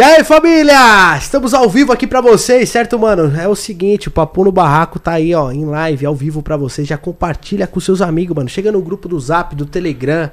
[0.00, 1.14] E aí, família?
[1.18, 3.38] Estamos ao vivo aqui pra vocês, certo, mano?
[3.38, 6.56] É o seguinte, o Papo no Barraco tá aí, ó, em live, ao vivo pra
[6.56, 6.88] vocês.
[6.88, 8.48] Já compartilha com seus amigos, mano.
[8.48, 10.30] Chega no grupo do Zap, do Telegram.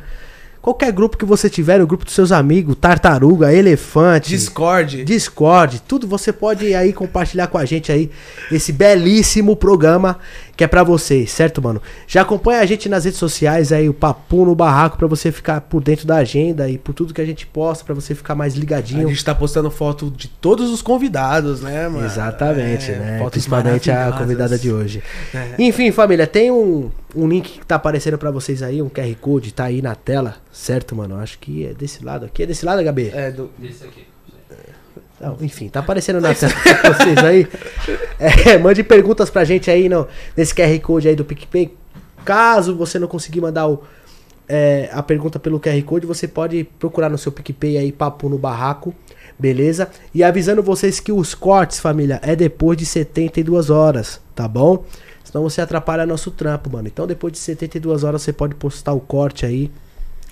[0.62, 5.04] Qualquer grupo que você tiver, no grupo dos seus amigos, Tartaruga, Elefante, Discord.
[5.04, 8.10] Discord, tudo você pode aí compartilhar com a gente aí
[8.50, 10.18] esse belíssimo programa
[10.58, 11.80] que é pra vocês, certo, mano?
[12.08, 15.62] Já acompanha a gente nas redes sociais aí, o Papo no Barraco, pra você ficar
[15.62, 18.56] por dentro da agenda e por tudo que a gente posta, pra você ficar mais
[18.56, 19.08] A ligadinho.
[19.08, 22.06] gente tá postando foto de todos os convidados, né, mano?
[22.06, 23.18] Exatamente, É, né?
[23.20, 25.04] fotos Principalmente a convidada de hoje.
[25.34, 25.54] É.
[25.60, 29.54] Enfim, família, tem um, um link que tá aparecendo pra vocês aí, um QR Code,
[29.54, 31.18] tá aí na tela, certo, mano?
[31.20, 32.42] Acho que é desse lado aqui.
[32.42, 33.12] É desse lado, Gabi?
[33.14, 33.52] É, do...
[33.60, 34.06] Desse aqui.
[35.20, 37.48] Não, enfim, tá aparecendo na tela pra vocês aí.
[38.20, 41.72] É, mande perguntas pra gente aí no, nesse QR Code aí do PicPay.
[42.26, 43.84] Caso você não conseguir mandar o,
[44.50, 48.38] é, a pergunta pelo QR Code, você pode procurar no seu PicPay aí, Papo no
[48.38, 48.94] Barraco,
[49.38, 49.90] beleza?
[50.14, 54.84] E avisando vocês que os cortes, família, é depois de 72 horas, tá bom?
[55.24, 56.88] Senão você atrapalha nosso trampo, mano.
[56.88, 59.70] Então depois de 72 horas você pode postar o corte aí.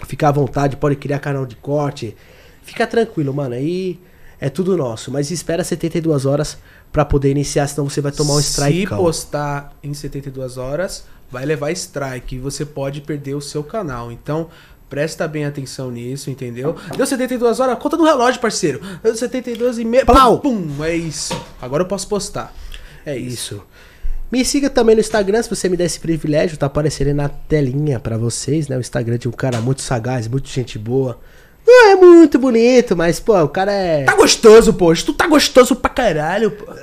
[0.08, 2.16] Fica à vontade, pode criar canal de corte.
[2.64, 3.56] Fica tranquilo, mano.
[3.56, 4.00] Aí
[4.40, 5.12] é tudo nosso.
[5.12, 6.58] Mas espera 72 horas
[6.92, 8.82] pra poder iniciar, senão você vai tomar um strike.
[8.82, 14.12] Se postar em 72 horas, vai levar strike e você pode perder o seu canal.
[14.12, 14.50] Então,
[14.90, 16.76] presta bem atenção nisso, entendeu?
[16.96, 18.80] Deu 72 horas, conta no relógio, parceiro.
[19.04, 20.06] Deu 72 e meia.
[20.06, 20.40] Plau!
[20.40, 21.40] Pum, é isso.
[21.62, 22.54] Agora eu posso postar.
[23.06, 23.56] É isso.
[23.56, 23.64] Isso.
[24.32, 27.30] Me siga também no Instagram, se você me der esse privilégio, tá aparecendo aí na
[27.30, 28.76] telinha pra vocês, né?
[28.76, 31.20] O Instagram de um cara muito sagaz, muito gente boa.
[31.66, 34.04] Não é muito bonito, mas, pô, o cara é.
[34.04, 35.06] Tá gostoso, poxa.
[35.06, 36.66] Tu tá gostoso pra caralho, pô.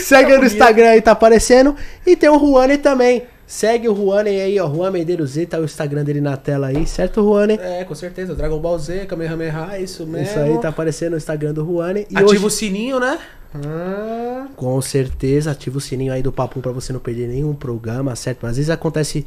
[0.00, 1.76] Segue aí no Instagram aí, tá aparecendo.
[2.04, 3.22] E tem o Juane também.
[3.46, 4.68] Segue o Juane aí, ó.
[4.68, 7.58] Juan Medeiros Z, tá o Instagram dele na tela aí, certo, Juane?
[7.62, 8.34] É, com certeza.
[8.34, 10.26] Dragon Ball Z, Kamehameha, isso mesmo.
[10.26, 12.06] Isso aí tá aparecendo no Instagram do Juane.
[12.10, 13.18] E Ativa o hoje, sininho, né?
[13.54, 18.16] Ah, com certeza, ativa o sininho aí do Papo pra você não perder nenhum programa,
[18.16, 18.40] certo?
[18.42, 19.24] Mas às vezes acontece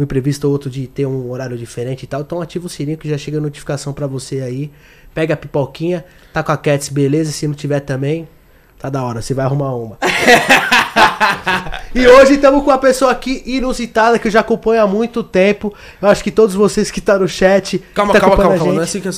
[0.00, 2.22] um imprevisto ou outro de ter um horário diferente e tal.
[2.22, 4.70] Então ativa o sininho que já chega a notificação pra você aí.
[5.14, 7.30] Pega a pipoquinha, tá com a Cats, beleza?
[7.32, 8.28] Se não tiver também,
[8.78, 9.98] tá da hora, você vai arrumar uma.
[11.94, 15.74] e hoje estamos com uma pessoa aqui inusitada que eu já acompanho há muito tempo.
[16.00, 17.78] Eu acho que todos vocês que estão no chat.
[17.92, 18.72] Calma, tá calma, calma, calma.
[18.72, 19.12] Não é assim que eu...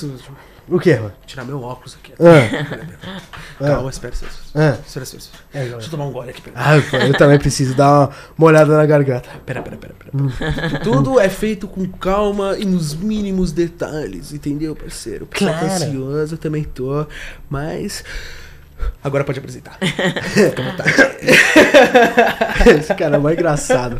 [0.68, 1.12] O que, mano?
[1.26, 2.12] tirar meu óculos aqui.
[2.20, 3.16] Ah,
[3.58, 4.32] Calma, espera, espera.
[4.54, 4.78] ah.
[4.86, 5.42] Espera, espera, espera.
[5.52, 6.40] É, Deixa eu tomar um gole aqui.
[6.40, 9.28] Pera, Ah, eu também preciso dar uma, uma olhada na garganta.
[9.44, 9.76] pera, pera.
[9.76, 10.80] pera, pera.
[10.80, 15.26] Tudo é feito com calma e nos mínimos detalhes, entendeu, parceiro?
[15.26, 15.58] Porque Claro.
[15.60, 17.06] Tô ansioso, eu também tô,
[17.50, 18.04] mas...
[19.04, 19.78] Agora pode apresentar.
[19.80, 20.92] Fica à vontade.
[22.78, 23.98] Esse cara é mais engraçado.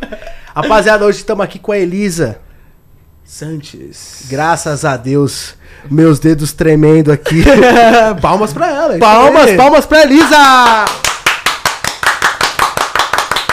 [0.53, 2.37] Rapaziada, hoje estamos aqui com a Elisa.
[3.25, 4.25] Sanches.
[4.29, 5.55] Graças a Deus,
[5.89, 7.43] meus dedos tremendo aqui.
[8.21, 8.97] palmas pra ela.
[8.99, 9.57] palmas, aí.
[9.57, 10.37] palmas pra Elisa!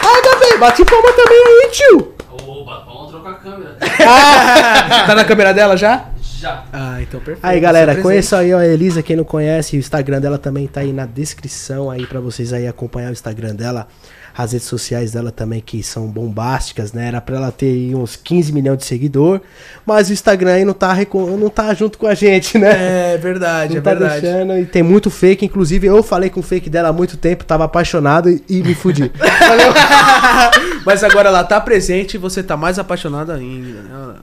[0.03, 2.15] Ai, Gabi, bate palma também aí, tio!
[2.31, 3.77] Opa, vamos trocar a câmera.
[5.07, 6.07] Tá na câmera dela já?
[6.41, 6.65] Já.
[6.73, 7.45] Ah, então perfeito.
[7.45, 10.91] Aí, galera, conheça aí a Elisa, quem não conhece, o Instagram dela também tá aí
[10.93, 13.89] na descrição aí pra vocês aí acompanhar o Instagram dela.
[14.37, 17.09] As redes sociais dela também, que são bombásticas, né?
[17.09, 19.41] Era pra ela ter aí uns 15 milhões de seguidor,
[19.85, 20.97] mas o Instagram aí não tá,
[21.39, 23.15] não tá junto com a gente, né?
[23.15, 24.21] É verdade, não é tá verdade.
[24.23, 27.45] deixando, e tem muito fake, inclusive eu falei com o fake dela há muito tempo,
[27.45, 29.11] tava apaixonado e, e me fudi.
[30.85, 34.15] Mas agora ela tá presente e você tá mais apaixonado ainda, né?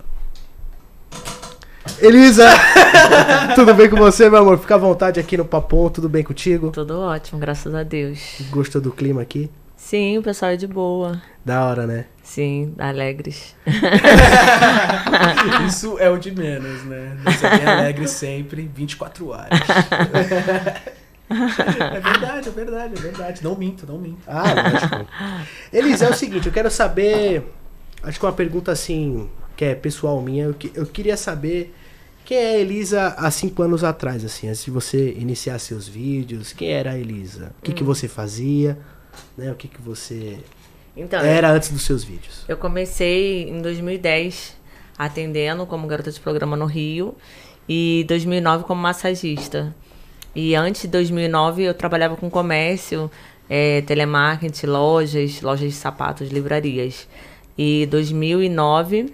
[2.00, 2.48] Elisa,
[3.56, 4.60] tudo bem com você, meu amor?
[4.60, 6.70] Fica à vontade aqui no Papom, tudo bem contigo?
[6.70, 8.20] Tudo ótimo, graças a Deus.
[8.52, 9.50] Gostou do clima aqui?
[9.78, 11.22] Sim, o pessoal é de boa.
[11.46, 12.06] Da hora, né?
[12.24, 13.56] Sim, alegres.
[15.68, 17.16] Isso é o de menos, né?
[17.24, 19.48] Você é alegre sempre, 24 horas.
[21.30, 23.44] é verdade, é verdade, é verdade.
[23.44, 24.20] Não minto, não minto.
[24.28, 25.08] Ah, lógico.
[25.72, 27.44] Elisa, é o seguinte, eu quero saber.
[28.04, 31.74] Acho que uma pergunta assim, que é pessoal minha, eu, que- eu queria saber
[32.26, 36.52] quem é a Elisa há cinco anos atrás, assim, antes de você iniciar seus vídeos.
[36.52, 37.52] Quem era a Elisa?
[37.60, 38.78] O que, que você fazia?
[39.38, 39.52] Né?
[39.52, 40.40] O que, que você
[40.96, 42.44] Então, era antes dos seus vídeos?
[42.48, 44.56] eu comecei em 2010
[44.98, 47.16] atendendo como garota de programa no Rio
[47.70, 49.76] e 2009 como massagista.
[50.36, 53.10] E antes de 2009 eu trabalhava com comércio,
[53.50, 57.08] eh, telemarketing, lojas, lojas de sapatos, livrarias.
[57.58, 59.14] E 2009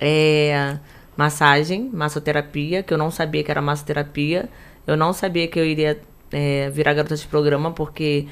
[0.00, 0.78] é
[1.16, 4.48] massagem, massoterapia, que eu não sabia que era massoterapia.
[4.86, 5.98] Eu não sabia que eu iria
[6.32, 8.26] eh, virar garota de programa porque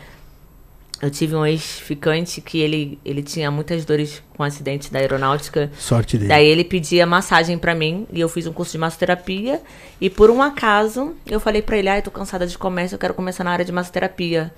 [1.02, 5.70] eu tive um ex-ficante que ele, ele tinha muitas dores com o acidente da aeronáutica.
[5.76, 6.28] Sorte dele.
[6.28, 9.60] Daí ele pedia massagem pra mim e eu fiz um curso de massoterapia.
[10.00, 12.98] E por um acaso, eu falei pra ele: ah, eu tô cansada de comércio, eu
[12.98, 14.52] quero começar na área de massoterapia.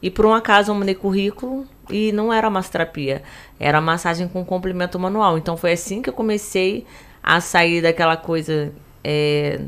[0.00, 3.22] E por um acaso eu mandei currículo e não era massoterapia,
[3.58, 5.36] era massagem com complemento manual.
[5.36, 6.86] Então foi assim que eu comecei
[7.22, 9.60] a sair daquela coisa é,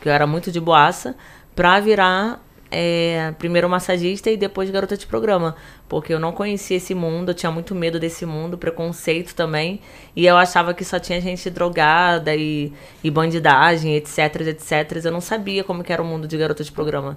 [0.00, 1.16] que eu era muito de boaça
[1.54, 5.56] pra virar é, primeiro massagista e depois garota de programa.
[5.88, 9.80] Porque eu não conhecia esse mundo, eu tinha muito medo desse mundo, preconceito também.
[10.14, 12.72] E eu achava que só tinha gente drogada e,
[13.02, 15.04] e bandidagem, etc, etc.
[15.04, 17.16] Eu não sabia como era o mundo de garota de programa.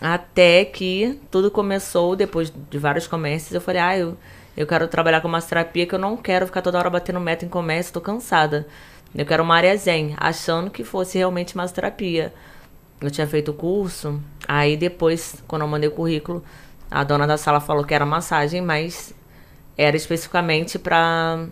[0.00, 4.16] Até que tudo começou, depois de vários comércios, eu falei, ah, eu,
[4.56, 7.48] eu quero trabalhar com massoterapia, que eu não quero ficar toda hora batendo meta em
[7.48, 8.66] comércio, tô cansada.
[9.14, 12.32] Eu quero uma área zen, achando que fosse realmente massoterapia.
[13.00, 16.42] Eu tinha feito o curso, aí depois, quando eu mandei o currículo,
[16.90, 19.14] a dona da sala falou que era massagem, mas
[19.76, 21.46] era especificamente para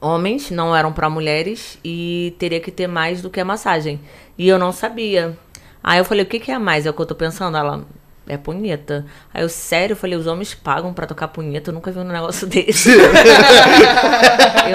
[0.00, 4.00] homens, não eram para mulheres e teria que ter mais do que a massagem.
[4.36, 5.38] E eu não sabia.
[5.82, 6.84] Aí eu falei, o que, que é mais?
[6.86, 7.56] É o que eu tô pensando.
[7.56, 7.84] Ela,
[8.26, 9.06] é punheta.
[9.32, 11.70] Aí eu, sério, eu falei, os homens pagam pra tocar punheta?
[11.70, 12.90] Eu nunca vi um negócio desse.
[12.92, 12.96] eu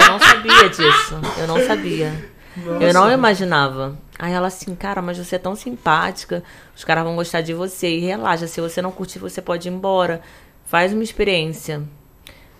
[0.08, 1.20] não sabia disso.
[1.38, 2.39] Eu não sabia.
[2.80, 3.98] Eu não imaginava.
[4.18, 6.42] Aí ela assim, cara, mas você é tão simpática,
[6.76, 7.88] os caras vão gostar de você.
[7.88, 10.20] E relaxa, se você não curtir, você pode ir embora.
[10.66, 11.82] Faz uma experiência.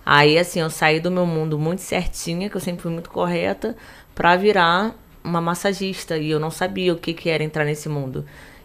[0.05, 3.77] Aí, assim, eu saí do meu mundo muito certinha, que eu sempre fui muito correta,
[4.15, 6.17] pra virar uma massagista.
[6.17, 8.25] E eu não sabia o que, que era entrar nesse mundo.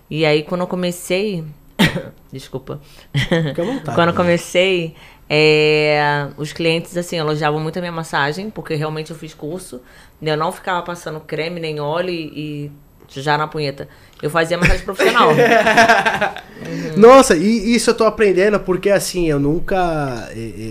[0.10, 1.44] E aí, quando eu comecei.
[2.32, 2.80] Desculpa.
[3.14, 4.18] Fica à vontade, quando eu né?
[4.18, 4.96] comecei,
[5.30, 9.82] é, os clientes, assim, elogiavam muito a minha massagem, porque realmente eu fiz curso.
[10.22, 12.72] Eu não ficava passando creme nem óleo e, e
[13.10, 13.88] já na punheta.
[14.22, 15.30] Eu fazia massagem profissional.
[16.96, 20.30] Nossa, e isso eu tô aprendendo porque assim, eu nunca.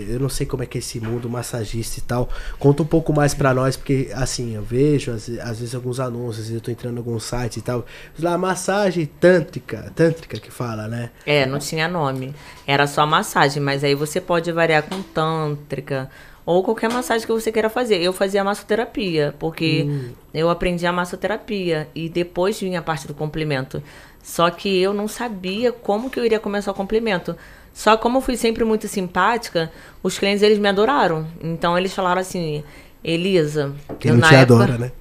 [0.09, 2.27] Eu não sei como é que é esse mundo massagista e tal.
[2.57, 6.49] Conta um pouco mais pra nós, porque assim, eu vejo às, às vezes alguns anúncios,
[6.49, 7.85] eu tô entrando em alguns sites e tal.
[8.19, 11.11] Lá, massagem tântrica, tântrica que fala, né?
[11.25, 12.33] É, não tinha nome.
[12.65, 16.09] Era só massagem, mas aí você pode variar com tântrica
[16.45, 18.01] ou qualquer massagem que você queira fazer.
[18.01, 19.87] Eu fazia massoterapia, porque
[20.33, 23.81] eu aprendi a massoterapia e depois vinha a parte do complemento.
[24.23, 27.35] Só que eu não sabia como que eu iria começar o complemento.
[27.73, 31.27] Só como eu fui sempre muito simpática, os clientes eles me adoraram.
[31.43, 32.63] Então eles falaram assim,
[33.03, 34.91] Elisa, Quem eu, não na te época- adora, né?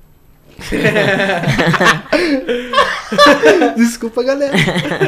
[3.76, 4.54] Desculpa, galera.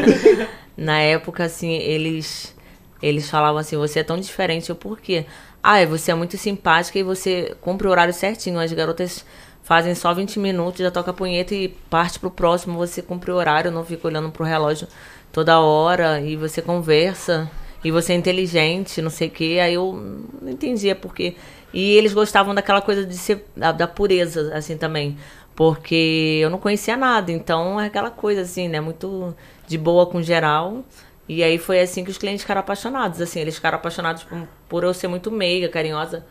[0.76, 2.54] Na época, assim, eles
[3.02, 4.70] eles falavam assim, você é tão diferente.
[4.70, 5.26] Eu, por quê?
[5.68, 8.60] Ah, é, você é muito simpática e você cumpre o horário certinho.
[8.60, 9.26] As garotas
[9.64, 12.78] fazem só 20 minutos, já toca a punheta e parte pro próximo.
[12.78, 14.86] Você cumpre o horário, não fica olhando pro relógio
[15.32, 16.20] toda hora.
[16.20, 17.50] E você conversa.
[17.82, 19.58] E você é inteligente, não sei o quê.
[19.60, 19.92] Aí eu
[20.40, 21.34] não entendia por quê.
[21.74, 25.16] E eles gostavam daquela coisa de ser da, da pureza, assim, também.
[25.56, 27.32] Porque eu não conhecia nada.
[27.32, 28.80] Então é aquela coisa, assim, né?
[28.80, 29.34] Muito
[29.66, 30.84] de boa com geral.
[31.28, 34.84] E aí foi assim que os clientes ficaram apaixonados, assim, eles ficaram apaixonados por, por
[34.84, 36.24] eu ser muito meiga, carinhosa.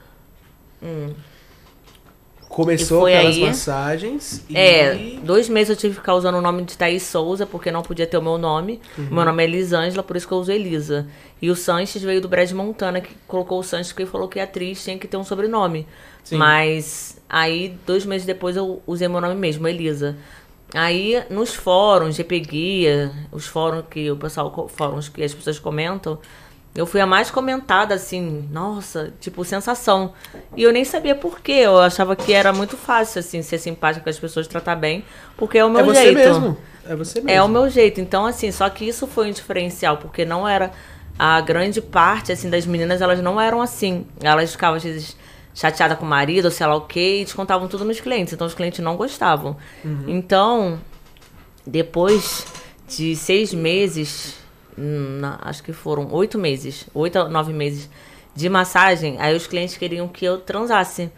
[2.48, 4.56] Começou E foi pelas aí- massagens e...
[4.56, 7.82] É, dois meses eu tive que ficar usando o nome de Thaís Souza, porque não
[7.82, 8.80] podia ter o meu nome.
[8.98, 9.08] Uhum.
[9.12, 11.08] Meu nome é Elisângela, por isso que eu uso Elisa.
[11.42, 14.44] E o Sanches veio do Brad Montana, que colocou o Sanches porque falou que a
[14.46, 15.86] atriz tinha que ter um sobrenome.
[16.24, 16.38] Sim.
[16.38, 20.16] Mas aí, dois meses depois, eu usei meu nome mesmo, Elisa.
[20.76, 26.20] Aí, nos fóruns, GP Guia, os fóruns que o pessoal, fóruns que as pessoas comentam,
[26.76, 30.12] eu fui a mais comentada, assim, nossa, tipo, sensação.
[30.58, 31.54] E eu nem sabia por quê.
[31.64, 35.06] Eu achava que era muito fácil, assim, ser simpática com as pessoas, tratar bem,
[35.38, 36.18] porque é o meu É você jeito.
[36.18, 36.58] mesmo.
[36.86, 37.30] É você mesmo.
[37.32, 38.02] É o meu jeito.
[38.02, 40.72] Então, assim, só que isso foi um diferencial, porque não era.
[41.18, 44.06] A grande parte, assim, das meninas, elas não eram assim.
[44.22, 45.16] Elas ficavam, às vezes,
[45.56, 48.34] chateadas com o marido, ou sei lá o quê, e descontavam tudo nos clientes.
[48.34, 49.56] Então, os clientes não gostavam.
[50.08, 50.78] Então,
[51.66, 52.46] depois
[52.88, 54.38] de seis meses,
[54.78, 57.90] hum, na- acho que foram oito meses, oito a nove meses
[58.36, 61.10] de massagem, aí os clientes queriam que eu transasse.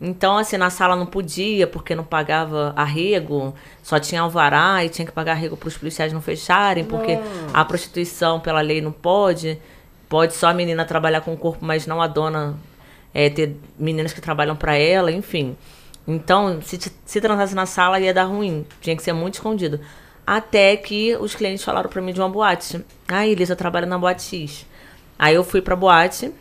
[0.00, 5.06] Então, assim, na sala não podia, porque não pagava arrego, só tinha alvará e tinha
[5.06, 7.18] que pagar arrego para os policiais não fecharem, porque
[7.52, 9.58] a prostituição, pela lei, não pode.
[10.08, 12.56] Pode só a menina trabalhar com o corpo, mas não a dona
[13.14, 15.56] é, ter meninas que trabalham para ela, enfim.
[16.06, 19.80] Então, se, se transasse na sala ia dar ruim, tinha que ser muito escondido.
[20.26, 22.84] Até que os clientes falaram para mim de uma boate.
[23.08, 24.66] Ah, Elisa trabalha na boate X.
[25.18, 26.32] Aí eu fui pra boate,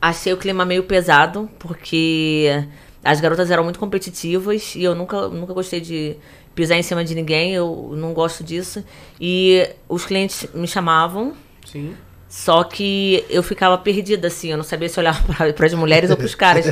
[0.00, 2.64] Achei o clima meio pesado, porque
[3.02, 6.16] as garotas eram muito competitivas e eu nunca, nunca gostei de
[6.54, 8.84] pisar em cima de ninguém, eu não gosto disso.
[9.20, 11.96] E os clientes me chamavam Sim.
[12.36, 16.18] Só que eu ficava perdida, assim, eu não sabia se olhar para as mulheres ou
[16.18, 16.66] para os caras.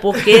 [0.00, 0.32] Porque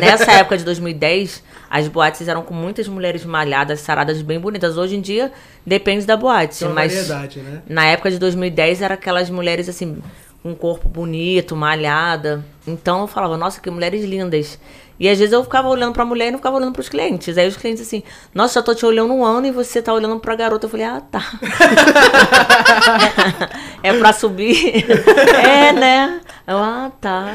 [0.00, 4.76] nessa época de 2010, as boates eram com muitas mulheres malhadas, saradas, bem bonitas.
[4.76, 5.30] Hoje em dia,
[5.64, 6.58] depende da boate.
[6.58, 7.62] Tem mas variedade, né?
[7.68, 10.02] na época de 2010, era aquelas mulheres, assim,
[10.44, 12.44] um corpo bonito, malhada.
[12.66, 14.58] Então eu falava, nossa, que mulheres lindas.
[14.98, 17.36] E às vezes eu ficava olhando pra mulher e não ficava olhando pros clientes.
[17.36, 18.02] Aí os clientes assim,
[18.32, 20.66] nossa, já tô te olhando um ano e você tá olhando pra garota.
[20.66, 21.20] Eu falei, ah, tá.
[23.82, 24.86] é pra subir?
[25.34, 26.20] é, né?
[26.46, 27.26] Eu, ah, tá.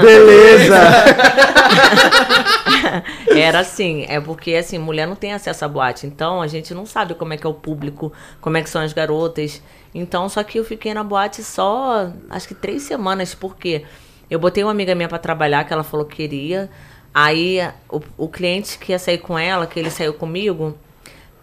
[0.00, 0.78] Beleza!
[3.36, 6.86] Era assim, é porque assim, mulher não tem acesso à boate, então a gente não
[6.86, 9.60] sabe como é que é o público, como é que são as garotas.
[9.94, 13.84] Então, só que eu fiquei na boate só, acho que três semanas, porque
[14.30, 16.70] eu botei uma amiga minha pra trabalhar, que ela falou que queria.
[17.14, 17.58] Aí
[17.90, 20.74] o, o cliente que ia sair com ela, que ele saiu comigo,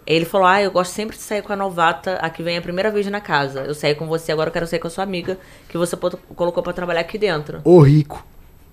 [0.05, 2.61] ele falou: Ah, eu gosto sempre de sair com a novata, a que vem a
[2.61, 3.61] primeira vez na casa.
[3.61, 5.37] Eu saí com você, agora eu quero sair com a sua amiga,
[5.69, 5.95] que você
[6.35, 7.61] colocou pra trabalhar aqui dentro.
[7.63, 8.25] Ô, rico.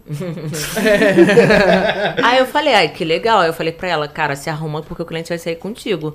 [2.22, 3.40] Aí eu falei, ai, que legal.
[3.40, 6.14] Aí eu falei pra ela, cara, se arruma porque o cliente vai sair contigo.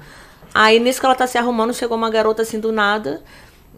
[0.56, 3.22] Aí nisso que ela tá se arrumando, chegou uma garota assim do nada.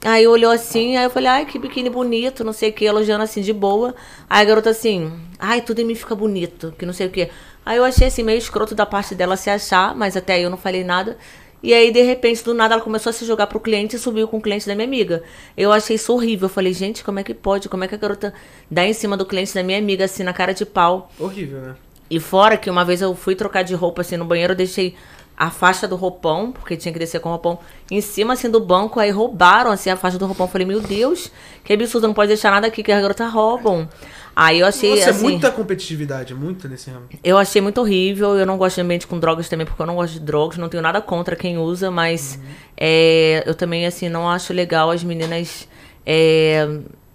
[0.03, 3.23] Aí olhou assim, aí eu falei, ai, que biquíni bonito, não sei o que, elogiando
[3.23, 3.95] assim de boa.
[4.29, 7.29] Aí a garota assim, ai, tudo em mim fica bonito, que não sei o que.
[7.65, 10.49] Aí eu achei assim meio escroto da parte dela se achar, mas até aí eu
[10.49, 11.17] não falei nada.
[11.63, 14.27] E aí, de repente, do nada, ela começou a se jogar pro cliente e subiu
[14.27, 15.23] com o cliente da minha amiga.
[15.55, 16.47] Eu achei isso horrível.
[16.47, 17.69] Eu falei, gente, como é que pode?
[17.69, 18.33] Como é que a garota
[18.69, 21.09] dá em cima do cliente da minha amiga, assim, na cara de pau?
[21.17, 21.75] Horrível, né?
[22.09, 24.93] E fora que uma vez eu fui trocar de roupa assim no banheiro, eu deixei
[25.37, 28.59] a faixa do roupão, porque tinha que descer com o roupão, em cima assim do
[28.59, 30.45] banco, aí roubaram assim a faixa do roupão.
[30.45, 31.31] Eu falei, meu Deus,
[31.63, 33.89] que absurdo, não pode deixar nada aqui que as garotas roubam.
[34.35, 37.05] Aí eu achei Nossa, assim, é muita competitividade, muita nesse ramo.
[37.23, 38.35] eu achei muito horrível.
[38.35, 40.57] Eu não gosto de ambiente com drogas também, porque eu não gosto de drogas.
[40.57, 42.39] Não tenho nada contra quem usa, mas
[42.75, 45.67] é, eu também, assim, não acho legal as meninas,
[46.03, 46.67] é,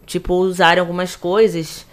[0.06, 1.87] tipo, usarem algumas coisas.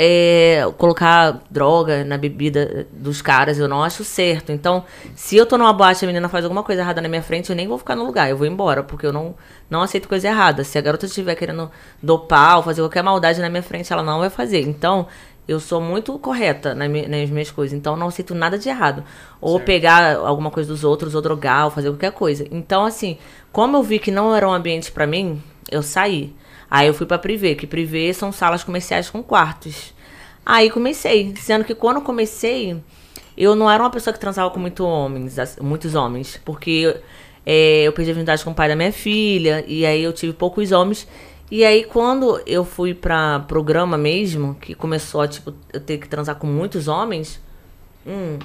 [0.00, 4.52] É, colocar droga na bebida dos caras, eu não acho certo.
[4.52, 4.84] Então,
[5.16, 7.50] se eu tô numa boate e a menina faz alguma coisa errada na minha frente,
[7.50, 9.34] eu nem vou ficar no lugar, eu vou embora, porque eu não,
[9.68, 10.62] não aceito coisa errada.
[10.62, 11.68] Se a garota estiver querendo
[12.00, 14.60] dopar ou fazer qualquer maldade na minha frente, ela não vai fazer.
[14.60, 15.08] Então,
[15.48, 19.02] eu sou muito correta nas minhas coisas, então eu não aceito nada de errado.
[19.40, 22.46] Ou pegar alguma coisa dos outros, ou drogar, ou fazer qualquer coisa.
[22.52, 23.18] Então, assim,
[23.50, 26.32] como eu vi que não era um ambiente pra mim, eu saí.
[26.70, 29.94] Aí eu fui pra privê, que privê são salas comerciais com quartos.
[30.44, 32.80] Aí comecei, sendo que quando comecei,
[33.36, 36.96] eu não era uma pessoa que transava com muito homens, muitos homens, porque
[37.44, 40.32] é, eu perdi a virgindade com o pai da minha filha, e aí eu tive
[40.32, 41.06] poucos homens.
[41.50, 46.06] E aí, quando eu fui pra programa mesmo, que começou a, tipo, eu ter que
[46.06, 47.40] transar com muitos homens,
[48.06, 48.38] hum,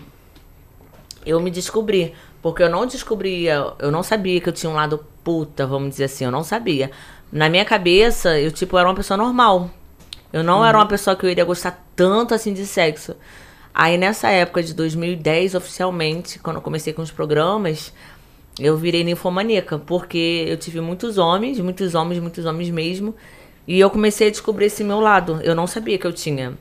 [1.25, 2.13] eu me descobri.
[2.41, 6.05] Porque eu não descobria, eu não sabia que eu tinha um lado puta, vamos dizer
[6.05, 6.91] assim, eu não sabia.
[7.33, 9.71] Na minha cabeça, eu, tipo, era uma pessoa normal.
[10.31, 13.15] Eu não era uma pessoa que eu iria gostar tanto, assim, de sexo.
[13.73, 17.91] Aí, nessa época de 2010, oficialmente, quando eu comecei com os programas,
[18.59, 23.15] eu virei ninfomaníaca, porque eu tive muitos homens, muitos homens, muitos homens mesmo,
[23.67, 25.39] e eu comecei a descobrir esse meu lado.
[25.41, 26.53] Eu não sabia que eu tinha.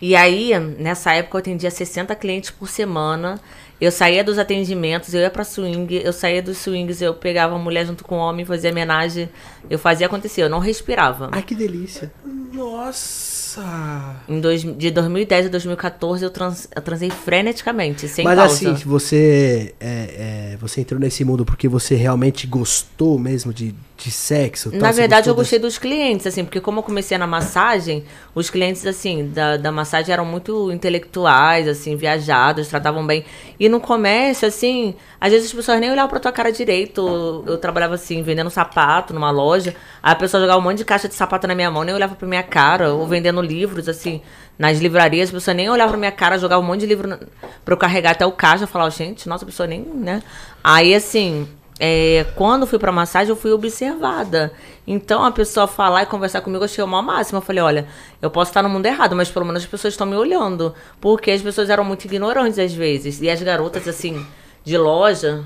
[0.00, 3.40] E aí, nessa época, eu atendia 60 clientes por semana.
[3.82, 7.58] Eu saía dos atendimentos, eu ia pra swing, eu saía dos swings, eu pegava a
[7.58, 9.28] mulher junto com o homem, fazia homenagem,
[9.68, 11.28] eu fazia acontecer, eu não respirava.
[11.32, 12.12] Ai, que delícia.
[12.52, 14.14] Nossa!
[14.28, 18.54] Em dois, de 2010 a 2014 eu, trans, eu transei freneticamente, sem Mas pausa.
[18.54, 24.10] assim, você, é, é, você entrou nesse mundo porque você realmente gostou mesmo de, de
[24.10, 24.70] sexo?
[24.70, 24.80] tal?
[24.80, 28.84] Na verdade, eu gostei dos clientes, assim, porque como eu comecei na massagem, os clientes,
[28.86, 33.24] assim, da, da massagem eram muito intelectuais, assim, viajados, tratavam bem.
[33.58, 37.44] E no comércio, assim, às vezes as pessoas nem olhavam pra tua cara direito.
[37.46, 41.08] Eu trabalhava, assim, vendendo sapato numa loja, aí a pessoa jogava um monte de caixa
[41.08, 44.20] de sapato na minha mão, nem olhava pra minha cara, ou vendendo livros, assim,
[44.58, 47.18] nas livrarias, a pessoa nem olhava pra minha cara, jogava um monte de livro
[47.64, 50.22] pra eu carregar até o caixa, eu falava, gente, nossa, a pessoa nem, né?
[50.62, 51.48] Aí, assim,
[51.80, 54.52] é, quando fui pra massagem, eu fui observada.
[54.86, 57.38] Então, a pessoa falar e conversar comigo, eu achei uma máxima.
[57.38, 57.88] Eu falei, olha,
[58.20, 60.74] eu posso estar no mundo errado, mas pelo menos as pessoas estão me olhando.
[61.00, 63.20] Porque as pessoas eram muito ignorantes às vezes.
[63.20, 64.24] E as garotas, assim,
[64.64, 65.44] de loja,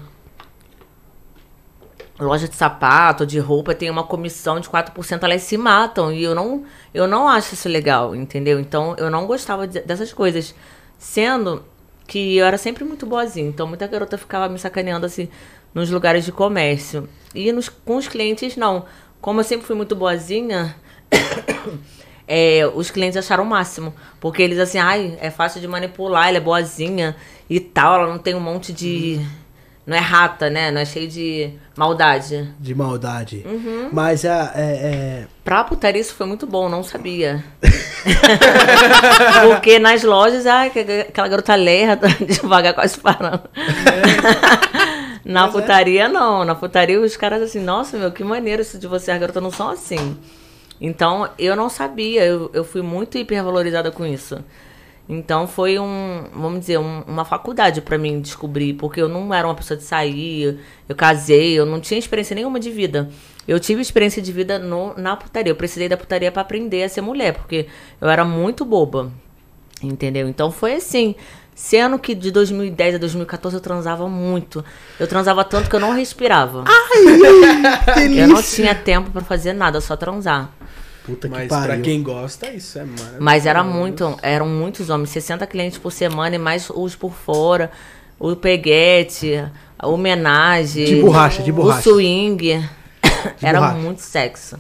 [2.19, 6.13] loja de sapato, de roupa, tem uma comissão de 4%, elas se matam.
[6.13, 8.59] E eu não, eu não acho isso legal, entendeu?
[8.59, 10.55] Então, eu não gostava de- dessas coisas.
[10.99, 11.63] Sendo
[12.07, 13.49] que eu era sempre muito boazinha.
[13.49, 15.29] Então, muita garota ficava me sacaneando, assim,
[15.77, 17.07] nos lugares de comércio.
[17.35, 18.87] E nos, com os clientes, não.
[19.21, 20.75] Como eu sempre fui muito boazinha...
[22.27, 23.95] é, os clientes acharam o máximo.
[24.19, 27.15] Porque eles assim, ai, é fácil de manipular, ela é boazinha
[27.49, 29.21] e tal, ela não tem um monte de,
[29.87, 30.71] não é rata, né?
[30.71, 32.53] Não é cheio de maldade.
[32.59, 33.45] De maldade.
[33.47, 33.91] Uhum.
[33.93, 37.45] Mas é, é, Pra putaria isso foi muito bom, não sabia.
[39.47, 43.43] Porque nas lojas, ai, que- aquela garota lerda, devagar quase parando.
[45.33, 46.45] Na putaria, não.
[46.45, 49.11] Na putaria, os caras assim, nossa, meu, que maneiro isso de você.
[49.11, 50.17] As garotas não são assim.
[50.81, 52.25] Então, eu não sabia.
[52.25, 54.39] Eu, eu fui muito hipervalorizada com isso.
[55.09, 58.75] Então, foi um, vamos dizer, um- uma faculdade pra mim descobrir.
[58.75, 60.59] Porque eu não era uma pessoa de sair.
[60.89, 63.09] Eu casei, eu não tinha experiência nenhuma de vida.
[63.49, 65.51] Eu tive experiência de vida no, na putaria.
[65.51, 67.35] Eu precisei da putaria pra aprender a ser mulher.
[67.35, 67.67] Porque
[68.01, 69.11] eu era muito boba.
[69.83, 70.29] Entendeu?
[70.29, 71.15] Então foi assim.
[71.57, 74.63] Sendo que de 2010 a 2014 eu transava muito.
[75.01, 76.65] Eu transava tanto que eu não respirava.
[77.97, 78.05] é.
[78.23, 80.51] eu não tinha tempo pra fazer nada, só transar.
[81.07, 81.67] Puta que Mas pariu.
[81.67, 83.17] pra quem gosta, isso é maravilhoso.
[83.21, 87.71] Mas era muito, eram muitos homens, 60 clientes por semana e mais os por fora.
[88.19, 89.43] O peguete,
[89.79, 90.85] a homenagem.
[90.85, 91.89] De borracha, de borracha.
[91.89, 92.69] O swing.
[93.41, 93.79] Era borracha.
[93.79, 94.59] muito sexo.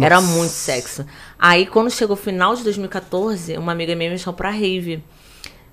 [0.00, 1.04] Era muito sexo.
[1.38, 5.02] Aí, quando chegou o final de 2014, uma amiga minha me chamou pra rave.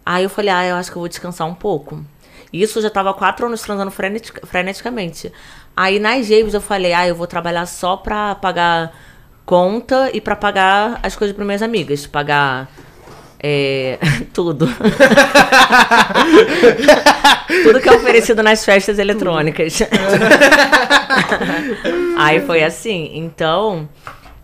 [0.06, 2.04] Aí eu falei, ah, eu acho que eu vou descansar um pouco.
[2.52, 5.32] Isso eu já tava quatro anos transando frenetic- freneticamente.
[5.76, 8.94] Aí nas raves eu falei, ah, eu vou trabalhar só pra pagar
[9.46, 12.06] conta e pra pagar as coisas para minhas amigas.
[12.06, 12.70] Pagar
[13.40, 13.98] é,
[14.34, 14.68] tudo.
[17.64, 19.80] tudo que é oferecido nas festas eletrônicas.
[22.18, 23.12] Aí foi assim.
[23.16, 23.88] Então,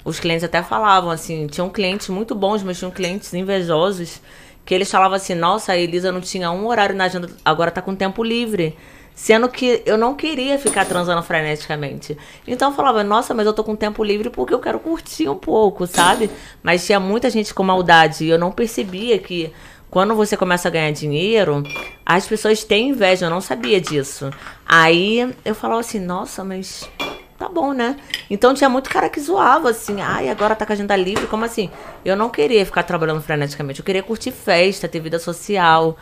[0.04, 4.22] os clientes até falavam assim, tinham clientes muito bons, mas tinham clientes invejosos
[4.70, 7.82] que eles falavam assim: "Nossa, a Elisa não tinha um horário na agenda, agora tá
[7.82, 8.78] com tempo livre".
[9.16, 12.16] Sendo que eu não queria ficar transando freneticamente.
[12.48, 15.36] Então eu falava, nossa, mas eu tô com tempo livre porque eu quero curtir um
[15.36, 16.30] pouco, sabe?
[16.64, 19.52] Mas tinha muita gente com maldade e eu não percebia que
[19.90, 21.64] quando você começa a ganhar dinheiro,
[22.06, 24.30] as pessoas têm inveja, eu não sabia disso.
[24.66, 26.90] Aí eu falava assim, nossa, mas
[27.40, 27.96] tá bom, né?
[28.30, 31.46] Então tinha muito cara que zoava assim, ai, agora tá com a agenda livre, como
[31.46, 31.72] assim?
[32.04, 35.98] Eu não queria ficar trabalhando freneticamente, eu queria curtir festa, ter vida social,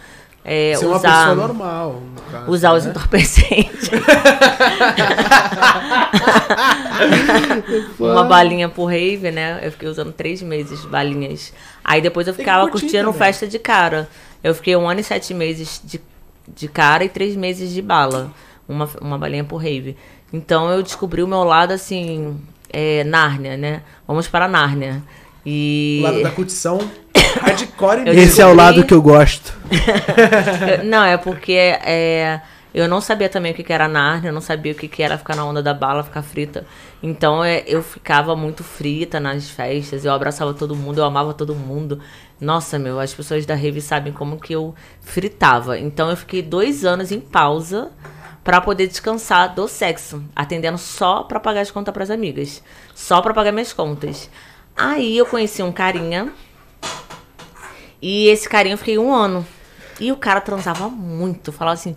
[0.49, 2.91] é, Ser uma usar, pessoa normal, no caso, usar os né?
[2.91, 3.89] entorpecentes.
[7.99, 9.59] uma balinha por rave, né?
[9.61, 11.53] Eu fiquei usando três meses balinhas.
[11.83, 13.13] Aí depois eu ficava curtindo também.
[13.13, 14.07] festa de cara.
[14.41, 15.99] Eu fiquei um ano e sete meses de,
[16.47, 18.31] de cara e três meses de bala.
[18.69, 19.97] Uma, uma balinha por rave.
[20.31, 22.37] Então eu descobri o meu lado assim,
[22.71, 23.81] é, Nárnia, né?
[24.07, 25.01] Vamos para Nárnia.
[25.45, 25.99] E.
[26.01, 26.79] O lado da curtição
[27.41, 28.19] hardcore mesmo.
[28.19, 29.53] Esse é o lado que eu gosto.
[30.83, 32.41] Não, é porque é,
[32.73, 35.01] eu não sabia também o que, que era Nárnia, eu não sabia o que, que
[35.01, 36.65] era ficar na onda da bala, ficar frita.
[37.01, 41.55] Então é, eu ficava muito frita nas festas, eu abraçava todo mundo, eu amava todo
[41.55, 41.99] mundo.
[42.39, 45.79] Nossa, meu, as pessoas da Rave sabem como que eu fritava.
[45.79, 47.89] Então eu fiquei dois anos em pausa
[48.47, 52.63] pra poder descansar do sexo, atendendo só pra pagar as contas pras amigas,
[52.95, 54.29] só pra pagar minhas contas.
[54.73, 56.31] Aí eu conheci um carinha
[58.01, 59.45] e esse carinha eu fiquei um ano.
[59.99, 61.51] E o cara transava muito.
[61.51, 61.93] Falava assim,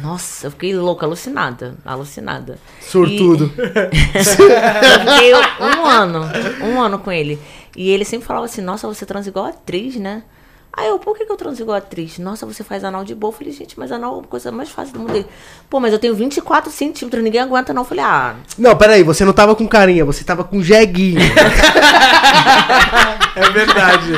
[0.00, 1.76] nossa, eu fiquei louca, alucinada.
[1.84, 2.56] Alucinada.
[2.80, 3.52] Sortudo.
[3.58, 3.58] E
[4.14, 6.20] eu fiquei um ano,
[6.62, 7.36] um ano com ele.
[7.76, 10.22] E ele sempre falava assim, nossa, você transa igual atriz, né?
[10.72, 12.18] Aí eu, por que, que eu transo igual atriz?
[12.18, 13.32] Nossa, você faz anal de boa.
[13.32, 15.16] Eu falei, gente, mas anal é a coisa mais fácil do mundo.
[15.16, 15.26] Ele,
[15.68, 17.82] Pô, mas eu tenho 24 centímetros, ninguém aguenta não.
[17.82, 21.20] Eu falei, ah, Não, peraí, você não tava com carinha, você tava com jeguinho.
[23.36, 24.12] É verdade.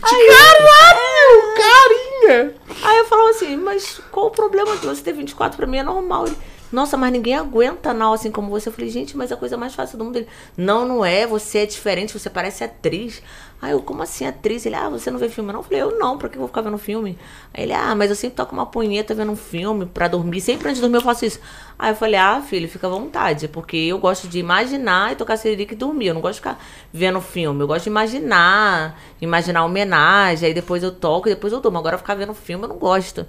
[0.00, 2.54] Caralho, carinha!
[2.82, 5.78] Aí eu falava assim, mas qual o problema de você ter 24 pra mim?
[5.78, 6.26] É normal.
[6.26, 6.36] Ele,
[6.72, 8.68] nossa, mas ninguém aguenta anal assim como você.
[8.68, 10.16] Eu falei, gente, mas é a coisa mais fácil do mundo.
[10.16, 13.22] Ele, não, não é, você é diferente, você parece atriz.
[13.62, 14.66] Aí eu, como assim atriz?
[14.66, 15.60] Ele, ah, você não vê filme não?
[15.60, 17.16] Eu falei, eu não, pra que eu vou ficar vendo filme?
[17.54, 20.40] Aí ele, ah, mas eu sempre toco uma punheta vendo um filme pra dormir.
[20.40, 21.38] Sempre antes de dormir eu faço isso.
[21.78, 25.36] Aí eu falei, ah, filho, fica à vontade, porque eu gosto de imaginar e tocar
[25.36, 26.08] seririca e dormir.
[26.08, 26.58] Eu não gosto de ficar
[26.92, 27.62] vendo filme.
[27.62, 31.78] Eu gosto de imaginar, imaginar homenagem, aí depois eu toco e depois eu durmo.
[31.78, 33.24] Agora ficar vendo filme eu não gosto.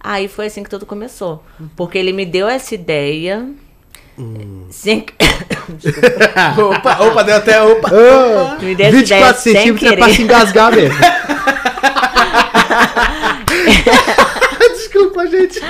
[0.00, 1.44] Aí foi assim que tudo começou.
[1.76, 3.48] Porque ele me deu essa ideia.
[4.70, 5.04] Sem...
[5.68, 6.54] Desculpa.
[6.76, 7.90] opa, opa, deu até opa.
[7.92, 10.96] Ah, Me essa ideia 24 sem centímetros é pra se engasgar mesmo.
[14.74, 15.60] Desculpa, gente.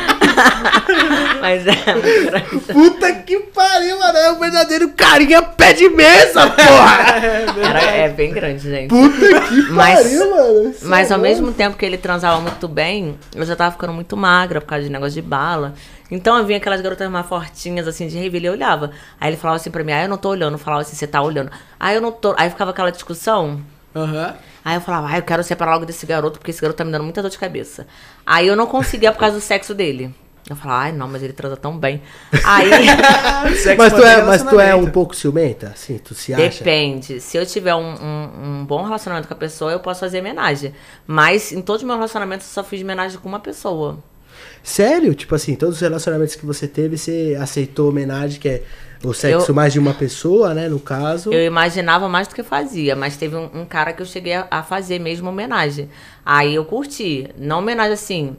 [1.41, 2.73] Mas é muito grande.
[2.73, 4.19] Puta que pariu, mano.
[4.19, 7.17] É o verdadeiro carinha pé de mesa, porra.
[7.63, 8.89] Era, é bem grande, gente.
[8.89, 10.71] Puta que Mas- pariu, mano.
[10.71, 11.27] Isso Mas é ao bom.
[11.27, 14.85] mesmo tempo que ele transava muito bem, eu já tava ficando muito magra por causa
[14.85, 15.75] de negócio de bala.
[16.11, 18.93] Então eu vinha aquelas garotas mais fortinhas, assim, de rave, ele olhava.
[19.21, 20.55] Aí ele falava assim pra mim, ah, eu não tô olhando.
[20.55, 21.51] Eu falava assim, você tá olhando.
[21.79, 22.35] Aí eu não tô.
[22.39, 23.61] Aí ficava aquela discussão.
[23.95, 24.35] Aham.
[24.65, 26.93] Aí eu falava, ah, eu quero separar logo desse garoto, porque esse garoto tá me
[26.93, 27.87] dando muita dor de cabeça.
[28.25, 30.15] Aí eu não conseguia por causa do sexo dele.
[30.49, 32.01] Eu falava, ai não, mas ele transa tão bem.
[32.45, 32.71] Aí,
[33.59, 35.69] Sexo Mas tu, é, mas tu é um pouco ciumenta?
[35.69, 36.59] Assim, tu se acha?
[36.59, 37.21] depende.
[37.21, 40.73] Se eu tiver um, um, um bom relacionamento com a pessoa, eu posso fazer homenagem.
[41.05, 43.99] Mas em todos os meus relacionamentos, eu só fiz homenagem com uma pessoa.
[44.67, 45.15] Sério?
[45.15, 48.63] Tipo assim, todos os relacionamentos que você teve, você aceitou homenagem, que é
[49.05, 50.69] o sexo Eu- mais de uma pessoa, né?
[50.69, 51.33] No caso.
[51.33, 54.49] Eu imaginava mais do que fazia, mas teve um, um cara que eu cheguei a,
[54.51, 55.89] a fazer mesmo homenagem.
[56.25, 57.29] Aí eu curti.
[57.39, 58.37] Não homenagem assim.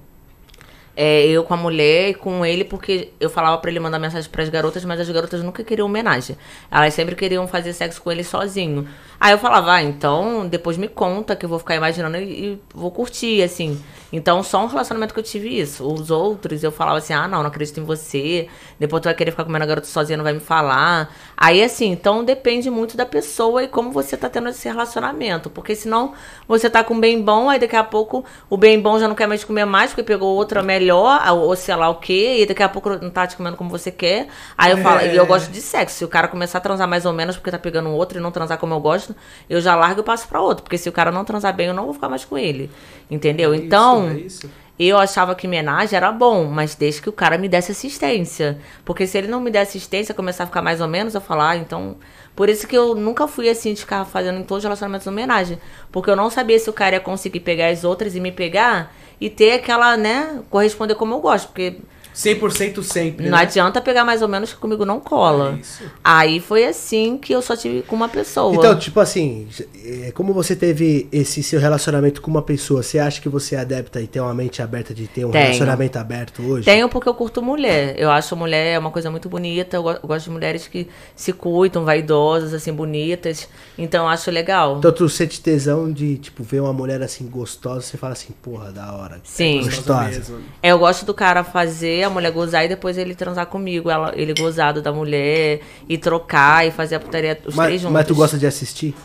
[0.99, 4.27] É, eu com a mulher e com ele, porque eu falava pra ele mandar mensagem
[4.31, 6.36] pras garotas, mas as garotas nunca queriam homenagem.
[6.71, 8.88] Elas sempre queriam fazer sexo com ele sozinho.
[9.19, 12.62] Aí eu falava, ah, então depois me conta que eu vou ficar imaginando e, e
[12.73, 13.79] vou curtir, assim.
[14.12, 15.86] Então só um relacionamento que eu tive isso.
[15.86, 18.47] Os outros eu falava assim, ah, não, não acredito em você.
[18.79, 21.13] Depois tu vai querer ficar comendo a garota sozinha, não vai me falar.
[21.36, 25.49] Aí assim, então depende muito da pessoa e como você tá tendo esse relacionamento.
[25.49, 26.13] Porque senão
[26.47, 29.27] você tá com bem bom, aí daqui a pouco o bem bom já não quer
[29.27, 32.69] mais comer mais, porque pegou outra melhor, ou sei lá o quê, e daqui a
[32.69, 34.28] pouco não tá te comendo como você quer.
[34.58, 35.97] Aí eu falo, e eu gosto de sexo.
[35.97, 38.21] Se o cara começar a transar mais ou menos porque tá pegando um outro e
[38.21, 39.15] não transar como eu gosto,
[39.50, 40.63] eu já largo e passo pra outro.
[40.63, 42.69] Porque se o cara não transar bem, eu não vou ficar mais com ele.
[43.10, 43.54] Entendeu?
[43.54, 44.10] É isso, então.
[44.10, 44.50] é isso.
[44.80, 48.60] Eu achava que homenagem era bom, mas desde que o cara me desse assistência.
[48.86, 51.50] Porque se ele não me der assistência, começar a ficar mais ou menos, eu falar,
[51.52, 51.95] ah, então.
[52.36, 55.58] Por isso que eu nunca fui assim de ficar fazendo em todos os relacionamentos homenagem.
[55.91, 58.93] Porque eu não sabia se o cara ia conseguir pegar as outras e me pegar
[59.19, 61.47] e ter aquela, né, corresponder como eu gosto.
[61.47, 61.77] Porque
[62.17, 63.25] 100% sempre.
[63.30, 63.43] não né?
[63.43, 65.53] adianta pegar mais ou menos que comigo não cola.
[65.56, 65.84] É isso.
[66.03, 68.56] Aí foi assim que eu só tive com uma pessoa.
[68.56, 69.47] Então, tipo assim,
[69.86, 73.60] é, como você teve esse seu relacionamento com uma pessoa, você acha que você é
[73.60, 75.43] adepta e tem uma mente aberta de ter um Tenho.
[75.43, 76.65] relacionamento aberto hoje?
[76.65, 77.93] Tenho porque eu curto mulher.
[77.99, 79.77] Eu acho mulher uma coisa muito bonita.
[79.77, 83.47] Eu go- eu gosto de mulheres que se cuidam, vaidosas, assim, bonitas.
[83.77, 84.77] Então eu acho legal.
[84.80, 88.71] Então tu sente tesão de, tipo, ver uma mulher assim gostosa, você fala assim, porra,
[88.71, 89.21] da hora.
[89.23, 89.62] Sim.
[89.63, 90.03] Gostosa.
[90.10, 90.39] mesmo.
[90.63, 93.89] É, eu gosto do cara fazer a mulher gozar e depois ele transar comigo.
[93.89, 97.93] Ela, ele gozado da mulher e trocar e fazer a putaria os três Mas, juntos.
[97.93, 98.95] mas tu gosta de assistir?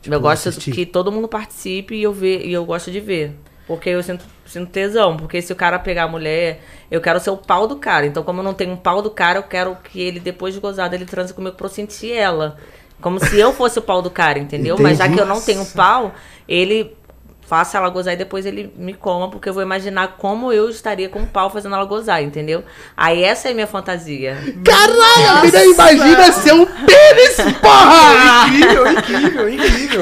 [0.00, 0.72] Tipo, eu gosto assistir?
[0.72, 3.36] que todo mundo participe e eu, ver, e eu gosto de ver.
[3.66, 5.16] Porque eu sinto, sinto tesão.
[5.16, 6.60] Porque se o cara pegar a mulher,
[6.90, 8.04] eu quero ser o pau do cara.
[8.06, 10.60] Então, como eu não tenho um pau do cara, eu quero que ele, depois de
[10.60, 12.56] gozado, ele transe comigo pra eu sentir ela.
[13.00, 14.76] Como se eu fosse o pau do cara, entendeu?
[14.78, 15.16] Mas já Entendi.
[15.16, 16.12] que eu não tenho pau,
[16.48, 16.96] ele
[17.42, 21.08] faça ela gozar e depois ele me coma, porque eu vou imaginar como eu estaria
[21.08, 22.64] com o pau fazendo ela gozar, entendeu?
[22.96, 24.36] Aí essa é a minha fantasia.
[24.64, 28.46] Caralho, a menina imagina ser um pênis, porra!
[28.46, 30.00] Incrível, incrível, incrível.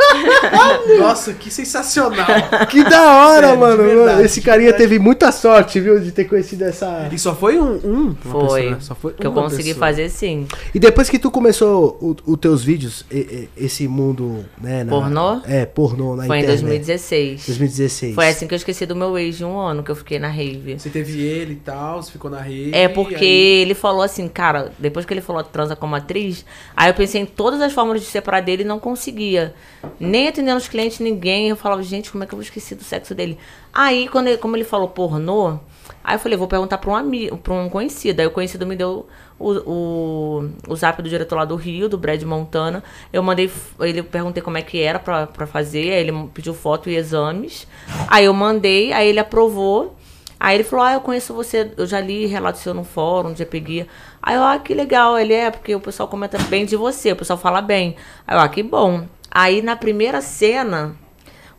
[0.98, 2.26] Nossa, que sensacional.
[2.68, 3.82] Que da hora, Sério, de mano.
[3.82, 7.08] verdade, Esse carinha teve muita sorte, viu, de ter conhecido essa.
[7.12, 8.62] E só foi um, um Foi.
[8.64, 9.86] pessoa, só foi Que eu consegui pessoa.
[9.86, 10.46] fazer sim.
[10.74, 14.84] E depois que tu começou os teus vídeos, e- e- esse mundo, né?
[14.84, 15.40] na- Pornô?
[15.46, 16.60] É, pornô na Foi em internet.
[16.62, 17.46] 2016.
[17.46, 18.14] 2016.
[18.14, 20.28] Foi assim que eu esqueci do meu ex de um ano que eu fiquei na
[20.28, 20.78] rave.
[20.78, 22.74] Você teve ele e tal, você ficou na rede.
[22.74, 26.44] É porque aí- ele falou assim, cara, depois que ele falou transa como atriz,
[26.76, 29.54] aí eu pensei em todas as formas de separar dele e não conseguia.
[29.98, 31.48] Nem atendendo os clientes, ninguém.
[31.48, 33.38] Eu falava, gente, como é que eu vou esquecer do sexo dele?
[33.72, 35.58] Aí, quando ele, como ele falou pornô,
[36.04, 38.20] aí eu falei, vou perguntar pra um amigo, pra um conhecido.
[38.20, 39.06] Aí o conhecido me deu
[39.38, 42.84] o, o, o zap do diretor lá do Rio, do Brad Montana.
[43.12, 43.50] Eu mandei,
[43.80, 47.66] ele perguntei como é que era pra, pra fazer, aí ele pediu foto e exames.
[48.08, 49.96] Aí eu mandei, aí ele aprovou.
[50.38, 53.44] Aí ele falou, ah, eu conheço você, eu já li relato seu no fórum, já
[53.44, 53.86] peguei.
[54.22, 57.16] Aí eu, ah, que legal, ele é, porque o pessoal comenta bem de você, o
[57.16, 57.94] pessoal fala bem.
[58.26, 59.04] Aí eu, ah, que bom.
[59.30, 60.96] Aí na primeira cena,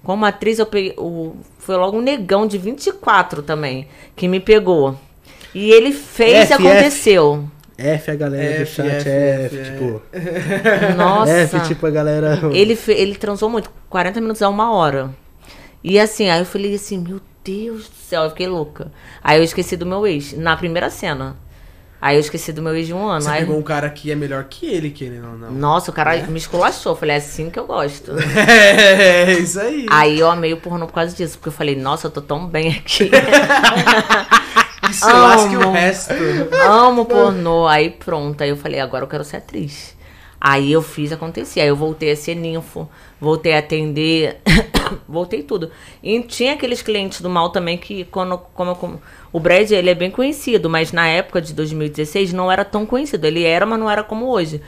[0.04, 4.98] como atriz, eu peguei, o, foi logo um negão de 24 também, que me pegou.
[5.54, 7.46] E ele fez e F, aconteceu.
[7.78, 10.02] F a galera do F, chat, F, F, F, tipo.
[10.98, 11.32] Nossa.
[11.32, 12.40] F, tipo, a galera.
[12.54, 15.12] Ele, ele transou muito, 40 minutos a uma hora.
[15.84, 18.92] E assim, aí eu falei assim, meu Deus do céu, eu fiquei louca.
[19.24, 21.36] Aí eu esqueci do meu ex, na primeira cena.
[22.02, 23.22] Aí eu esqueci do meu ex de um ano.
[23.22, 25.52] Você Aí, pegou um cara que é melhor que ele, que ele não, não.
[25.52, 26.94] nossa, o cara me esculachou.
[26.94, 28.14] Eu Falei, é assim que eu gosto.
[28.36, 29.86] É, isso aí.
[29.90, 32.48] Aí eu amei o pornô por causa disso, porque eu falei, nossa, eu tô tão
[32.48, 33.12] bem aqui.
[34.92, 35.72] Se lasque o Amo.
[35.74, 36.14] resto.
[36.68, 37.68] Amo pornô.
[37.68, 39.96] Aí pronto, aí eu falei, agora eu quero ser atriz.
[40.40, 41.62] Aí eu fiz acontecer.
[41.62, 42.90] Aí eu voltei a ser ninfo,
[43.22, 44.38] voltei a atender,
[45.08, 45.70] voltei tudo.
[46.04, 49.02] E tinha aqueles clientes do mal também que, quando, como eu, como-
[49.32, 53.26] o Brad, ele é bem conhecido, mas na época de 2016 não era tão conhecido.
[53.26, 54.60] Ele era, mas não era como hoje.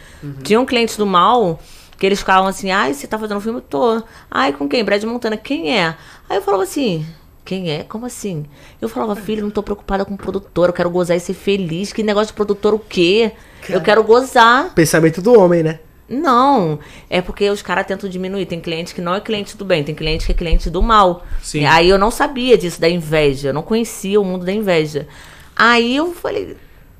[0.43, 1.59] Tinha um cliente do mal
[1.97, 3.59] que eles ficavam assim, ai, você tá fazendo filme?
[3.61, 4.01] Tô.
[4.29, 4.83] Ai, com quem?
[4.83, 5.95] Brad Montana, quem é?
[6.29, 7.05] Aí eu falava assim,
[7.43, 7.83] quem é?
[7.83, 8.45] Como assim?
[8.81, 11.91] Eu falava, filho, não tô preocupada com produtor, eu quero gozar e ser feliz.
[11.91, 13.31] Que negócio de produtor o quê?
[13.69, 14.73] Eu quero gozar.
[14.73, 15.79] Pensamento do homem, né?
[16.07, 16.79] Não,
[17.09, 18.45] é porque os caras tentam diminuir.
[18.45, 21.25] Tem cliente que não é cliente do bem, tem cliente que é cliente do mal.
[21.41, 21.65] Sim.
[21.65, 23.49] Aí eu não sabia disso, da inveja.
[23.49, 25.07] Eu não conhecia o mundo da inveja.
[25.55, 26.57] Aí eu falei.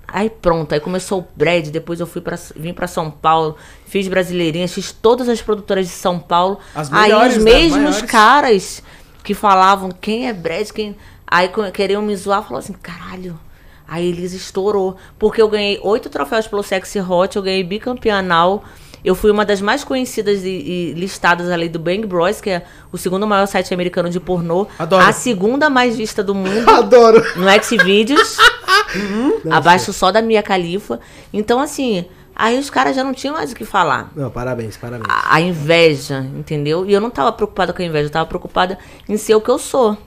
[0.08, 4.08] Aí pronto, aí começou o Brad, depois eu fui para vim para São Paulo, fiz
[4.08, 6.60] brasileirinhas, fiz todas as produtoras de São Paulo.
[6.76, 7.44] As aí os né?
[7.44, 8.02] mesmos Maiores.
[8.04, 8.84] caras
[9.24, 10.96] que falavam quem é Brad, quem.
[11.26, 13.40] Aí queriam me zoar, falou assim, caralho.
[13.88, 14.98] Aí Elisa estourou.
[15.18, 18.64] Porque eu ganhei oito troféus pelo Sexy Hot, eu ganhei bicampeonal.
[19.04, 22.64] Eu fui uma das mais conhecidas e, e listadas ali do Bang Bros, que é
[22.92, 24.68] o segundo maior site americano de pornô.
[24.80, 25.04] Adoro.
[25.06, 27.22] A segunda mais vista do mundo Adoro.
[27.36, 28.38] no Xvideos.
[29.52, 31.00] abaixo só da Mia Khalifa.
[31.34, 34.12] Então, assim, aí os caras já não tinham mais o que falar.
[34.16, 35.06] Não, parabéns, parabéns.
[35.10, 36.86] A, a inveja, entendeu?
[36.86, 38.78] E eu não tava preocupada com a inveja, eu tava preocupada
[39.08, 39.98] em ser o que eu sou.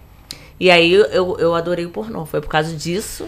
[0.59, 2.25] E aí eu, eu adorei o pornô.
[2.25, 3.27] Foi por causa disso,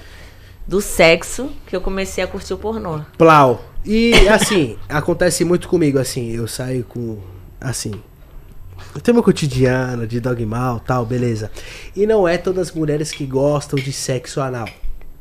[0.67, 3.01] do sexo, que eu comecei a curtir o pornô.
[3.17, 3.63] Plau.
[3.91, 7.17] E assim, acontece muito comigo, assim, eu saio com.
[7.59, 7.93] Assim.
[8.95, 11.51] Eu tenho meu cotidiano de dogmal tal, beleza.
[11.97, 14.69] E não é todas as mulheres que gostam de sexo anal.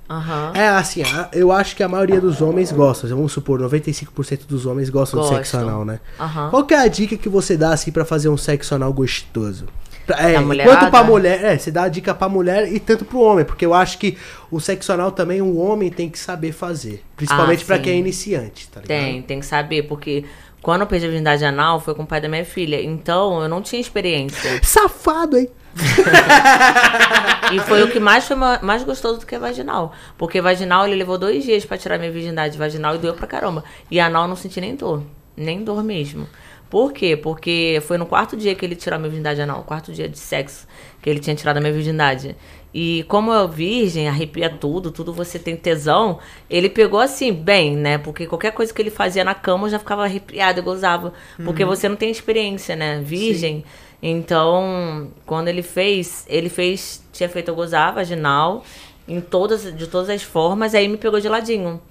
[0.10, 0.52] Aham.
[0.54, 1.02] É assim,
[1.32, 3.10] eu acho que a maioria dos homens gostam.
[3.10, 5.70] Vamos supor, 95% dos homens gostam de sexo Gostam.
[5.70, 6.00] anal, né?
[6.20, 6.50] Aham.
[6.50, 9.66] Qual que é a dica que você dá assim pra fazer um sexo anal gostoso?
[10.08, 10.34] Pra- É,
[10.66, 13.66] tanto pra mulher, é, você dá a dica pra mulher e tanto pro homem, porque
[13.66, 14.18] eu acho que
[14.50, 17.82] o sexo anal também um homem tem que saber fazer, principalmente pra sim.
[17.84, 18.88] quem é iniciante, tá ligado?
[18.98, 20.24] Tem, tem que saber, porque
[20.62, 22.82] quando eu perdi a virgindade anal foi com o pai da minha filha.
[22.82, 24.60] Então eu não tinha experiência.
[24.64, 25.50] Safado, hein?
[27.54, 29.94] E foi o que mais foi ma- mais gostoso do que vaginal.
[30.18, 33.64] Porque vaginal ele levou dois dias pra tirar minha virgindade vaginal e doeu pra caramba.
[33.90, 35.04] E anal eu não senti nem dor.
[35.36, 36.28] Nem dor mesmo.
[36.70, 37.16] Por quê?
[37.16, 40.20] Porque foi no quarto dia que ele tirou a minha virgindade anal, quarto dia de
[40.20, 40.68] sexo,
[41.02, 42.36] que ele tinha tirado a minha virgindade.
[42.74, 47.98] E como eu virgem, arrepia tudo, tudo você tem tesão, ele pegou assim, bem, né?
[47.98, 51.14] Porque qualquer coisa que ele fazia na cama eu já ficava arrepiada, gozava.
[51.44, 53.00] Porque você não tem experiência, né?
[53.02, 53.64] Virgem.
[54.04, 58.64] Então, quando ele fez, ele fez, tinha feito eu gozar vaginal,
[59.08, 61.82] em todas, de todas as formas, aí me pegou de ladinho.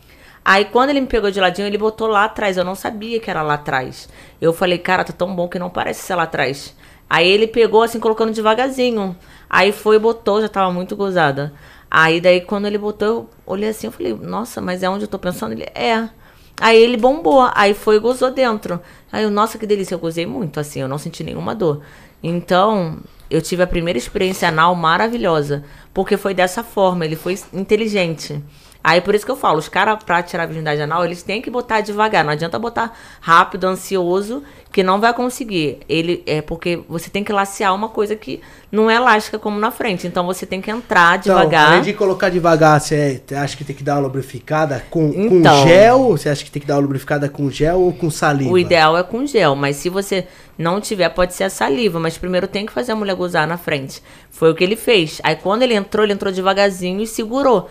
[0.48, 2.56] Aí quando ele me pegou de ladinho, ele botou lá atrás.
[2.56, 4.08] Eu não sabia que era lá atrás.
[4.40, 6.72] Eu falei, cara, tá tão bom que não parece ser lá atrás.
[7.10, 9.16] Aí ele pegou assim, colocando devagarzinho.
[9.50, 11.52] Aí foi e botou, já tava muito gozada.
[11.90, 15.08] Aí daí quando ele botou, eu olhei assim, eu falei, nossa, mas é onde eu
[15.08, 15.50] tô pensando?
[15.50, 16.08] Ele, é.
[16.60, 18.80] Aí ele bombou, aí foi e gozou dentro.
[19.10, 21.82] Aí eu, nossa, que delícia, eu gozei muito, assim, eu não senti nenhuma dor.
[22.22, 28.40] Então, eu tive a primeira experiência anal maravilhosa, porque foi dessa forma, ele foi inteligente.
[28.88, 31.42] Aí por isso que eu falo, os caras pra tirar a virgindade anal, eles têm
[31.42, 35.80] que botar devagar, não adianta botar rápido, ansioso, que não vai conseguir.
[35.88, 39.72] Ele é porque você tem que lacear uma coisa que não é elástica como na
[39.72, 41.72] frente, então você tem que entrar Então, devagar.
[41.72, 45.62] além de colocar devagar, você acha que tem que dar uma lubrificada com, Então.
[45.62, 46.08] com gel?
[46.10, 48.52] Você acha que tem que dar uma lubrificada com gel ou com saliva?
[48.52, 51.98] O ideal é com gel, mas se você não tiver, pode ser a saliva.
[51.98, 54.00] Mas primeiro tem que fazer a mulher gozar na frente.
[54.30, 55.20] Foi o que ele fez.
[55.24, 57.68] Aí quando ele entrou, ele entrou devagarzinho e segurou.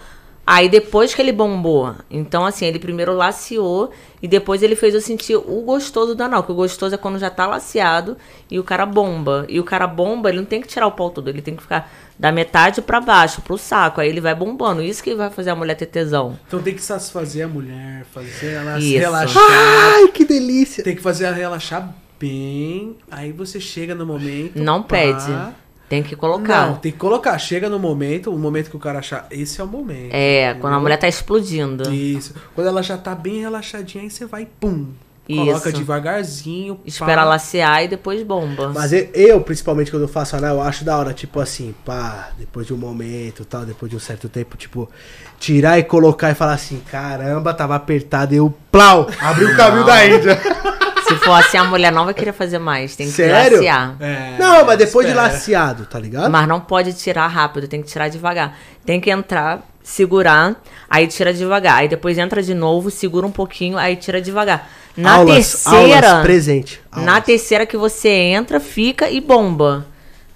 [0.48, 1.96] Aí depois que ele bombou.
[2.10, 3.90] Então, assim, ele primeiro laciou
[4.22, 6.44] e depois ele fez eu sentir o gostoso do anal.
[6.44, 8.16] Que o gostoso é quando já tá laciado
[8.50, 9.46] e o cara bomba.
[9.50, 11.64] E o cara bomba, ele não tem que tirar o pau todo, ele tem que
[11.64, 14.00] ficar da metade pra baixo, pro saco.
[14.00, 14.84] Aí ele vai bombando.
[14.84, 16.38] Isso que vai fazer a mulher ter tesão.
[16.48, 19.00] Então tem que satisfazer a mulher, fazer ela se Isso.
[19.00, 19.42] relaxar.
[19.50, 20.84] Ai, que delícia!
[20.84, 22.96] Tem que fazer ela relaxar bem.
[23.10, 24.60] Aí você chega no momento.
[24.60, 24.90] Não pá.
[24.90, 25.32] pede.
[25.88, 26.68] Tem que colocar.
[26.68, 27.38] Não, tem que colocar.
[27.38, 29.28] Chega no momento, o momento que o cara achar.
[29.30, 30.14] Esse é o momento.
[30.14, 31.94] É, quando a mulher tá explodindo.
[31.94, 32.34] Isso.
[32.56, 34.88] Quando ela já tá bem relaxadinha, aí você vai, pum.
[35.28, 35.46] Isso.
[35.46, 36.80] Coloca devagarzinho.
[36.86, 37.30] Espera pá.
[37.30, 38.72] lacear e depois bomba.
[38.74, 42.30] Mas eu, eu, principalmente quando eu faço anal, eu acho da hora, tipo assim, pá,
[42.38, 44.88] depois de um momento tal, depois de um certo tempo, tipo,
[45.40, 49.86] tirar e colocar e falar assim, caramba, tava apertado, e eu, plau, abri o caminho
[49.86, 50.40] da Índia.
[51.08, 52.96] Se for assim, a mulher não vai querer fazer mais.
[52.96, 53.58] Tem que Sério?
[53.58, 53.96] lacear.
[54.00, 55.32] É, Não, mas depois de espera.
[55.34, 56.30] laciado, tá ligado?
[56.32, 58.58] Mas não pode tirar rápido, tem que tirar devagar.
[58.86, 60.56] Tem que entrar, segurar,
[60.90, 61.78] aí tira devagar.
[61.78, 64.68] Aí depois entra de novo, segura um pouquinho, aí tira devagar.
[64.98, 66.10] Na aulas, terceira.
[66.10, 66.82] aulas, presente.
[66.96, 67.26] Na aulas.
[67.26, 69.86] terceira que você entra, fica e bomba.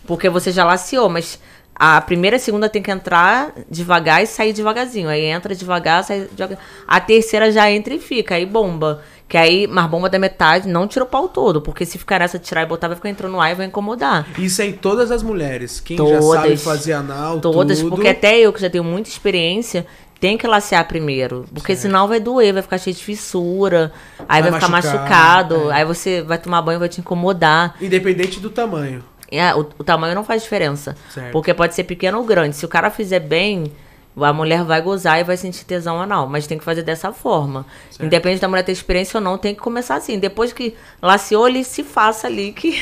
[0.06, 1.40] Porque você já laciou, mas
[1.76, 5.08] a primeira e a segunda tem que entrar devagar e sair devagarzinho.
[5.08, 6.58] Aí entra devagar, sai devagar.
[6.88, 9.02] A terceira já entra e fica, aí bomba.
[9.30, 11.62] Que aí, mas bomba da metade, não tira o pau todo.
[11.62, 14.28] Porque se ficar nessa, tirar e botar, vai ficar entrando no ar e vai incomodar.
[14.40, 15.80] Isso em todas as mulheres.
[15.80, 16.26] Quem já Todas.
[16.42, 17.92] sabe fazer anal, Todas, tudo.
[17.92, 19.86] porque até eu que já tenho muita experiência,
[20.20, 21.46] tem que lacear primeiro.
[21.54, 23.92] Porque senão vai doer, vai ficar cheio de fissura,
[24.28, 25.76] aí vai, Vai ficar machucado, é.
[25.76, 27.76] aí você vai tomar banho, vai te incomodar.
[27.80, 29.04] Independente do tamanho.
[29.32, 30.98] É, o, o tamanho não faz diferença.
[31.14, 31.32] Certo.
[31.32, 32.56] Porque pode ser pequeno ou grande.
[32.56, 33.72] Se o cara fizer bem,
[34.18, 37.66] A mulher vai gozar e vai sentir tesão anal, mas tem que fazer dessa forma.
[38.02, 40.20] Independente da mulher ter experiência ou não, tem que começar assim.
[40.20, 42.82] Depois que laceou, ele se faça ali que.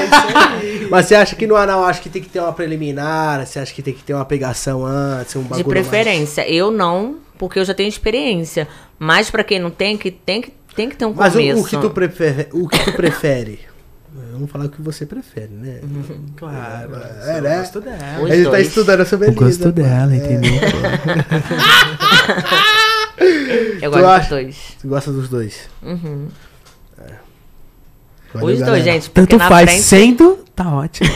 [0.90, 3.46] Mas você acha que no anal acho que tem que ter uma preliminar?
[3.46, 5.34] Você acha que tem que ter uma pegação antes?
[5.36, 6.46] Um De bagulho preferência.
[6.46, 8.68] Eu não, porque eu já tenho experiência.
[8.98, 11.34] Mas pra quem não tem, que tem que, tem que ter um Mais...
[11.34, 11.60] Mas o, começo.
[11.60, 12.48] o que tu prefere?
[12.52, 13.71] O que tu prefere?
[14.32, 15.80] Vamos falar o que você prefere, né?
[16.36, 16.94] Claro.
[17.24, 17.54] É, né?
[17.56, 18.20] Eu gosto dela.
[18.22, 18.66] Os a gente tá dois.
[18.68, 20.16] estudando sobre Eu gosto dela, É.
[20.16, 20.52] entendeu?
[23.80, 24.20] Eu gosto acha?
[24.20, 24.56] dos dois.
[24.78, 25.68] Você gosta dos dois?
[25.82, 26.28] Uhum.
[28.34, 28.66] Valeu, Os galera.
[28.66, 29.10] dois, gente.
[29.10, 31.08] Porque Tanto na faz, frente, sendo, tá ótimo.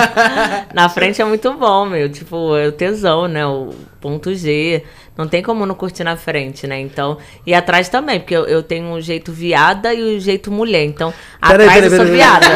[0.74, 2.10] na frente é muito bom, meu.
[2.10, 3.46] Tipo, é o tesão, né?
[3.46, 4.82] O ponto G.
[5.18, 6.80] Não tem como não curtir na frente, né?
[6.80, 7.18] Então.
[7.44, 10.84] E atrás também, porque eu, eu tenho o jeito viada e o jeito mulher.
[10.84, 12.46] Então, Peraí, atrás peraí, eu sou peraí, viada.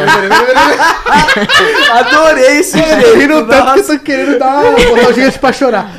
[1.92, 5.90] Adorei esse Eu ri no tanto que eu tô querendo dar uma gigante pra chorar.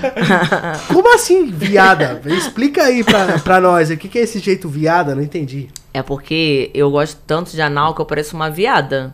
[0.87, 2.21] Como assim, viada?
[2.27, 3.89] Explica aí pra, pra nós.
[3.89, 5.13] O que, que é esse jeito viada?
[5.13, 5.67] Não entendi.
[5.93, 9.13] É porque eu gosto tanto de anal que eu pareço uma viada.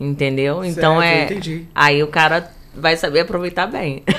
[0.00, 0.64] Entendeu?
[0.64, 1.24] Então Certo, é.
[1.24, 1.66] entendi.
[1.74, 4.02] Aí o cara vai saber aproveitar bem.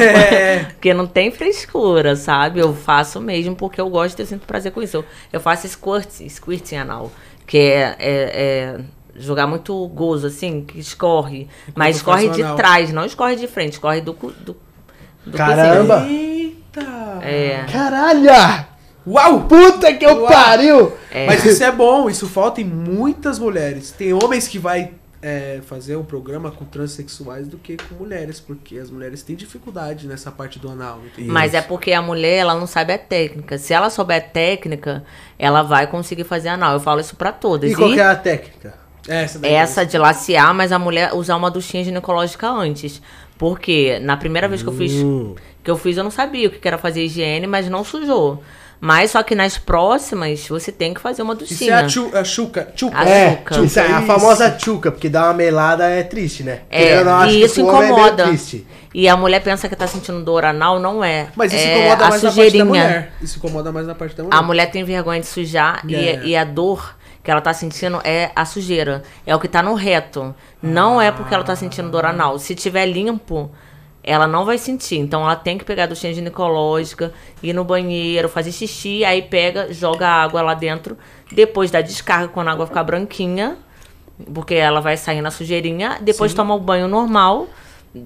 [0.00, 0.64] É.
[0.64, 2.60] porque não tem frescura, sabe?
[2.60, 4.98] Eu faço mesmo porque eu gosto e eu sinto prazer com isso.
[4.98, 7.12] Eu, eu faço squirt, squirting anal.
[7.46, 8.80] Que é, é, é
[9.16, 11.48] jogar muito gozo, assim, que escorre.
[11.74, 12.56] mas escorre de anal.
[12.56, 14.12] trás, não escorre de frente, escorre do.
[14.12, 14.56] do,
[15.26, 16.00] do Caramba!
[16.00, 16.20] cozinho.
[16.20, 17.18] Eita!
[17.22, 17.64] É.
[17.70, 18.66] Caralho!
[19.06, 19.42] Uau!
[19.42, 20.32] Puta que eu Uau.
[20.32, 20.92] pariu!
[21.10, 21.26] É.
[21.26, 23.90] Mas isso é bom, isso falta em muitas mulheres.
[23.90, 24.92] Tem homens que vai
[25.26, 30.06] é, fazer um programa com transexuais do que com mulheres, porque as mulheres têm dificuldade
[30.06, 31.00] nessa parte do anal.
[31.06, 31.32] entendeu?
[31.32, 33.56] Mas é porque a mulher, ela não sabe a técnica.
[33.56, 35.02] Se ela souber a técnica,
[35.38, 36.74] ela vai conseguir fazer anal.
[36.74, 37.72] Eu falo isso pra todas.
[37.72, 38.74] E qual que é a técnica?
[39.08, 43.00] essa, daí Essa de lacear, mas a mulher usar uma duchinha ginecológica antes.
[43.38, 45.34] Porque na primeira vez que eu fiz, Hum.
[45.62, 48.42] que eu fiz, eu não sabia o que era fazer higiene, mas não sujou.
[48.84, 52.22] Mas só que nas próximas, você tem que fazer uma Isso é a, chu, a
[52.22, 52.68] chuca.
[52.76, 52.98] chuca.
[52.98, 53.60] A é, chuca.
[53.64, 56.60] isso é a famosa chuca, porque dar uma melada é triste, né?
[56.68, 58.24] É, não, acho e isso é incomoda.
[58.26, 58.66] triste.
[58.92, 61.28] E a mulher pensa que tá sentindo dor anal, não é.
[61.34, 62.64] Mas isso é incomoda a mais na parte da sujeirinha.
[62.66, 63.12] mulher.
[63.22, 64.36] Isso incomoda mais na parte da mulher.
[64.36, 66.20] A mulher tem vergonha de sujar e- É.
[66.22, 69.02] e, a dor que ela tá sentindo é a sujeira.
[69.26, 70.34] É o que tá no reto.
[70.62, 72.38] Não é porque ela tá sentindo dor anal.
[72.38, 73.50] Se tiver limpo,
[74.04, 74.98] ela não vai sentir.
[74.98, 79.72] Então ela tem que pegar a duchinha ginecológica, ir no banheiro, fazer xixi, aí pega,
[79.72, 80.96] joga a água lá dentro.
[81.32, 83.56] Depois da descarga, quando a água ficar branquinha,
[84.32, 87.48] porque ela vai sair na sujeirinha, depois toma o banho normal.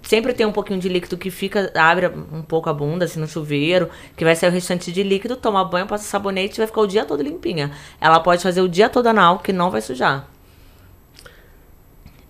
[0.03, 3.26] Sempre tem um pouquinho de líquido que fica, abre um pouco a bunda, assim, no
[3.26, 6.82] chuveiro, que vai sair o restante de líquido, toma banho, passa sabonete e vai ficar
[6.82, 7.70] o dia todo limpinha.
[7.99, 10.28] Ela pode fazer o dia todo anal, que não vai sujar.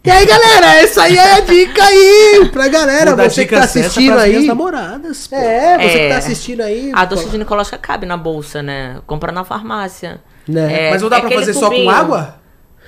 [0.04, 3.14] E aí, galera, essa aí é a dica aí pra galera.
[3.14, 4.46] Vou Você que tá assistindo aí.
[4.46, 5.36] namoradas, pô.
[5.36, 6.08] É, você que É.
[6.08, 6.90] tá assistindo aí.
[6.94, 9.00] A ducha ginecológica cabe na bolsa, né?
[9.06, 10.20] Compra na farmácia.
[10.46, 10.86] Né?
[10.86, 11.90] É, Mas não dá é pra fazer só com tubinho.
[11.90, 12.36] água?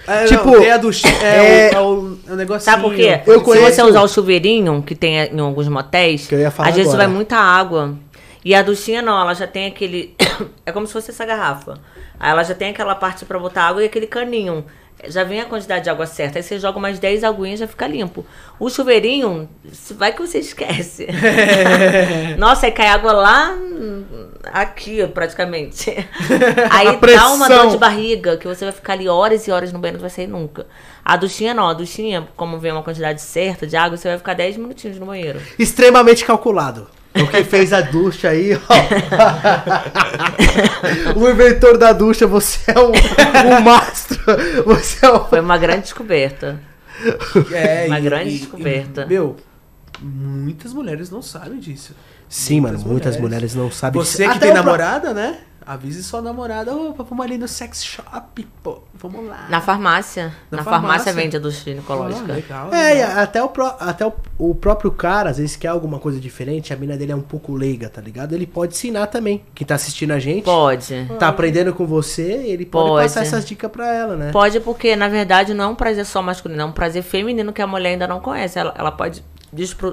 [0.06, 2.60] É, Tipo, não, a duchinha, é, é- o, é o, é o negocinho.
[2.64, 3.20] Sabe por quê?
[3.26, 6.50] Eu Se conheço- você usar o chuveirinho, que tem em alguns motéis, Que eu ia
[6.50, 7.06] falar às vezes agora.
[7.06, 7.94] vai muita água.
[8.42, 10.14] E a duchinha não, ela já tem aquele.
[10.64, 11.74] é como se fosse essa garrafa.
[12.18, 14.64] Aí ela já tem aquela parte pra botar água e aquele caninho.
[15.08, 16.38] Já vem a quantidade de água certa.
[16.38, 18.24] Aí você joga umas 10 aguinhas e já fica limpo.
[18.58, 19.48] O chuveirinho,
[19.92, 21.06] vai que você esquece.
[22.38, 23.56] Nossa, aí cai água lá
[24.52, 25.90] aqui, praticamente.
[26.70, 29.78] Aí dá uma dor de barriga, que você vai ficar ali horas e horas no
[29.78, 30.66] banheiro, não vai sair nunca.
[31.04, 34.34] A duchinha não, a duchinha, como vem uma quantidade certa de água, você vai ficar
[34.34, 35.40] 10 minutinhos no banheiro.
[35.58, 36.88] Extremamente calculado.
[37.14, 38.58] O que fez a ducha aí, ó.
[41.18, 42.92] o inventor da ducha, você é um,
[43.56, 44.18] um mastro.
[44.64, 45.24] Você é um...
[45.24, 46.60] Foi uma grande descoberta.
[47.52, 49.02] É, Uma e- grande e- descoberta.
[49.02, 49.36] e, meu,
[50.00, 51.94] muitas mulheres não sabem disso.
[52.28, 53.20] Sim, mano, Muitas muitas mulheres.
[53.20, 55.38] mulheres não sabem Você que Até tem namorada, né?
[55.72, 56.74] Avise sua namorada.
[56.74, 58.80] Opa, vamos ali no sex shop, pô.
[58.94, 59.46] Vamos lá.
[59.48, 60.34] Na farmácia.
[60.50, 61.12] Na Na, farmácia, farmácia.
[61.12, 62.24] vende a ducha ginecológica.
[62.32, 63.18] Ah, legal, É, e legal.
[63.22, 66.76] até, o, pró- até o, o próprio cara, às vezes quer alguma coisa diferente, a
[66.76, 68.32] mina dele é um pouco leiga, tá ligado?
[68.34, 69.44] Ele pode ensinar também.
[69.54, 71.06] Quem tá assistindo a gente, Pode.
[71.20, 73.02] tá aprendendo com você, ele pode, Pode.
[73.04, 74.32] passar essas dicas pra ela, né?
[74.32, 77.62] Pode porque, na verdade, não é um prazer só masculino, é um prazer feminino que
[77.62, 78.58] a mulher ainda não conhece.
[78.58, 79.22] Ela, ela pode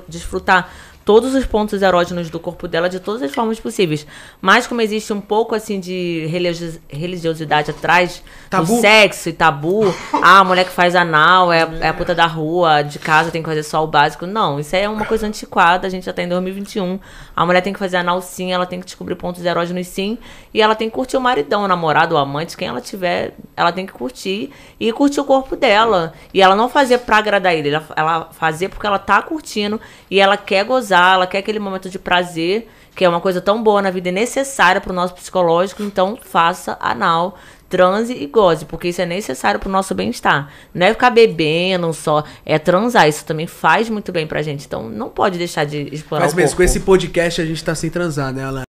[0.07, 0.69] desfrutar
[1.07, 4.05] todos os pontos erógenos do corpo dela de todas as formas possíveis.
[4.41, 8.75] Mas como existe um pouco, assim, de religio- religiosidade atrás Tabu.
[8.75, 9.85] do sexo e tabu,
[10.21, 13.41] ah, a mulher que faz anal é, é a puta da rua, de casa tem
[13.41, 14.25] que fazer só o básico.
[14.25, 16.99] Não, isso é uma coisa antiquada, a gente já tá em 2021.
[17.37, 20.17] A mulher tem que fazer anal sim, ela tem que descobrir pontos erógenos sim,
[20.51, 23.71] e ela tem que curtir o maridão, o namorado, o amante, quem ela tiver, ela
[23.71, 26.13] tem que curtir e curtir o corpo dela.
[26.33, 29.79] E ela não fazer pra agradar ele, ela, ela fazer porque ela tá curtindo
[30.09, 33.61] e ela quer gozar ela quer aquele momento de prazer, que é uma coisa tão
[33.61, 37.37] boa na vida e necessária pro nosso psicológico, então faça anal,
[37.69, 40.51] transe e goze, porque isso é necessário pro nosso bem-estar.
[40.73, 44.89] Não é ficar bebendo só, é transar, isso também faz muito bem pra gente, então
[44.89, 46.57] não pode deixar de explorar Mas o mesmo, corpo.
[46.57, 48.63] com esse podcast a gente tá sem transar, né, Alan?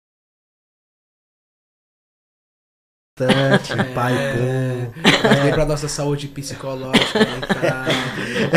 [3.18, 3.84] Tante, É.
[3.96, 4.14] pai.
[5.24, 8.50] Mas bem pra nossa saúde psicológica, mental, entendeu?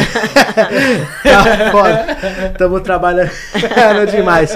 [1.22, 2.50] Tá foda.
[2.58, 3.30] Tamo trabalhando
[4.14, 4.50] demais.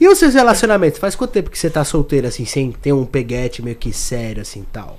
[0.00, 0.98] E os seus relacionamentos?
[0.98, 4.40] Faz quanto tempo que você tá solteiro, assim, sem ter um peguete meio que sério,
[4.40, 4.98] assim, tal?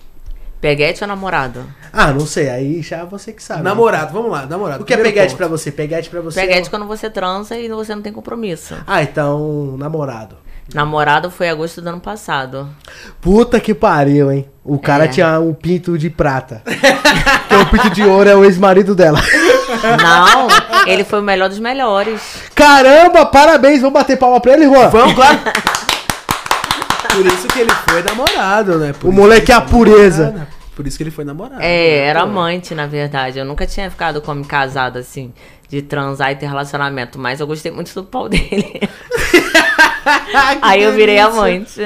[0.62, 1.66] Peguete ou namorado?
[1.92, 3.64] Ah, não sei, aí já você que sabe.
[3.64, 4.84] Namorado, vamos lá, namorado.
[4.84, 5.38] O que é Primeiro peguete ponto.
[5.40, 5.72] pra você?
[5.72, 6.40] Peguete pra você?
[6.40, 8.76] Peguete é- quando você transa e você não tem compromisso.
[8.86, 10.38] Ah, então, namorado.
[10.74, 12.70] Namorado foi agosto do ano passado.
[13.20, 14.48] Puta que pariu, hein?
[14.64, 15.08] O cara É.
[15.08, 16.62] tinha um pinto de prata.
[17.50, 19.20] que o pinto de ouro é o ex-marido dela.
[20.02, 20.48] Não,
[20.88, 22.22] ele foi o melhor dos melhores.
[22.54, 23.82] Caramba, parabéns.
[23.82, 24.88] Vamos bater palma pra ele, Juan.
[24.90, 25.40] Vamos, claro.
[27.16, 28.94] Por isso que ele foi namorado, né?
[28.94, 30.26] Por O moleque que é a pureza.
[30.26, 30.48] namorado.
[30.76, 31.62] Por isso que ele foi namorado.
[31.62, 31.98] É, né?
[31.98, 33.38] era amante, na verdade.
[33.38, 35.34] Eu nunca tinha ficado como casado, assim,
[35.68, 38.80] de transar e ter relacionamento, mas eu gostei muito do pau dele.
[40.62, 41.82] Aí eu virei amante.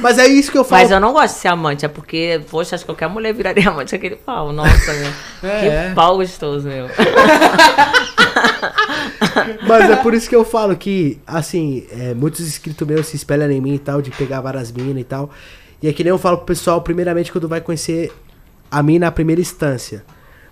[0.00, 0.82] Mas é isso que eu falo.
[0.82, 3.68] Mas eu não gosto de ser amante, é porque, poxa, acho que qualquer mulher viraria
[3.68, 4.52] amante aquele pau.
[4.52, 5.10] Nossa, meu.
[5.42, 5.88] É.
[5.88, 6.86] Que pau gostoso, meu.
[9.66, 13.50] Mas é por isso que eu falo que, assim, é, muitos inscritos meus se espelham
[13.50, 15.30] em mim e tal, de pegar várias minas e tal.
[15.82, 18.12] E é que nem eu falo pro pessoal, primeiramente, quando vai conhecer
[18.70, 20.04] a mina na primeira instância.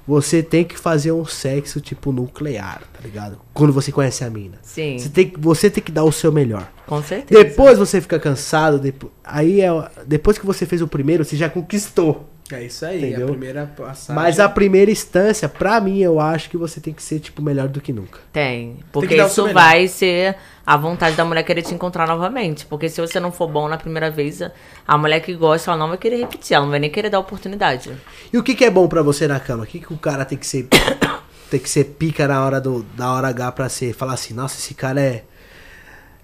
[0.09, 3.39] Você tem que fazer um sexo, tipo, nuclear, tá ligado?
[3.53, 4.57] Quando você conhece a mina.
[4.63, 6.67] Sim, Você tem, que- você tem que dar o seu melhor.
[6.87, 7.45] com certeza.
[7.45, 9.69] Depois você fica cansado, depo- aí é,
[10.07, 12.27] depois que você fez o primeiro, você já conquistou.
[12.51, 13.27] É isso aí, Entendeu?
[13.27, 14.15] a primeira passagem.
[14.15, 17.69] Mas a primeira instância, pra mim, eu acho que você tem que ser, tipo, melhor
[17.69, 18.21] do que nunca.
[18.33, 18.79] Tem.
[18.91, 20.35] Porque seu isso vai ser
[20.65, 22.65] a vontade da mulher querer te encontrar novamente.
[22.65, 24.41] Porque se você não for bom na primeira vez,
[24.87, 27.19] a- mulher que gosta, ela não vai querer repetir, ela não vai nem querer dar
[27.21, 27.93] oportunidade.
[28.33, 29.65] E o que, que é bom pra você na cama?
[29.65, 30.69] O que, que o cara tem que ser.
[31.51, 33.93] tem que ser pica na hora do, da hora H pra ser.
[33.93, 35.25] Falar assim, nossa, esse cara é.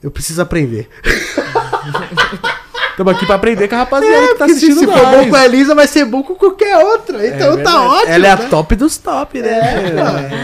[0.03, 0.89] Eu preciso aprender.
[2.95, 5.35] Estamos aqui pra aprender com a rapaziada que tá se, assistindo se for bom com
[5.37, 7.25] a Elisa, vai ser bom com qualquer outra.
[7.27, 7.77] É Então tá verdade.
[7.87, 8.13] ótimo.
[8.13, 8.47] Ela é a né?
[8.49, 9.49] top dos top, né?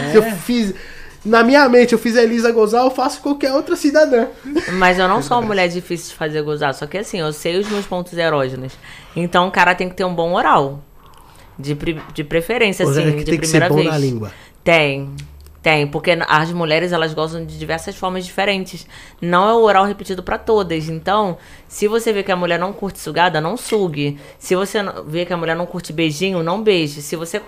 [0.07, 0.11] É.
[0.11, 0.73] Se eu fiz.
[1.23, 4.25] Na minha mente, eu fiz a Elisa gozar, eu faço qualquer outra cidadã.
[4.73, 7.57] Mas eu não sou uma mulher difícil de fazer gozar, só que assim, eu sei
[7.59, 8.73] os meus pontos erógenos.
[9.15, 10.83] Então o cara tem que ter um bom oral.
[11.59, 13.87] De, pre- de preferência, Ou assim, que de tem que ser primeira bom vez.
[13.89, 14.31] na língua.
[14.63, 15.11] Tem.
[15.61, 18.87] Tem, porque as mulheres elas gostam de diversas formas diferentes.
[19.21, 20.89] Não é o oral repetido pra todas.
[20.89, 21.37] Então,
[21.67, 24.17] se você vê que a mulher não curte sugada, não sugue.
[24.39, 27.03] Se você vê que a mulher não curte beijinho, não beije.
[27.03, 27.39] Se você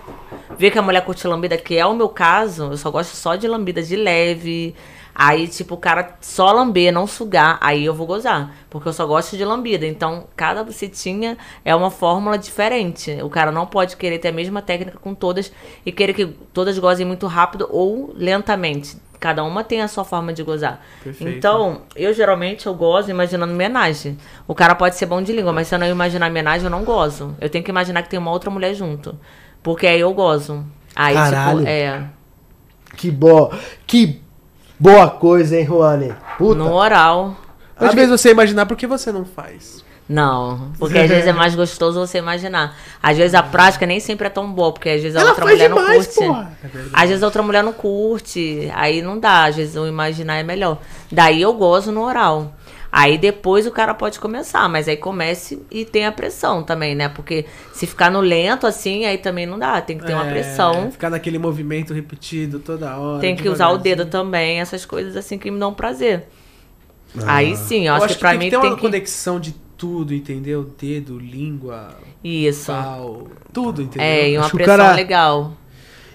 [0.56, 3.34] vê que a mulher curte lambida, que é o meu caso, eu só gosto só
[3.34, 4.76] de lambida de leve.
[5.14, 8.52] Aí, tipo, o cara só lamber, não sugar, aí eu vou gozar.
[8.68, 9.86] Porque eu só gosto de lambida.
[9.86, 13.16] Então, cada bucetinha é uma fórmula diferente.
[13.22, 15.52] O cara não pode querer ter a mesma técnica com todas
[15.86, 18.96] e querer que todas gozem muito rápido ou lentamente.
[19.20, 20.84] Cada uma tem a sua forma de gozar.
[21.02, 21.36] Perfeito.
[21.36, 24.18] Então, eu geralmente eu gozo imaginando homenagem.
[24.48, 26.84] O cara pode ser bom de língua, mas se eu não imaginar homenagem, eu não
[26.84, 27.34] gozo.
[27.40, 29.18] Eu tenho que imaginar que tem uma outra mulher junto.
[29.62, 30.66] Porque aí eu gozo.
[30.94, 31.58] Aí, Caralho.
[31.60, 32.04] tipo, é.
[32.96, 33.56] Que boa.
[33.86, 34.23] Que
[34.84, 36.14] boa coisa, hein, Juane?
[36.36, 36.58] Puta.
[36.58, 37.34] No oral.
[37.74, 39.82] Às vezes você imaginar por que você não faz.
[40.06, 42.76] Não, porque às vezes é mais gostoso você imaginar.
[43.02, 45.46] Às vezes a prática nem sempre é tão boa, porque às vezes a Ela outra
[45.46, 46.26] mulher não demais, curte.
[46.26, 46.52] porra.
[46.92, 50.42] Às vezes a outra mulher não curte, aí não dá, às vezes o imaginar é
[50.42, 50.76] melhor.
[51.10, 52.52] Daí eu gozo no oral.
[52.96, 57.08] Aí depois o cara pode começar, mas aí comece e tem a pressão também, né?
[57.08, 60.30] Porque se ficar no lento assim, aí também não dá, tem que ter uma É,
[60.30, 60.92] pressão.
[60.92, 63.20] Ficar naquele movimento repetido toda hora.
[63.20, 66.28] Tem que usar o dedo também, essas coisas assim que me dão prazer.
[67.26, 68.82] Aí sim, eu, acho, que pra tem mim que ter tem uma que.
[68.82, 70.62] conexão de tudo, entendeu?
[70.80, 72.70] Dedo, língua, Isso.
[72.70, 74.06] pau, tudo, entendeu?
[74.06, 75.52] É, e uma Acho que pressão cara- legal.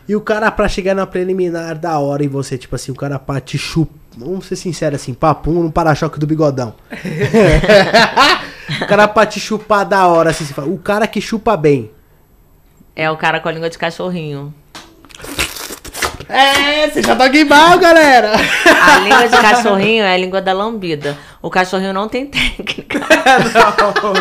[0.07, 3.19] E o cara pra chegar na preliminar da hora e você, tipo assim, o cara
[3.19, 3.98] pra te chupa.
[4.19, 6.75] Vamos ser sinceros assim, papum no para-choque do bigodão.
[8.81, 11.91] o cara pra te chupar da hora, assim, você fala, o cara que chupa bem.
[12.95, 14.53] É o cara com a língua de cachorrinho.
[16.29, 18.33] É, você já tá aqui mal, galera.
[18.33, 21.17] A língua de cachorrinho é a língua da lambida.
[21.41, 22.99] O cachorrinho não tem técnica.
[24.03, 24.13] não,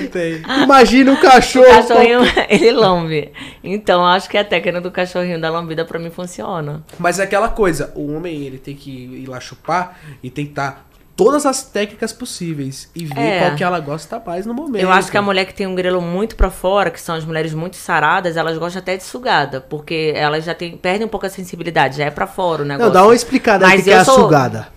[0.00, 0.42] não tem.
[0.64, 1.66] Imagina o O cachorro.
[1.66, 3.32] cachorrinho, ele lambe.
[3.62, 6.82] Então, acho que a técnica do cachorrinho da lambida pra mim funciona.
[6.98, 10.84] Mas é aquela coisa, o homem ele tem que ir lá chupar e tentar
[11.16, 13.38] todas as técnicas possíveis e ver É.
[13.40, 14.82] qual que ela gosta mais no momento.
[14.82, 17.24] Eu acho que a mulher que tem um grelo muito pra fora, que são as
[17.24, 19.60] mulheres muito saradas, elas gostam até de sugada.
[19.60, 22.86] Porque elas já tem, perdem um pouco a sensibilidade, já é pra fora o negócio.
[22.86, 24.68] Não, dá uma explicada aí Mas que eu é a sou- sugada.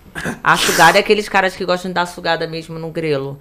[0.42, 3.38] A sugada é aqueles caras que gostam de dar sugada mesmo no grelo.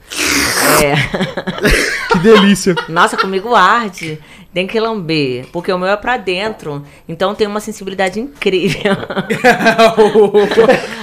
[0.83, 0.95] É.
[2.15, 2.77] Que delícia.
[2.89, 4.21] Nossa, comigo arde.
[4.55, 5.47] Tem que lamber.
[5.53, 6.85] Porque o meu é pra dentro.
[7.09, 8.95] Então tem uma sensibilidade incrível.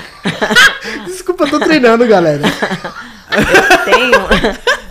[1.06, 2.43] Desculpa, eu tô treinando, galera.
[3.86, 4.22] tenho.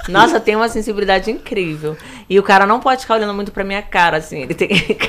[0.09, 1.97] Nossa, tem uma sensibilidade incrível.
[2.29, 4.43] E o cara não pode ficar olhando muito pra minha cara, assim.
[4.43, 4.99] Ele tem que.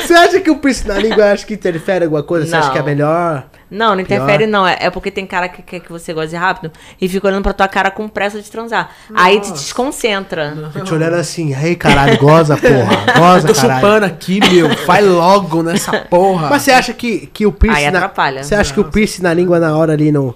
[0.00, 2.46] Você acha que o piercing na língua acho que interfere alguma coisa?
[2.46, 2.72] Você acha Não.
[2.72, 3.46] que é melhor?
[3.70, 4.16] Não, não Pior.
[4.16, 4.66] interfere, não.
[4.66, 7.52] É, é porque tem cara que quer que você goze rápido e fica olhando pra
[7.52, 8.90] tua cara com pressa de transar.
[9.14, 10.56] Aí te desconcentra.
[10.74, 13.04] Eu te olhando assim, ei, caralho, goza, porra.
[13.16, 13.80] Goza, Tô caralho.
[13.80, 14.68] chupando aqui, meu.
[14.86, 16.48] Vai logo nessa porra.
[16.50, 17.84] Mas você acha que, que o piercing.
[17.84, 18.42] Aí na- atrapalha.
[18.42, 20.34] Você acha que o piercing na língua na hora ali no,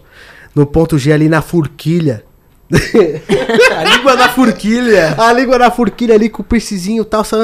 [0.55, 2.23] no ponto G ali na furquilha?
[2.73, 5.15] a língua da furquilha.
[5.19, 7.23] A língua na furquilha ali com o piercingzinho e tal.
[7.25, 7.37] Só...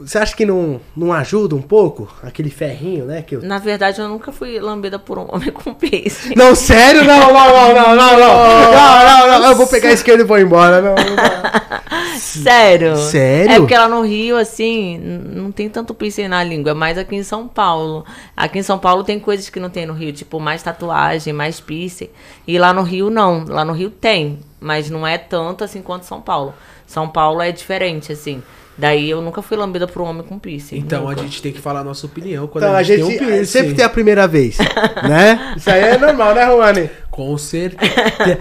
[0.00, 2.08] Você acha que não, não ajuda um pouco?
[2.22, 3.22] Aquele ferrinho, né?
[3.22, 3.42] Que eu...
[3.42, 6.34] Na verdade, eu nunca fui lambida por um homem com piercing.
[6.36, 7.04] Não, sério?
[7.04, 8.30] Não, não, não, não, não, não.
[8.70, 9.50] Não, não, não.
[9.50, 10.80] Eu vou pegar a esquerda e vou embora.
[10.80, 11.80] Não, não.
[12.18, 12.96] Sério?
[12.96, 13.52] Sério?
[13.52, 17.16] É porque lá no Rio, assim, não tem tanto piercing na língua, é mais aqui
[17.16, 18.04] em São Paulo.
[18.36, 21.60] Aqui em São Paulo tem coisas que não tem no Rio, tipo mais tatuagem, mais
[21.60, 22.10] piercing.
[22.46, 23.44] E lá no Rio não.
[23.46, 26.54] Lá no Rio tem, mas não é tanto assim quanto São Paulo.
[26.86, 28.42] São Paulo é diferente, assim.
[28.80, 30.78] Daí eu nunca fui lambida por um homem com piercing.
[30.78, 31.22] Então a nunca.
[31.22, 33.30] gente tem que falar a nossa opinião quando Então, a a gente, gente tem um
[33.30, 33.44] piercing.
[33.58, 34.56] sempre tem a primeira vez,
[35.06, 35.54] né?
[35.56, 36.90] Isso aí é normal, né, Romani?
[37.10, 37.90] Com certeza.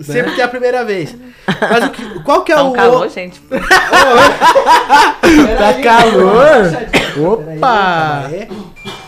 [0.00, 1.14] Sempre tem a primeira vez.
[1.46, 2.70] Mas o que, qual que é Tá o...
[2.70, 3.40] um calor, gente.
[5.58, 7.32] Tá calor?
[7.32, 8.30] Opa!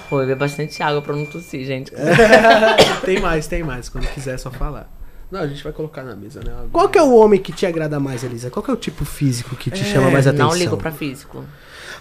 [0.08, 1.92] Pô, beber bastante água pra não tossir, gente.
[3.04, 3.88] Tem mais, tem mais.
[3.88, 4.88] Quando quiser é só falar.
[5.30, 6.52] Não, a gente vai colocar na mesa, né?
[6.72, 8.48] Qual que é o homem que te agrada mais, Elisa?
[8.48, 10.50] Qual que é o tipo físico que te chama mais atenção?
[10.50, 11.44] Não ligo pra físico.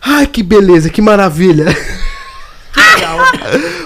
[0.02, 1.66] Ai, que beleza, que maravilha.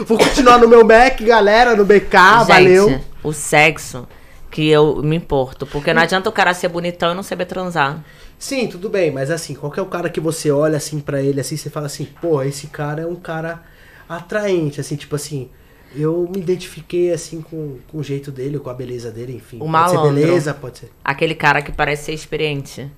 [0.05, 2.99] Vou continuar no meu Mac, galera, no BK, Gente, valeu.
[3.23, 4.07] o sexo
[4.51, 5.65] que eu me importo.
[5.65, 8.03] Porque não adianta o cara ser bonitão e não saber transar.
[8.37, 11.21] Sim, tudo bem, mas assim, qual que é o cara que você olha assim pra
[11.21, 13.61] ele assim, você fala assim, pô, esse cara é um cara
[14.07, 15.49] atraente, assim, tipo assim,
[15.95, 19.57] eu me identifiquei assim com, com o jeito dele, com a beleza dele, enfim.
[19.57, 20.15] O pode malandro.
[20.15, 20.91] ser beleza, pode ser.
[21.03, 22.89] Aquele cara que parece ser experiente.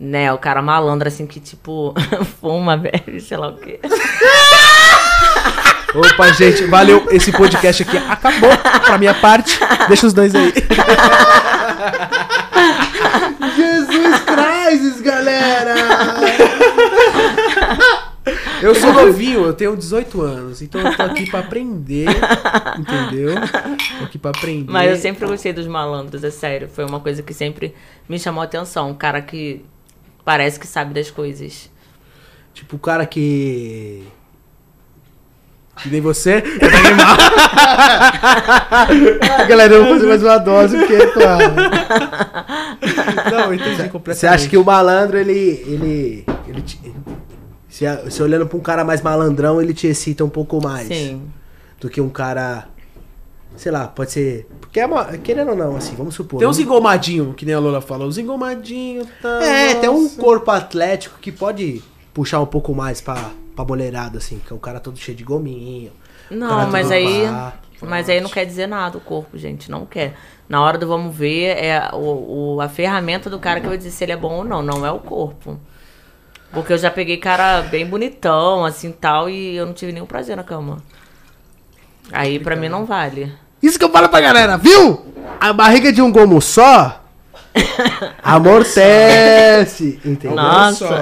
[0.00, 1.92] Né, o cara malandro, assim, que tipo,
[2.40, 3.80] fuma, bebe, sei lá o quê.
[5.94, 7.06] Opa, gente, valeu.
[7.10, 8.50] Esse podcast aqui acabou
[8.84, 9.58] pra minha parte.
[9.88, 10.52] Deixa os dois aí.
[13.56, 16.57] Jesus Christ, galera!
[18.62, 22.06] Eu sou novinho, eu tenho 18 anos, então eu tô aqui pra aprender,
[22.78, 23.34] entendeu?
[23.98, 24.70] Tô aqui pra aprender.
[24.70, 26.68] Mas eu sempre gostei dos malandros, é sério.
[26.68, 27.74] Foi uma coisa que sempre
[28.08, 28.90] me chamou a atenção.
[28.90, 29.64] Um cara que
[30.24, 31.70] parece que sabe das coisas.
[32.54, 34.02] tipo, o cara que.
[35.82, 36.42] Que nem você.
[39.20, 41.54] Ah, galera, eu vou fazer mais uma dose, porque, claro.
[43.30, 44.16] Não, eu entendi completamente.
[44.18, 45.32] Você acha que o malandro, ele.
[45.32, 46.78] ele, ele te-
[47.78, 51.22] se, se olhando pra um cara mais malandrão, ele te excita um pouco mais Sim.
[51.80, 52.66] do que um cara.
[53.56, 54.46] Sei lá, pode ser.
[54.60, 56.38] Porque é uma, querendo ou não, assim, vamos supor.
[56.38, 58.06] Tem um- uns engomadinhos, que nem a Lola falou.
[58.06, 59.42] Os engomadinhos, tá.
[59.44, 60.20] É, tem um nossa.
[60.20, 61.82] corpo atlético que pode
[62.14, 65.24] puxar um pouco mais pra, pra mulherada, assim, que é o cara todo cheio de
[65.24, 65.90] gominho.
[66.30, 67.22] Não, mas aí.
[67.26, 67.54] pá.
[67.80, 69.70] Mas aí não quer dizer nada o corpo, gente.
[69.70, 70.14] Não quer.
[70.48, 73.90] Na hora do vamos ver, é o, o- a ferramenta do cara que vai dizer
[73.90, 74.62] se ele é bom ou não.
[74.62, 75.58] Não é o corpo.
[76.52, 80.36] Porque eu já peguei cara bem bonitão, assim tal, e eu não tive nenhum prazer
[80.36, 80.78] na cama.
[82.12, 83.32] Aí pra mim não vale.
[83.62, 85.06] Isso que eu falo pra galera, viu?
[85.40, 87.04] A barriga de um gomo só
[88.22, 89.98] amortece.
[90.04, 90.36] Entendeu?
[90.36, 90.84] Nossa.
[90.84, 91.00] Um só.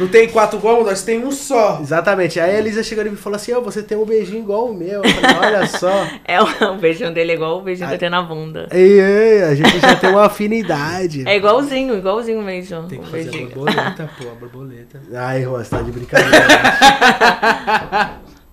[0.00, 1.78] Não tem quatro gomos, nós tem um só.
[1.80, 2.40] Exatamente.
[2.40, 4.74] Aí a Elisa chegou e me falou assim: Ô, você tem um beijinho igual o
[4.74, 5.02] meu.
[5.02, 5.92] Eu falei, olha só.
[6.26, 8.68] É o, beijinho dele é igual o beijinho que eu tenho na bunda.
[8.72, 11.22] Ei, ei, a gente já tem uma afinidade.
[11.26, 12.88] É igualzinho, igualzinho mesmo.
[12.88, 13.50] Tem que fazer a beijinho.
[13.50, 15.00] borboleta, pô, a borboleta.
[15.14, 16.46] Ai, Juan, você tá de brincadeira.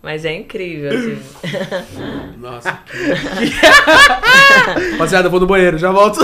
[0.02, 1.22] Mas é incrível, assim.
[2.40, 2.80] Nossa.
[4.94, 6.20] Rapaziada, eu vou no banheiro, já volto.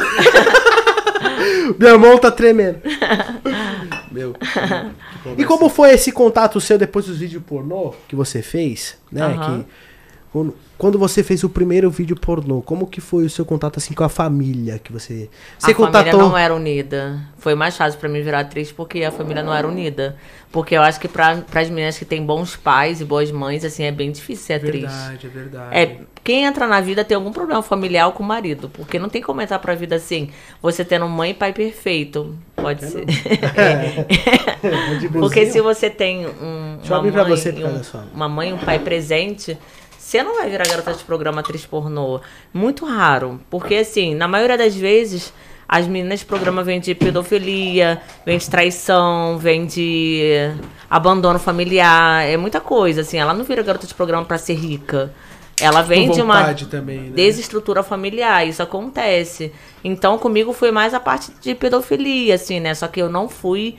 [1.78, 2.80] Minha mão tá tremendo.
[4.12, 4.36] Meu.
[5.38, 9.24] E como foi esse contato seu depois dos vídeos pornô que você fez, né?
[9.24, 9.64] Aham.
[9.64, 9.70] Que,
[10.32, 13.94] quando, quando você fez o primeiro vídeo pornô, como que foi o seu contato assim
[13.94, 16.20] com a família que você você a família contatou?
[16.30, 17.20] não era unida.
[17.38, 20.16] Foi mais fácil pra mim virar atriz porque a família não era unida.
[20.52, 23.84] Porque eu acho que pra, pras meninas que têm bons pais e boas mães, assim,
[23.84, 24.82] é bem difícil ser atriz.
[24.82, 25.76] Verdade, é verdade.
[25.78, 28.70] É, quem entra na vida tem algum problema familiar com o marido.
[28.70, 30.30] Porque não tem como entrar pra vida assim,
[30.62, 32.34] você tendo mãe e pai perfeito.
[32.56, 33.06] Pode ser.
[35.00, 38.54] De Porque se você tem um, Deixa eu uma, mãe, você um- uma mãe e
[38.54, 39.58] um pai presente,
[40.08, 42.22] você não vai virar garota de programa atriz pornô.
[42.54, 43.42] Muito raro.
[43.50, 45.34] Porque, assim, na maioria das vezes,
[45.68, 50.50] as meninas de programa vêm de pedofilia, vêm de traição, vêm de
[50.90, 52.26] abandono familiar.
[52.26, 53.18] É muita coisa, assim.
[53.18, 55.14] Ela não vira garota de programa pra ser rica.
[55.60, 57.10] Ela vem de uma também, né?
[57.14, 59.52] desestrutura familiar, isso acontece.
[59.84, 62.74] Então, comigo foi mais a parte de pedofilia, assim, né?
[62.74, 63.76] Só que eu não fui.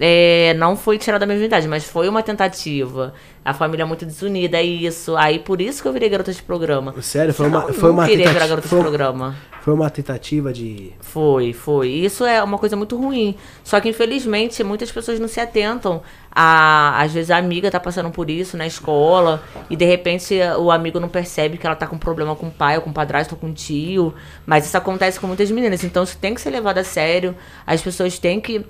[0.00, 3.12] É, não fui tirada da minha virgindade, mas foi uma tentativa.
[3.44, 5.16] A família é muito desunida, é isso.
[5.16, 6.94] Aí por isso que eu virei garota de programa.
[7.02, 9.34] Sério, foi uma, Não, foi uma queria virar garota de Foi, programa.
[9.60, 10.92] foi uma tentativa de.
[11.00, 11.88] Foi, foi.
[11.88, 13.34] Isso é uma coisa muito ruim.
[13.64, 16.02] Só que, infelizmente, muitas pessoas não se atentam.
[16.34, 20.70] A, às vezes a amiga tá passando por isso na escola e de repente o
[20.70, 23.34] amigo não percebe que ela tá com problema com o pai, ou com o padrasto,
[23.34, 24.14] ou com o tio.
[24.46, 25.82] Mas isso acontece com muitas meninas.
[25.84, 27.34] Então isso tem que ser levado a sério.
[27.66, 28.64] As pessoas têm que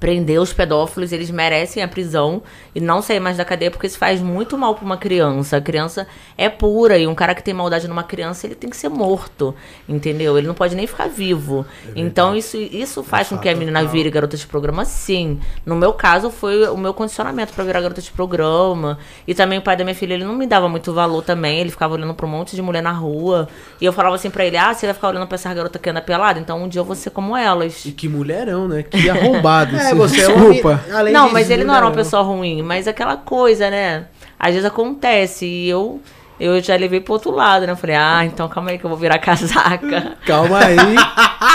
[0.00, 2.42] prender os pedófilos, eles merecem a prisão
[2.74, 5.56] e não sair mais da cadeia porque isso faz muito mal pra uma criança.
[5.56, 8.76] A criança é pura e um cara que tem maldade numa criança, ele tem que
[8.76, 9.54] ser morto,
[9.88, 10.36] entendeu?
[10.36, 11.64] Ele não pode nem ficar vivo.
[11.94, 15.38] então isso isso faz com que a menina vire garota de programa sim.
[15.64, 18.98] No meu caso foi o meu condicionamento pra virar garota de programa.
[19.26, 21.70] E também o pai da minha filha, ele não me dava muito valor também, ele
[21.70, 23.48] ficava olhando pra um monte de mulher na rua.
[23.80, 25.90] E eu falava assim pra ele: "Ah, você vai ficar olhando pra essas garotas que
[25.90, 27.84] anda pelada, então um dia eu vou ser como elas".
[27.84, 28.82] E que mulherão, né?
[28.82, 29.76] Que arrombado.
[29.90, 30.26] É, você é.
[30.26, 30.80] Desculpa.
[30.86, 34.06] mi- além Não, mas ele não era uma pessoa ruim, mas aquela coisa, né?
[34.38, 36.00] Às vezes acontece e eu
[36.40, 37.72] eu já levei pro outro lado, né?
[37.72, 40.16] Eu falei, ah, então calma aí que eu vou virar casaca.
[40.26, 40.76] Calma aí.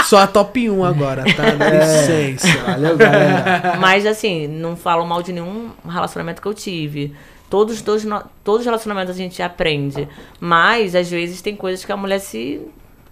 [0.04, 1.50] Só a top 1 agora, tá?
[1.50, 2.48] Dá licença.
[2.64, 3.76] Valeu, galera.
[3.78, 7.14] mas assim, não falo mal de nenhum relacionamento que eu tive.
[7.50, 8.04] Todos, todos,
[8.44, 10.08] todos os relacionamentos a gente aprende.
[10.40, 12.60] Mas, às vezes, tem coisas que a mulher se.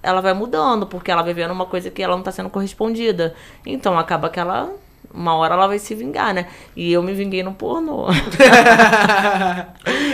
[0.03, 3.35] Ela vai mudando, porque ela vai vendo uma coisa que ela não tá sendo correspondida.
[3.67, 4.71] Então acaba que ela.
[5.13, 6.47] Uma hora ela vai se vingar, né?
[6.77, 8.07] E eu me vinguei no pornô.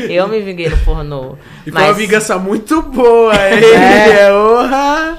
[0.08, 1.36] eu me vinguei no pornô.
[1.66, 3.64] E foi uma vingança muito boa, hein?
[3.74, 4.30] É.
[4.32, 5.18] Orra!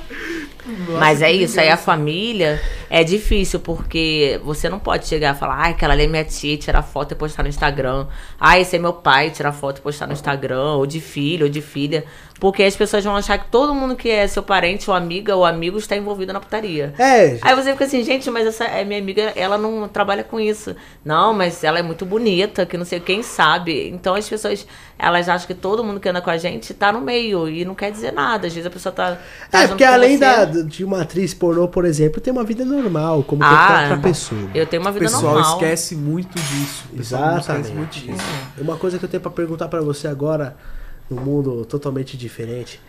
[0.99, 2.59] Mas é isso, aí a família
[2.89, 6.57] é difícil, porque você não pode chegar e falar, ai, aquela ali é minha tia,
[6.57, 8.07] tirar foto e postar no Instagram.
[8.39, 11.51] Ai, esse é meu pai, tirar foto e postar no Instagram, ou de filho, ou
[11.51, 12.03] de filha.
[12.39, 15.45] Porque as pessoas vão achar que todo mundo que é seu parente, ou amiga, ou
[15.45, 16.93] amigo está envolvido na putaria.
[16.99, 20.39] É, Aí você fica assim, gente, mas essa é minha amiga, ela não trabalha com
[20.39, 20.75] isso.
[21.03, 23.87] Não, mas ela é muito bonita, que não sei quem sabe.
[23.89, 24.67] Então as pessoas,
[24.99, 27.73] elas acham que todo mundo que anda com a gente tá no meio e não
[27.73, 28.47] quer dizer nada.
[28.47, 29.17] Às vezes a pessoa tá.
[29.49, 30.25] tá é porque além você.
[30.25, 33.97] da, de uma atriz pornô, por exemplo, tem uma vida normal, como Ah, qualquer outra
[34.09, 34.49] pessoa.
[34.53, 35.53] Eu tenho uma O vida pessoal normal.
[35.53, 36.85] esquece muito disso.
[36.93, 38.07] O pessoal esquece muito Exatamente.
[38.07, 38.25] disso.
[38.59, 40.55] Uma coisa que eu tenho pra perguntar pra você agora,
[41.09, 42.79] num mundo totalmente diferente.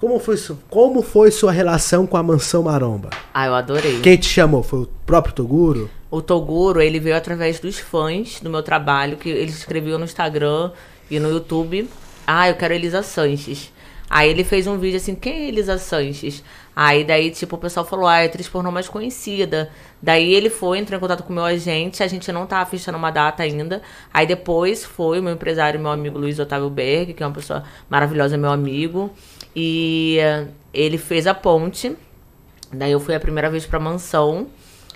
[0.00, 0.36] Como foi,
[0.70, 3.10] como foi sua relação com a Mansão Maromba?
[3.34, 4.00] Ah, eu adorei.
[4.00, 4.62] Quem te chamou?
[4.62, 5.90] Foi o próprio Toguro?
[6.10, 10.70] O Toguro, ele veio através dos fãs do meu trabalho, que ele escreveu no Instagram
[11.10, 11.88] e no YouTube.
[12.26, 13.70] Ah, eu quero Elisa Sanches.
[14.08, 16.42] Aí ele fez um vídeo assim, quem é Elisa Sanches?
[16.82, 19.70] Aí daí, tipo, o pessoal falou, ah, é atriz pornô mais conhecida.
[20.00, 22.96] Daí ele foi, entrou em contato com o meu agente, a gente não tava fechando
[22.96, 23.82] uma data ainda.
[24.10, 27.64] Aí depois foi o meu empresário, meu amigo Luiz Otávio Berg, que é uma pessoa
[27.90, 29.10] maravilhosa, meu amigo.
[29.54, 30.16] E
[30.72, 31.94] ele fez a ponte.
[32.72, 34.46] Daí eu fui a primeira vez pra mansão.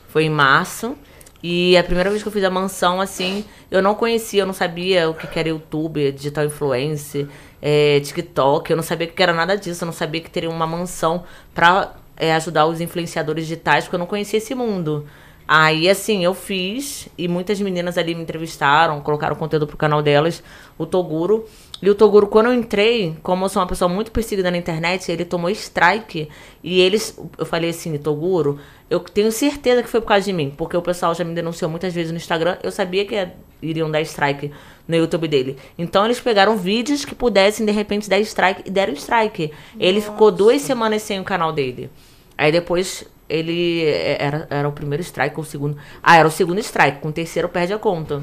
[0.09, 0.97] Foi em março.
[1.43, 4.55] E a primeira vez que eu fiz a mansão, assim, eu não conhecia, eu não
[4.55, 7.29] sabia o que que era YouTube, digital influencer,
[7.67, 10.67] é, TikTok, eu não sabia que era nada disso, eu não sabia que teria uma
[10.67, 15.07] mansão pra é, ajudar os influenciadores digitais, porque eu não conhecia esse mundo.
[15.49, 20.43] Aí, assim, eu fiz, e muitas meninas ali me entrevistaram, colocaram conteúdo pro canal delas,
[20.77, 21.49] o Toguro.
[21.85, 25.13] E o Toguro, quando eu entrei, como eu sou uma pessoa muito perseguida na internet,
[25.13, 26.31] ele tomou strike.
[26.63, 28.59] E eles, eu falei assim, Toguro,
[28.89, 31.71] eu tenho certeza que foi por causa de mim, porque o pessoal já me denunciou
[31.71, 32.57] muitas vezes no Instagram.
[32.63, 33.29] Eu sabia que
[33.61, 34.51] iriam dar strike
[34.89, 35.59] no YouTube dele.
[35.77, 39.53] Então eles pegaram vídeos que pudessem de repente dar strike e deram strike.
[39.79, 41.91] Ele ficou duas semanas sem o canal dele.
[42.39, 45.77] Aí depois ele é, era, era o primeiro strike ou o segundo.
[46.03, 47.01] Ah, era o segundo strike.
[47.01, 48.23] Com o terceiro perde a conta.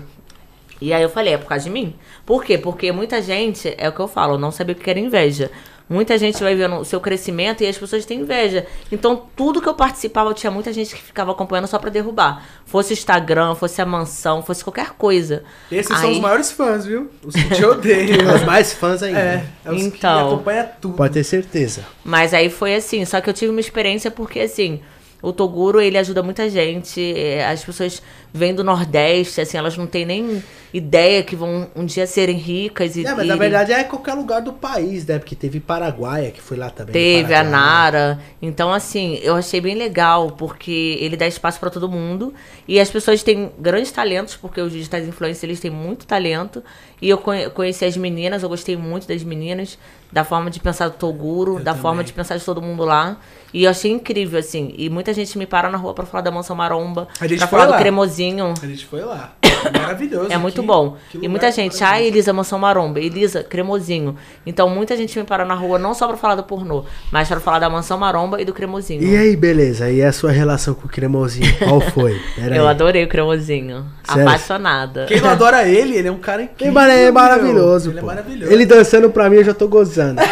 [0.82, 1.94] E aí eu falei, é por causa de mim.
[2.26, 2.58] Por quê?
[2.58, 5.52] Porque muita gente, é o que eu falo, eu não sabia o que era inveja.
[5.88, 8.66] Muita gente vai vendo o seu crescimento e as pessoas têm inveja.
[8.90, 12.46] Então, tudo que eu participava, tinha muita gente que ficava acompanhando só pra derrubar.
[12.66, 15.44] Fosse Instagram, fosse a mansão, fosse qualquer coisa.
[15.70, 17.12] Esses são Aí- os maiores fãs, viu?
[17.26, 18.18] Os que te odeiam.
[18.34, 19.20] Os mais fãs ainda.
[19.20, 20.30] É, é os Então.
[20.30, 20.96] que acompanham tudo.
[20.96, 21.84] Pode ter certeza.
[22.06, 24.80] Mas aí foi assim, só que eu tive uma experiência porque assim,
[25.22, 27.13] o Toguro, ele ajuda muita gente.
[27.15, 28.01] é, As pessoas
[28.34, 30.41] vêm do Nordeste, assim, elas não têm nem
[30.74, 34.41] ideia que vão um dia serem ricas e É, mas na verdade é qualquer lugar
[34.41, 35.19] do país, né?
[35.19, 36.93] Porque teve Paraguaia, que foi lá também.
[36.93, 37.43] Teve a.
[37.43, 38.19] Nara.
[38.41, 42.34] Então, assim, eu achei bem legal, porque ele dá espaço pra todo mundo.
[42.67, 46.63] E as pessoas têm grandes talentos, porque os digitais influencers, eles têm muito talento.
[47.01, 49.78] E eu conhe- conheci as meninas, eu gostei muito das meninas,
[50.12, 53.18] da forma de pensar do Toguro, da forma de pensar de todo mundo lá.
[53.53, 54.74] E eu achei incrível, assim.
[54.78, 57.78] E muita gente me para na rua pra falar da Mansão Maromba, pra falar lá.
[57.78, 58.53] do cremosinho.
[58.62, 59.34] A gente foi lá.
[59.80, 60.32] Maravilhoso.
[60.32, 60.97] É muito que- bom.
[61.09, 62.14] que E muita gente, ah, maravilhoso.
[62.14, 64.16] Elisa Mansão Maromba, Elisa Cremosinho.
[64.45, 67.39] Então muita gente me para na rua não só pra falar do pornô, mas pra
[67.39, 69.01] falar da Mansão Maromba e do Cremosinho.
[69.03, 69.89] E aí, beleza?
[69.89, 71.51] E a sua relação com o cremosinho?
[71.59, 72.20] Qual foi?
[72.36, 72.70] Pera Eu aí.
[72.70, 73.86] adorei o Cremosinho.
[74.03, 74.24] Sério?
[74.24, 75.05] Quapaixonada.
[75.05, 76.80] Quem não adora ele, ele é um cara Ele incrível.
[76.82, 78.07] é maravilhoso, Ele é pô.
[78.07, 78.51] maravilhoso.
[78.51, 80.20] Ele dançando pra mim, eu já tô gozando.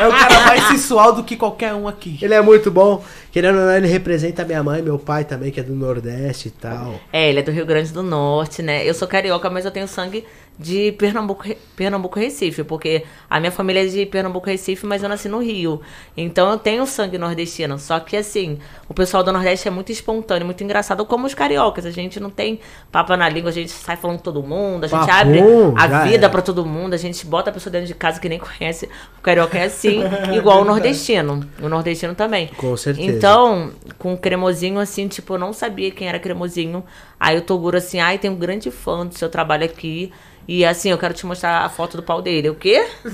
[0.00, 2.18] é o cara mais sensual do que qualquer um aqui.
[2.22, 3.02] ele é muito bom.
[3.30, 6.50] Querendo ou não, ele representa minha mãe, meu pai também, que é do Nordeste e
[6.52, 6.94] tal.
[7.12, 8.88] É, ele é do Rio Grande do Norte, né?
[8.88, 10.26] Eu sou carioca, mas eu tenho sangue
[10.58, 11.44] de Pernambuco,
[11.74, 15.80] Pernambuco Recife, porque a minha família é de Pernambuco Recife, mas eu nasci no Rio.
[16.16, 17.78] Então eu tenho sangue nordestino.
[17.78, 21.84] Só que assim, o pessoal do Nordeste é muito espontâneo, muito engraçado, como os cariocas.
[21.84, 22.60] A gente não tem
[22.92, 25.40] papo na língua, a gente sai falando com todo mundo, a gente abre
[25.76, 26.28] a vida é.
[26.28, 28.88] pra todo mundo, a gente bota a pessoa dentro de casa que nem conhece.
[29.18, 30.02] O carioca é assim,
[30.36, 31.44] igual o nordestino.
[31.60, 32.48] O nordestino também.
[32.56, 33.10] Com certeza.
[33.10, 36.84] Então, com o cremosinho, assim, tipo, eu não sabia quem era cremosinho.
[37.18, 40.12] Aí o Toguro, assim, ai, tem um grande fã do seu trabalho aqui.
[40.46, 42.50] E assim, eu quero te mostrar a foto do pau dele.
[42.50, 42.86] O quê?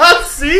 [0.00, 0.58] Assim?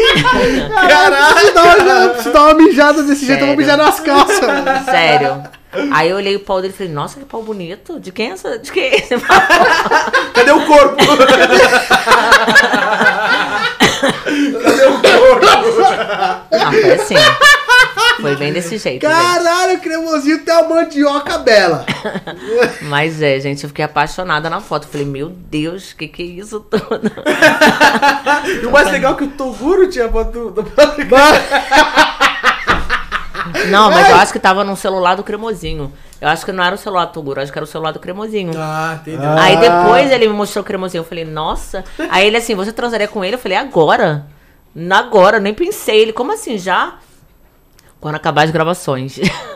[0.88, 1.54] Caralho!
[1.54, 3.76] Dar uma, preciso dar uma mijada desse jeito, eu vou Sério?
[3.76, 4.84] mijar nas calças.
[4.86, 5.42] Sério.
[5.90, 7.98] Aí eu olhei o pau dele e falei, nossa, que pau bonito.
[7.98, 8.58] De quem é essa?
[8.58, 9.36] De quem é esse pau?
[10.34, 10.96] Cadê o corpo?
[14.62, 15.46] Cadê o corpo?
[16.52, 17.14] Ah, foi assim.
[18.20, 19.02] Foi bem desse jeito.
[19.02, 21.84] Caralho, o cremosinho tem uma mandioca bela.
[22.82, 24.86] Mas é, gente, eu fiquei apaixonada na foto.
[24.86, 27.12] Falei, meu Deus, que que é isso tudo?
[28.62, 30.62] E o mais legal é que o Toguro tinha foto do...
[33.68, 35.92] Não, mas eu acho que tava num celular do cremosinho.
[36.20, 37.98] Eu acho que não era o celular do Toguro, acho que era o celular do
[37.98, 38.52] cremosinho.
[38.56, 39.28] Ah, entendeu?
[39.28, 39.42] Ah.
[39.42, 41.00] Aí depois ele me mostrou o cremosinho.
[41.00, 41.84] Eu falei, nossa.
[42.10, 43.34] Aí ele assim, você transaria com ele?
[43.34, 44.26] Eu falei, agora?
[44.90, 46.00] Agora, eu nem pensei.
[46.00, 46.94] Ele, como assim, já?
[48.02, 49.16] Quando acabar as gravações.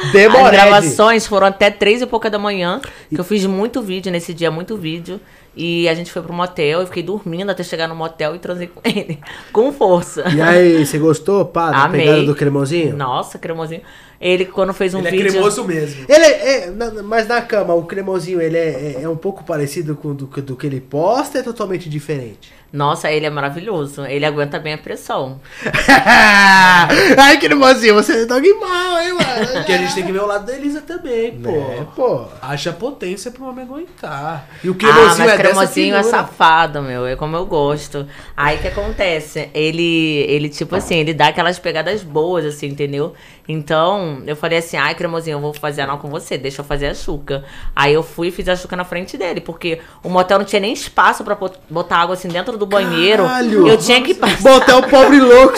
[0.00, 0.50] As Demorede.
[0.52, 2.80] gravações foram até três e pouca da manhã.
[3.08, 5.20] Que eu fiz muito vídeo nesse dia, muito vídeo.
[5.54, 8.68] E a gente foi pro motel, eu fiquei dormindo até chegar no motel e transei
[8.68, 9.18] com ele.
[9.52, 10.24] Com força.
[10.32, 12.02] E aí, você gostou, pá, da Amei.
[12.02, 12.96] pegada do cremosinho?
[12.96, 13.82] Nossa, cremosinho.
[14.20, 15.30] Ele, quando fez um Ele é vídeo.
[15.32, 16.04] cremoso mesmo.
[16.06, 19.42] Ele é, é, na- mas na cama, o cremosinho, ele é, é, é um pouco
[19.44, 22.52] parecido com do, que- do que ele posta, é totalmente diferente.
[22.72, 24.04] Nossa, ele é maravilhoso.
[24.06, 25.40] Ele aguenta bem a pressão.
[27.18, 29.46] Ai, cremosinho, você é dog mal, hein, mano?
[29.58, 31.50] Porque a gente tem que ver o lado da Elisa também, pô.
[31.50, 32.24] É, pô.
[32.40, 34.46] Haja potência pro homem aguentar.
[34.62, 37.06] E o Ah, cremosinho mas é dessa cremosinho é safado, meu.
[37.06, 38.06] É como eu gosto.
[38.36, 39.50] Aí o que acontece?
[39.52, 43.14] Ele, ele, tipo assim, ele dá aquelas pegadas boas, assim, entendeu?
[43.52, 46.86] Então, eu falei assim, ai, cremosinho, eu vou fazer anal com você, deixa eu fazer
[46.88, 47.44] a chuca.
[47.74, 50.60] Aí eu fui e fiz a chuca na frente dele, porque o motel não tinha
[50.60, 53.24] nem espaço pra bot- botar água assim dentro do banheiro.
[53.24, 53.66] Caralho!
[53.66, 54.40] Eu tinha que passar.
[54.42, 55.54] Botar o pobre louco.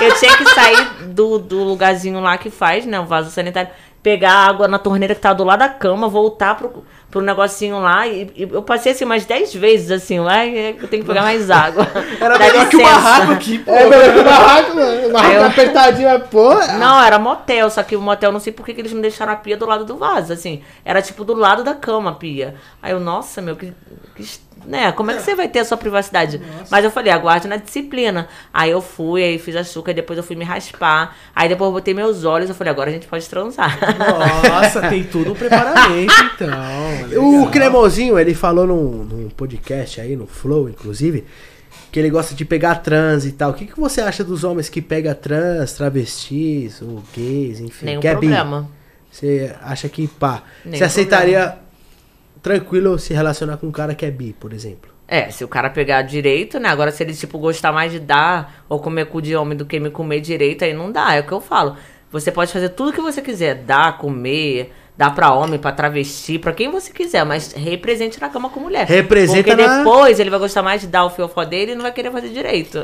[0.00, 2.98] Eu tinha que sair do, do lugarzinho lá que faz, né?
[3.00, 3.70] O vaso sanitário.
[4.02, 6.84] Pegar água na torneira que tá do lado da cama, voltar pro,
[7.14, 8.08] pro negocinho lá.
[8.08, 11.22] E, e eu passei assim umas 10 vezes assim lá e eu tenho que pegar
[11.22, 11.86] mais água.
[12.20, 13.00] Era melhor que o licença.
[13.00, 13.70] barraco aqui, pô.
[13.72, 15.06] É, mano, o barraco, mano.
[15.06, 16.54] O barraco eu- apertadinho, mas, pô.
[16.78, 19.32] Não, era motel, só que o motel não sei por que que eles não deixaram
[19.32, 20.60] a pia do lado do vaso, assim.
[20.84, 22.56] Era tipo do lado da cama a pia.
[22.82, 23.72] Aí eu, nossa, meu, que.
[24.16, 24.24] que
[24.66, 26.40] né, como é que você vai ter a sua privacidade?
[26.70, 28.28] Mas eu falei, aguarde na disciplina.
[28.52, 31.16] Aí eu fui, aí fiz a chuca, aí depois eu fui me raspar.
[31.34, 33.78] Aí depois eu botei meus olhos, eu falei, agora a gente pode transar.
[34.48, 37.22] Nossa, tem tudo um preparamento, então.
[37.22, 37.50] O Legal.
[37.50, 41.24] Cremosinho, ele falou num, num podcast aí, no Flow, inclusive,
[41.90, 43.50] que ele gosta de pegar trans e tal.
[43.50, 47.86] O que, que você acha dos homens que pegam trans, travestis, ou gays, enfim?
[47.86, 48.68] Nenhum que é problema.
[49.10, 51.56] Você acha que, pá, Nenhum você aceitaria
[52.44, 54.92] tranquilo se relacionar com um cara que é bi, por exemplo?
[55.08, 56.68] É, se o cara pegar direito, né?
[56.68, 59.80] Agora, se ele, tipo, gostar mais de dar ou comer cu de homem do que
[59.80, 61.14] me comer direito, aí não dá.
[61.14, 61.76] É o que eu falo.
[62.12, 63.54] Você pode fazer tudo que você quiser.
[63.54, 67.24] Dar, comer, dar pra homem, pra travesti, pra quem você quiser.
[67.24, 68.86] Mas represente na cama com mulher.
[68.86, 71.82] Representa Porque na- depois ele vai gostar mais de dar o fiofó dele e não
[71.82, 72.78] vai querer fazer direito.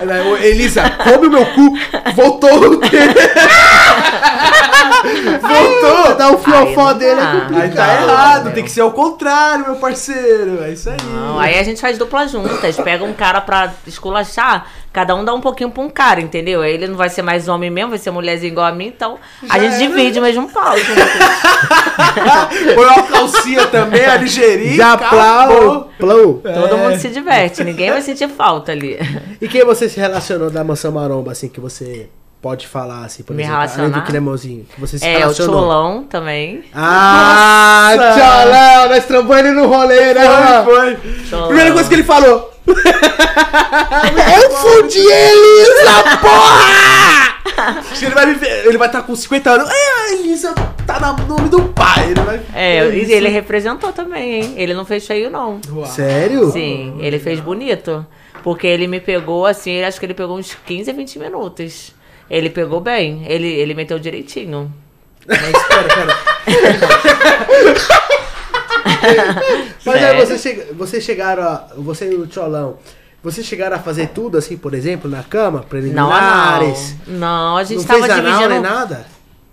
[0.00, 1.78] Ela, "Ô, Elisa, come o meu cu.
[2.14, 2.98] Voltou o quê?
[5.40, 6.14] Voltou!
[6.16, 7.32] Dá o fiofó dele é dá.
[7.32, 7.62] complicado.
[7.62, 8.54] Aí tá errado, meu.
[8.54, 10.62] tem que ser ao contrário, meu parceiro.
[10.64, 10.96] É isso aí.
[11.12, 12.76] Não, aí a gente faz dupla juntas.
[12.76, 16.62] Pega um cara pra esculachar, cada um dá um pouquinho pra um cara, entendeu?
[16.62, 19.18] Aí ele não vai ser mais homem mesmo, vai ser mulherzinha igual a mim, então
[19.48, 19.86] a Já gente era.
[19.88, 20.76] divide o mesmo pau.
[20.76, 21.00] junto.
[22.74, 24.74] Põe uma calcinha também, a ligeirinha.
[24.76, 26.34] Já plau, plau.
[26.34, 26.76] Todo É.
[26.88, 28.98] mundo se diverte, ninguém vai sentir falta ali.
[29.40, 32.08] E quem você se relacionou da mansão maromba, assim, que você
[32.40, 34.06] pode falar, assim, por Me exemplo, além do relacionar?
[34.06, 35.56] cremosinho, que você se É, o relacionou?
[35.60, 36.64] Tcholão também.
[36.72, 37.90] Ah,
[38.46, 40.24] Léo, nós trombamos ele no rolê, né?
[40.64, 41.12] Foi, foi.
[41.24, 41.46] Tcholão.
[41.48, 42.54] Primeira coisa que ele falou.
[44.42, 47.38] Eu fudi ele, essa porra!
[48.00, 48.30] Ele vai.
[48.66, 49.70] Ele vai estar com 50 anos.
[49.70, 50.54] É, a Elisa
[50.86, 52.10] tá no nome do pai.
[52.10, 52.40] Ele vai.
[52.54, 53.12] É, e Isso.
[53.12, 54.54] ele representou também, hein?
[54.56, 55.60] Ele não fez feio, não.
[55.70, 55.86] Uau.
[55.86, 56.50] Sério?
[56.52, 58.06] Sim, ele fez bonito.
[58.42, 61.92] Porque ele me pegou assim, acho que ele pegou uns 15, 20 minutos.
[62.30, 64.72] Ele pegou bem, ele, ele meteu direitinho.
[65.26, 66.16] Mas espera, pera.
[69.84, 70.26] Mas aí Sério?
[70.26, 71.64] você chega, vocês chegaram a.
[71.76, 72.78] Você e o Tcholão.
[73.22, 75.58] Vocês chegaram a fazer tudo assim, por exemplo, na cama?
[75.60, 76.94] Não, Preliminares?
[77.06, 77.18] não.
[77.18, 78.48] Não, a gente Não tava fez anal dividindo.
[78.48, 79.06] nem nada?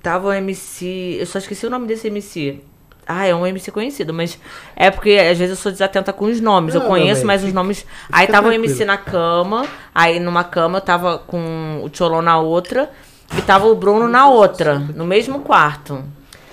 [0.04, 1.18] Tava o MC.
[1.20, 2.60] Eu só esqueci o nome desse MC.
[3.08, 4.40] Ah, é um MC conhecido, mas
[4.76, 6.74] é porque às vezes eu sou desatenta com os nomes.
[6.76, 7.86] Não, eu conheço, bem, mas os fica- nomes.
[8.12, 8.72] Aí tava o tranquilo.
[8.74, 12.90] MC na cama, aí numa cama eu tava com o Tcholão na outra
[13.38, 16.04] e tava o Bruno na outra, no mesmo quarto.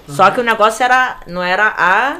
[0.08, 1.20] Só que o negócio era.
[1.26, 2.16] Não era A.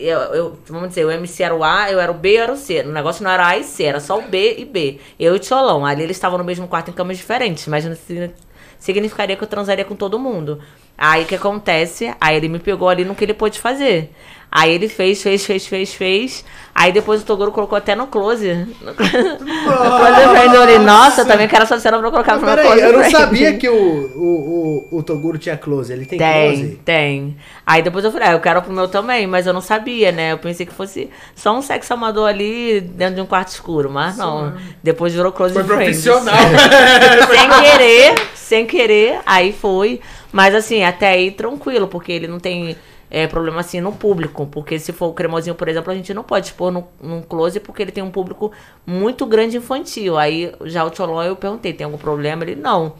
[0.00, 2.52] Eu, eu- vamos dizer, o MC era o A, eu era o B, eu era
[2.52, 2.80] o C.
[2.82, 4.98] O negócio não era A e C, era só o B e B.
[5.18, 5.84] Eu e o Tcholão.
[5.84, 8.32] Ali eles estavam no mesmo quarto em camas diferentes, mas não signi-
[8.78, 10.60] significaria que eu transaria com todo mundo.
[10.96, 12.12] Aí o que acontece?
[12.20, 14.10] Aí ele me pegou ali no que ele pôde fazer.
[14.50, 16.44] Aí ele fez, fez, fez, fez, fez.
[16.74, 18.46] Aí depois o Toguro colocou até no close.
[18.80, 20.54] No close friend.
[20.54, 23.10] Eu falei, nossa, eu também quero essa cena pra colocar no meu close eu não
[23.10, 25.92] sabia que o, o, o, o Toguro tinha close.
[25.92, 26.80] Ele tem, Tem, close?
[26.84, 27.36] tem.
[27.66, 30.32] Aí depois eu falei, ah, eu quero pro meu também, mas eu não sabia, né?
[30.32, 34.16] Eu pensei que fosse só um sexo amador ali dentro de um quarto escuro, mas
[34.16, 34.54] não.
[34.82, 36.02] Depois virou close Foi friends.
[36.02, 36.36] profissional.
[37.28, 40.00] sem querer, sem querer, aí foi.
[40.32, 42.76] Mas assim, até aí tranquilo, porque ele não tem
[43.10, 44.46] é, problema assim no público.
[44.46, 47.58] Porque se for o cremosinho, por exemplo, a gente não pode expor no, num close
[47.60, 48.52] porque ele tem um público
[48.86, 50.16] muito grande infantil.
[50.18, 52.44] Aí já o Tcholon eu perguntei, tem algum problema?
[52.44, 52.94] Ele, não.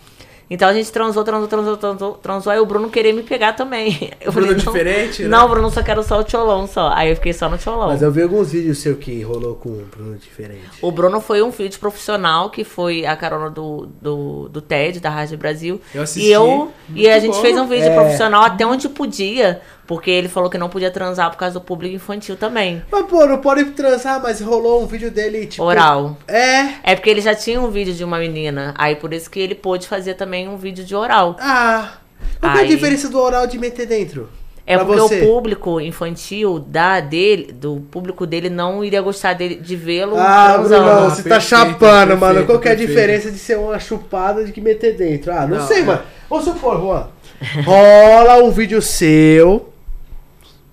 [0.50, 2.50] Então a gente transou, transou, transou, transou, transou.
[2.50, 4.10] Aí o Bruno queria me pegar também.
[4.18, 5.28] Eu Bruno falei, não, diferente, né?
[5.28, 6.90] Não, Bruno, só quero só o Tcholon só.
[6.94, 7.88] Aí eu fiquei só no Tcholon.
[7.88, 10.62] Mas eu vi alguns vídeos seu que rolou com um Bruno diferente.
[10.80, 15.10] O Bruno foi um vídeo profissional que foi a carona do, do, do TED, da
[15.10, 15.80] Rádio Brasil.
[15.94, 16.28] Eu assisti.
[16.28, 17.42] E eu e a gente bom.
[17.42, 17.94] fez um vídeo É.
[17.94, 21.96] profissional até onde podia, porque ele falou que não podia transar por causa do público
[21.96, 22.80] infantil também.
[22.92, 25.64] Mas, pô, não pode transar, mas rolou um vídeo dele, tipo...
[25.64, 26.16] Oral.
[26.28, 26.74] É.
[26.84, 29.54] É porque ele já tinha um vídeo de uma menina, aí por isso que ele
[29.56, 31.36] pôde fazer também um vídeo de oral.
[31.40, 31.94] Ah.
[32.38, 34.28] Qual que é a Aí- diferença do oral de meter dentro?
[34.70, 35.22] É Pra porque você?
[35.22, 40.50] o público infantil da dele, do público dele não iria gostar dele, de vê-lo Ah,
[40.56, 40.84] transando.
[40.84, 42.18] Bruno, Ah, você tá perfeito, chapando, mano.
[42.20, 45.32] perfeito, Qual que é a diferença de ser uma chupada de que meter dentro?
[45.32, 45.84] Ah, não, Não, sei, é.
[45.84, 46.02] mano.
[46.28, 47.06] Vamos supor, Juan.
[47.64, 49.72] Rola um vídeo seu.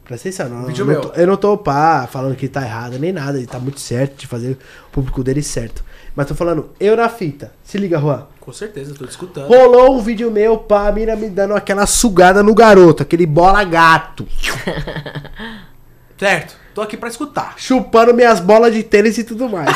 [0.05, 1.63] Presta atenção, não, Vídeo eu, não tô, eu não tô
[2.07, 3.39] falando que tá errado nem nada.
[3.39, 4.51] Ele tá muito certo de fazer
[4.87, 5.83] o público dele certo.
[6.15, 7.51] Mas tô falando, eu na fita.
[7.63, 8.27] Se liga, Juan.
[8.39, 9.47] Com certeza, tô escutando.
[9.47, 13.63] Rolou um vídeo meu, pá, a mina me dando aquela sugada no garoto, aquele bola
[13.63, 14.27] gato.
[16.17, 17.55] Certo, tô aqui pra escutar.
[17.57, 19.75] chupando minhas bolas de tênis e tudo mais.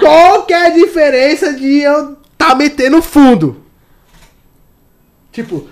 [0.00, 3.62] Qual que é a diferença de eu tá metendo fundo?
[5.30, 5.68] Tipo,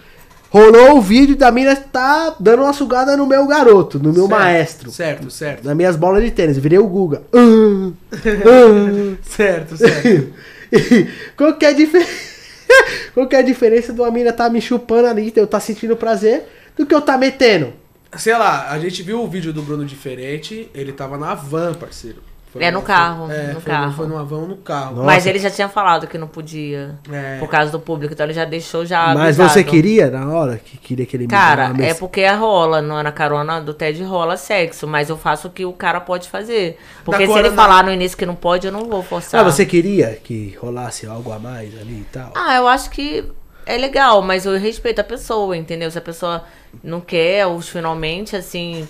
[0.51, 4.31] rolou o vídeo da mina tá dando uma sugada no meu garoto, no meu Certo,
[4.31, 4.91] maestro.
[4.91, 5.65] Certo, certo.
[5.65, 7.23] Das minhas bolas de tênis, virei o Guga.
[7.33, 9.17] Ah, ah.
[9.23, 10.33] Certo, certo.
[11.37, 12.29] Qual que é a diferença?
[13.15, 15.97] Qual que é a diferença de uma mina tá me chupando ali, eu tá sentindo
[15.97, 16.45] prazer,
[16.77, 17.73] do que eu tá metendo?
[18.17, 22.28] Sei lá, a gente viu o vídeo do Bruno diferente, ele tava na van, parceiro.
[22.53, 23.93] Foi É, no carro, É, no foi, carro.
[23.93, 24.97] foi numa van no carro.
[24.97, 25.07] Nossa.
[25.07, 26.99] Mas ele já tinha falado que não podia.
[27.13, 27.39] É.
[27.39, 29.09] Por causa do público, então ele já deixou já.
[29.15, 29.51] Mas avisado.
[29.51, 32.99] você queria na hora que queria que ele me Cara, é porque a rola, não
[32.99, 36.29] é na carona do TED rola sexo, mas eu faço o que o cara pode
[36.29, 36.79] fazer.
[37.05, 39.41] Porque se ele falar no início que não pode, eu não vou forçar.
[39.41, 42.33] Ah, você queria que rolasse algo a mais ali e tal?
[42.35, 43.25] Ah, eu acho que
[43.67, 45.91] é legal, mas eu respeito a pessoa, entendeu?
[45.91, 46.43] Se a pessoa
[46.83, 48.89] não quer, ou finalmente, assim,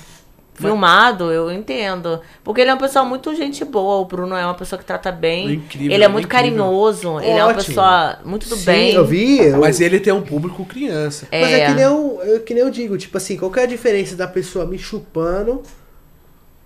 [0.63, 2.21] filmado, eu entendo.
[2.45, 5.11] Porque ele é uma pessoa muito gente boa, o Bruno é uma pessoa que trata
[5.13, 5.55] bem.
[5.55, 6.51] Incrível, ele é muito incrível.
[6.59, 7.65] carinhoso, ele é uma Ótimo.
[7.65, 8.95] pessoa muito do Sim, bem.
[8.95, 9.39] eu vi.
[9.41, 11.27] eu- Mas ele tem um público criança.
[11.31, 11.67] Mas é É.
[11.67, 14.15] que nem, eu, eu- que nem eu digo, tipo assim, qual que é a diferença
[14.17, 15.63] da pessoa me chupando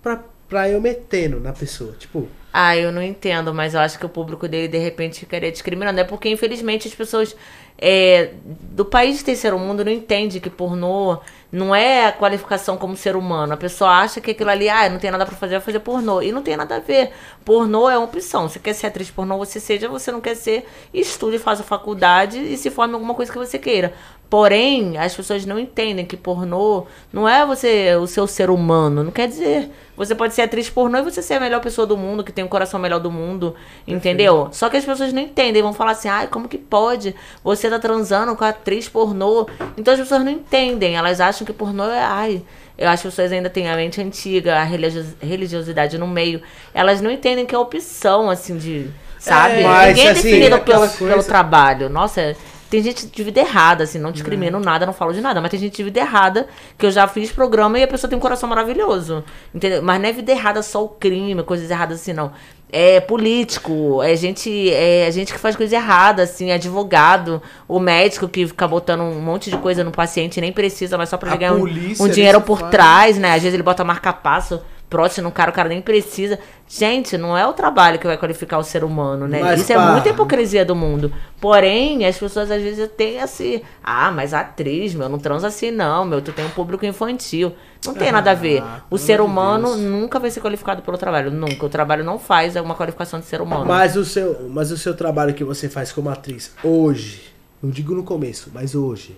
[0.01, 1.93] pra, pra eu metendo na pessoa?
[1.97, 5.51] Tipo, Ah, eu não entendo, mas eu acho que o público dele, de repente, ficaria
[5.51, 5.99] discriminando.
[5.99, 7.35] É porque, infelizmente, as pessoas
[7.79, 11.19] é, do país de terceiro mundo não entendem que pornô
[11.51, 13.53] não é a qualificação como ser humano.
[13.53, 16.21] A pessoa acha que aquilo ali, ah, não tem nada pra fazer, vai fazer pornô.
[16.21, 17.11] E não tem nada a ver.
[17.43, 18.47] Pornô é uma opção.
[18.47, 19.89] Você quer ser atriz pornô, você seja.
[19.89, 23.93] Você não quer ser, estude, faça faculdade e se forme alguma coisa que você queira.
[24.33, 29.03] Porém, as pessoas não entendem que pornô não é você, o seu ser humano.
[29.03, 29.69] Não quer dizer.
[29.95, 32.43] Você pode ser atriz pornô e você ser a melhor pessoa do mundo, que tem
[32.43, 33.53] o coração melhor do mundo,
[33.87, 34.49] entendeu?
[34.51, 37.13] Só que as pessoas não entendem, vão falar assim, ai, como que pode?
[37.43, 39.47] Você tá transando com a atriz pornô.
[39.77, 42.41] Então as pessoas não entendem, elas acham que pornô é, ai,
[42.75, 46.41] eu acho que as pessoas ainda têm a mente antiga, a religio- religiosidade no meio.
[46.73, 48.87] Elas não entendem que é opção, assim, de.
[49.19, 49.61] Sabe?
[49.61, 51.87] É, Ninguém é assim, definido pelo, aquela coisa- pelo trabalho.
[51.87, 52.35] Nossa,
[52.73, 55.59] tem gente de vida errada, assim, não discrimino nada, não falo de nada, mas tem
[55.59, 58.49] gente de vida errada que eu já fiz programa e a pessoa tem um coração
[58.49, 59.23] maravilhoso.
[59.53, 59.83] Entendeu?
[59.83, 62.31] Mas não é vida errada só o crime, coisas erradas assim, não.
[62.71, 68.47] É político, é gente, é gente que faz coisa errada, assim, advogado, o médico que
[68.47, 71.35] fica botando um monte de coisa no paciente e nem precisa, mas só pra A
[71.35, 71.65] ganhar um,
[71.99, 72.71] um dinheiro por fazem.
[72.71, 73.35] trás, né?
[73.35, 74.59] Às vezes ele bota marca-passo
[74.93, 76.37] próximo no cara, o cara nem precisa.
[76.67, 79.39] Gente, não é o trabalho que vai qualificar o ser humano, né?
[79.41, 81.11] Mas, Isso é pá, muita hipocrisia do mundo.
[81.41, 86.05] Porém, as pessoas às vezes têm assim, ah, mas atriz, meu, não transa assim não,
[86.05, 87.53] meu, tu tem um público infantil.
[87.83, 88.61] Não tem nada a ver.
[88.61, 89.79] Ah, O ser humano Deus.
[89.79, 91.65] nunca vai ser qualificado pelo trabalho, nunca.
[91.65, 93.65] O trabalho não faz uma qualificação de ser humano.
[93.65, 97.33] Mas o, seu, mas o seu trabalho que você faz como atriz hoje,
[97.63, 99.17] não digo no começo, mas hoje,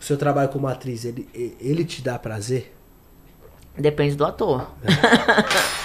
[0.00, 1.28] o seu trabalho como atriz, ele,
[1.60, 2.72] ele te dá prazer?
[3.78, 4.66] Depende do ator.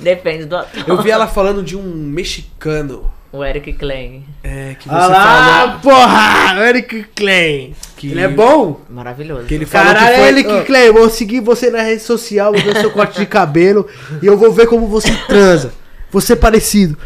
[0.00, 0.84] Depende do ator.
[0.86, 3.10] Eu vi ela falando de um mexicano.
[3.32, 4.24] O Eric Klein.
[4.42, 5.80] É, que você Ah lá, falou.
[5.80, 6.66] porra!
[6.68, 7.76] Eric Klein.
[7.96, 8.80] Que- Ele é bom?
[8.90, 9.46] Maravilhoso.
[9.46, 10.28] Que ele falou Caralho, que foi.
[10.28, 13.26] Eric Ah, Klein, vou seguir você na rede social, vou ver o seu corte de
[13.26, 13.88] cabelo
[14.20, 15.72] e eu vou ver como você transa.
[16.10, 16.98] Você é parecido.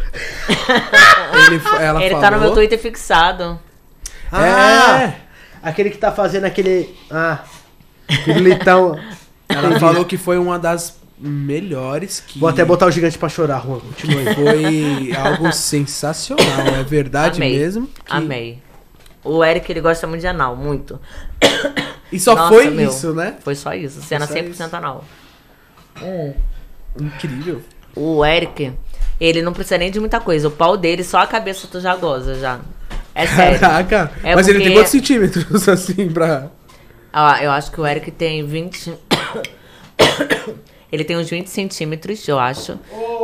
[0.49, 2.21] ele, ela Ele falou.
[2.21, 3.59] tá no meu Twitter fixado.
[4.31, 5.15] Ah, É.
[5.61, 6.89] aquele que tá fazendo aquele.
[7.11, 7.43] Ah,
[8.23, 8.97] pirulitão.
[9.49, 12.39] Ela falou que foi uma das melhores que.
[12.39, 13.79] Vou até botar o gigante pra chorar, Juan.
[13.79, 14.35] Continua aí.
[14.35, 16.45] Foi algo sensacional.
[16.79, 17.57] É verdade Amei.
[17.57, 17.87] mesmo.
[17.87, 18.59] que- Amei.
[19.23, 20.99] O Eric, ele gosta muito de anal, muito.
[22.11, 22.89] E só Nossa, foi meu.
[22.89, 23.35] isso, né?
[23.43, 24.01] Foi só isso.
[24.01, 24.75] Cena só 100% isso.
[24.75, 25.03] anal.
[26.99, 27.61] Incrível.
[27.95, 28.73] O Eric,
[29.19, 30.47] ele não precisa nem de muita coisa.
[30.47, 32.59] O pau dele, só a cabeça tu já goza, já.
[33.13, 33.59] É sério.
[33.59, 34.11] Caraca.
[34.23, 36.49] É Mas ele tem porque- quantos centímetros assim pra.
[37.17, 38.93] Ah, eu acho que o Eric tem 20.
[40.91, 42.77] ele tem uns 20 centímetros, eu acho.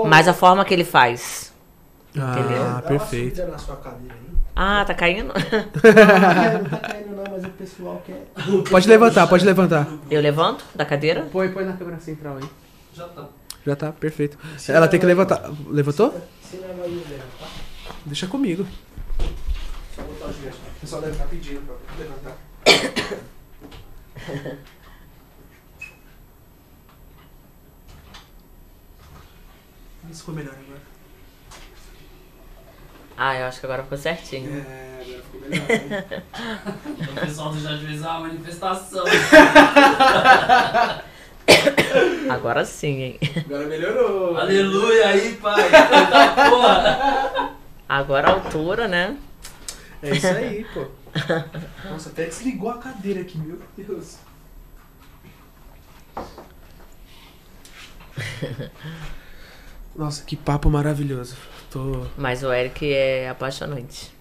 [0.08, 1.52] Mas a forma que ele faz.
[2.16, 2.64] Entendeu?
[2.64, 3.36] Ah, perfeito.
[3.36, 4.32] cadeira aí.
[4.56, 5.34] Ah, tá caindo?
[5.34, 8.32] Não, não tá caindo não, mas o pessoal quer.
[8.70, 9.86] Pode levantar, pode levantar.
[10.10, 11.28] Eu levanto da cadeira?
[11.30, 12.50] Põe, põe na câmera central aí.
[12.94, 13.28] Já tá.
[13.66, 14.38] Já tá, perfeito.
[14.70, 15.52] Ela tem que levantar.
[15.68, 16.12] Levantou?
[16.42, 17.48] Você leva aí, Helena, tá?
[18.06, 18.66] Deixa comigo.
[19.94, 20.56] Só botar o gigante.
[20.78, 22.38] O pessoal deve estar pedindo pra levantar.
[30.10, 30.82] Isso foi melhor agora.
[33.18, 34.66] Ah, eu acho que agora ficou certinho.
[34.68, 35.68] É, agora ficou melhor.
[37.12, 39.06] O pessoal do Jardim fez uma manifestação.
[42.30, 43.20] Agora sim, hein?
[43.46, 44.38] Agora melhorou.
[44.38, 45.64] Aleluia aí, pai.
[45.66, 47.52] Eita porra.
[47.90, 49.18] Agora a altura, né?
[50.02, 50.88] É isso aí, pô.
[51.90, 54.18] Nossa, até desligou a cadeira aqui, meu Deus.
[59.96, 61.36] Nossa, que papo maravilhoso.
[61.70, 62.06] Tô...
[62.18, 64.12] Mas o Eric é apaixonante.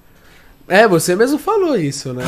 [0.69, 2.25] É, você mesmo falou isso, né?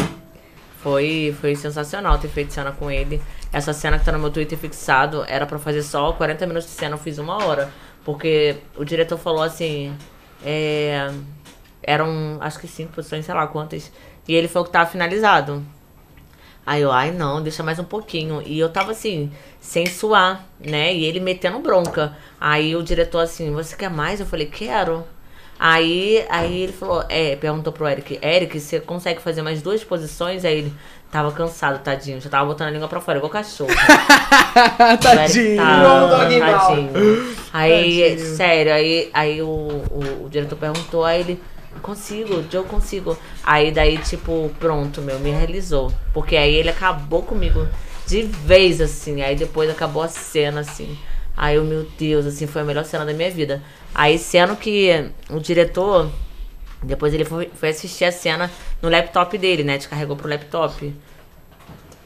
[0.82, 3.22] Foi, foi sensacional ter feito cena com ele.
[3.52, 6.74] Essa cena que tá no meu Twitter fixado era pra fazer só 40 minutos de
[6.74, 7.72] cena, eu fiz uma hora.
[8.04, 9.96] Porque o diretor falou assim.
[10.44, 11.08] É,
[11.82, 13.92] eram acho que cinco posições, sei lá quantas.
[14.26, 15.62] E ele falou que tava finalizado.
[16.64, 18.42] Aí eu, ai não, deixa mais um pouquinho.
[18.46, 20.94] E eu tava assim, sem suar, né?
[20.94, 22.16] E ele metendo bronca.
[22.40, 24.20] Aí o diretor assim, você quer mais?
[24.20, 25.04] Eu falei, quero.
[25.58, 30.44] Aí, aí ele falou, é, perguntou pro Eric, Eric, você consegue fazer mais duas posições?
[30.44, 30.74] Aí ele
[31.08, 33.70] tava cansado, tadinho, já tava botando a língua pra fora, igual cachorro.
[35.00, 35.62] Tadinho.
[35.62, 36.08] Mal.
[36.08, 37.36] tadinho.
[37.52, 38.36] Aí, Tadinho.
[38.36, 41.40] sério, aí, aí o, o, o diretor perguntou, aí ele,
[41.80, 43.16] consigo, Joe, consigo.
[43.42, 45.92] Aí daí, tipo, pronto, meu, me realizou.
[46.12, 47.66] Porque aí ele acabou comigo
[48.06, 49.22] de vez, assim.
[49.22, 50.98] Aí depois acabou a cena, assim.
[51.36, 53.62] Aí eu, meu Deus, assim, foi a melhor cena da minha vida.
[53.94, 56.10] Aí, sendo que o diretor,
[56.82, 58.50] depois ele foi, foi assistir a cena
[58.80, 59.78] no laptop dele, né?
[59.78, 60.94] Descarregou pro laptop.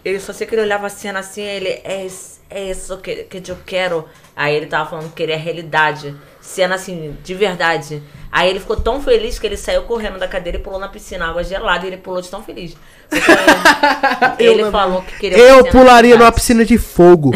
[0.05, 2.07] Ele só sei que ele olhava a cena assim, ele é,
[2.51, 4.05] é isso que, que eu quero.
[4.35, 8.03] Aí ele tava falando que queria realidade, cena assim, de verdade.
[8.31, 11.27] Aí ele ficou tão feliz que ele saiu correndo da cadeira e pulou na piscina,
[11.29, 12.77] água gelada, e ele pulou de tão feliz.
[14.39, 17.31] Ele Eu- falou que queria Eu pularia numa piscina de fogo.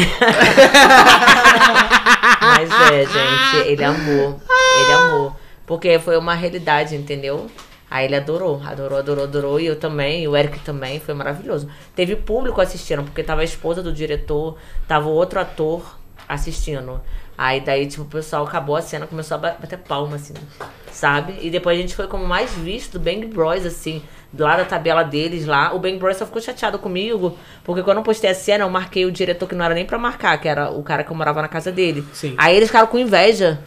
[2.41, 4.41] Mas é, gente, ele amou.
[4.83, 5.37] Ele amou.
[5.67, 7.47] Porque foi uma realidade, entendeu?
[7.91, 9.61] Aí ele adorou, adorou, adorou, adorou.
[9.61, 11.69] E eu também, e o Eric também, foi maravilhoso.
[11.97, 14.57] Teve público assistindo, porque tava a esposa do diretor,
[14.87, 15.99] tava outro ator
[16.29, 17.01] assistindo.
[17.37, 20.35] Aí daí, tipo, o pessoal acabou a cena, começou a ba- bater palma, assim,
[20.93, 21.35] sabe?
[21.41, 24.03] E depois a gente foi como mais visto do Bang Bros, assim,
[24.39, 25.73] lá da tabela deles lá.
[25.75, 29.07] O Bang Bros só ficou chateado comigo, porque quando eu postei a cena, eu marquei
[29.07, 31.41] o diretor que não era nem pra marcar, que era o cara que eu morava
[31.41, 32.05] na casa dele.
[32.13, 32.35] Sim.
[32.37, 33.59] Aí eles ficaram com inveja.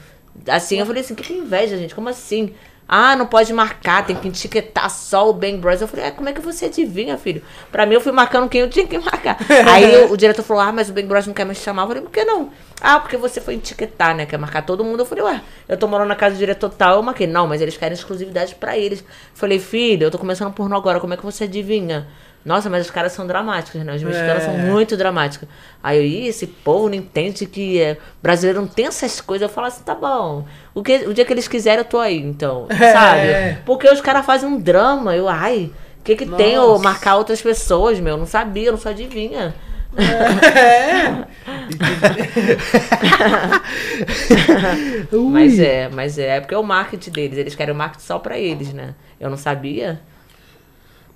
[0.47, 1.93] Assim, eu falei assim, que, que inveja, gente?
[1.95, 2.53] Como assim?
[2.87, 5.81] Ah, não pode marcar, tem que etiquetar só o Bang Bros.
[5.81, 7.41] Eu falei, é, como é que você adivinha, filho?
[7.71, 9.37] Pra mim, eu fui marcando quem eu tinha que marcar.
[9.71, 11.83] Aí o, o diretor falou, ah, mas o Bang Bros não quer me chamar.
[11.83, 12.51] Eu falei, por que não?
[12.81, 14.25] Ah, porque você foi etiquetar, né?
[14.25, 14.99] Quer marcar todo mundo.
[14.99, 16.97] Eu falei, ué, eu tô morando na casa do diretor tal.
[16.97, 18.99] Eu marquei, não, mas eles querem exclusividade pra eles.
[18.99, 22.07] Eu falei, filho, eu tô começando pornô agora, como é que você adivinha?
[22.45, 23.95] Nossa, mas os caras são dramáticos, né?
[23.95, 24.45] Os mexicanos É.
[24.45, 25.47] são muito dramáticos.
[25.81, 29.47] Aí eu, esse povo não entende que é, brasileiro não tem essas coisas.
[29.47, 30.45] Eu falo assim, tá bom.
[30.73, 32.67] O, que, o dia que eles quiserem, eu tô aí, então.
[32.71, 32.91] É.
[32.91, 33.57] Sabe?
[33.65, 35.15] Porque os caras fazem um drama.
[35.15, 36.83] Eu, ai, o que que tem eu Nossa.
[36.83, 38.17] marcar outras pessoas, meu?
[38.17, 39.55] Não sabia, eu não sou adivinha.
[39.95, 41.23] É.
[45.15, 45.31] Ui.
[45.31, 47.37] Mas é, mas é, é porque é o marketing deles.
[47.37, 48.95] Eles querem o marketing só pra eles, né?
[49.19, 49.99] Eu não sabia.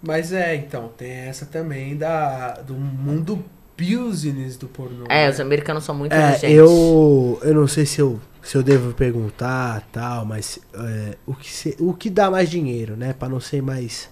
[0.02, 3.44] Mas é, então, tem essa também da, do mundo
[3.78, 5.06] business do pornô.
[5.10, 5.30] É, né?
[5.30, 6.58] os americanos são muito É, inteligentes.
[6.58, 11.50] eu, eu não sei se eu, se eu devo perguntar tal, mas é, o, que
[11.52, 13.14] se- o que dá mais dinheiro, né?
[13.14, 14.10] Pra não ser mais.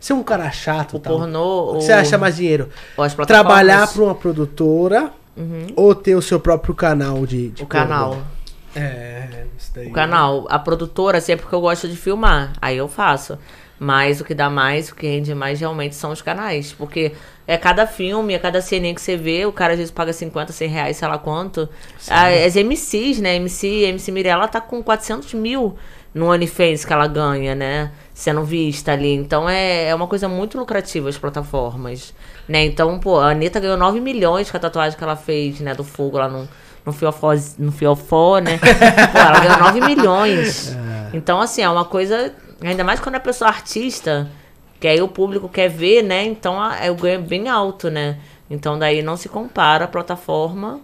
[0.00, 1.18] Ser um cara chato O tal.
[1.18, 1.72] pornô.
[1.72, 2.68] O que você acha mais dinheiro?
[3.26, 5.68] Trabalhar pra uma produtora Uhum.
[5.76, 8.10] ou ter o seu próprio canal de, de O canal.
[8.10, 8.24] pornô?
[8.76, 9.88] É, isso daí.
[9.88, 10.46] O canal.
[10.48, 12.52] A produtora, sempre que eu gosto de filmar.
[12.60, 13.38] Aí eu faço.
[13.78, 16.72] Mas o que dá mais, o que rende mais realmente são os canais.
[16.72, 17.12] Porque
[17.46, 20.52] é cada filme, é cada ceninha que você vê, o cara às vezes paga 50,
[20.52, 21.68] 100 reais, sei lá quanto.
[22.08, 23.36] Ah, As MCs, né?
[23.36, 25.76] MC, MC Mirella tá com 400 mil
[26.14, 27.92] no OnlyFans que ela ganha, né?
[28.12, 29.14] Sendo vista ali.
[29.14, 32.12] Então é, é uma coisa muito lucrativa as plataformas.
[32.48, 32.64] Né?
[32.64, 35.74] Então, pô, a Anitta ganhou 9 milhões com a tatuagem que ela fez, né?
[35.74, 36.48] Do fogo lá no,
[36.84, 38.58] no, fiofó, no fiofó, né?
[39.12, 40.76] pô, ela ganhou 9 milhões.
[41.12, 42.34] Então, assim, é uma coisa.
[42.62, 44.28] Ainda mais quando é pessoa artista,
[44.80, 46.24] que aí o público quer ver, né?
[46.24, 48.18] Então a- é o ganho é bem alto, né?
[48.50, 50.80] Então daí não se compara a plataforma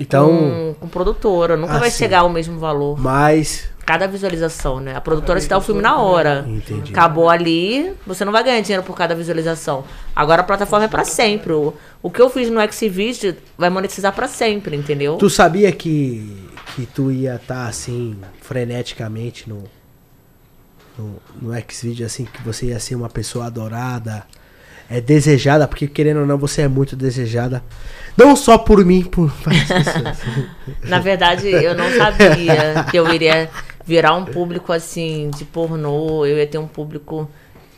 [0.00, 1.56] Então, com, com produtora.
[1.56, 1.98] Nunca vai assim.
[1.98, 2.98] chegar ao mesmo valor.
[2.98, 3.70] mas.
[3.84, 4.94] Cada visualização, né?
[4.94, 6.44] A produtora se dá o filme na hora.
[6.48, 6.92] Entendi.
[6.92, 9.82] Acabou ali, você não vai ganhar dinheiro por cada visualização.
[10.14, 11.52] Agora a plataforma é pra sempre.
[11.52, 15.16] O, o que eu fiz no Xvideo vai monetizar pra sempre, entendeu?
[15.16, 16.46] Tu sabia que,
[16.76, 19.64] que tu ia estar assim, freneticamente no,
[20.98, 24.24] no, no Xvideo, assim, que você ia ser uma pessoa adorada,
[24.90, 27.62] é desejada, porque querendo ou não, você é muito desejada.
[28.16, 30.18] Não só por mim, por várias pessoas.
[30.84, 33.48] Na verdade, eu não sabia que eu iria
[33.86, 37.28] virar um público assim de pornô, eu ia ter um público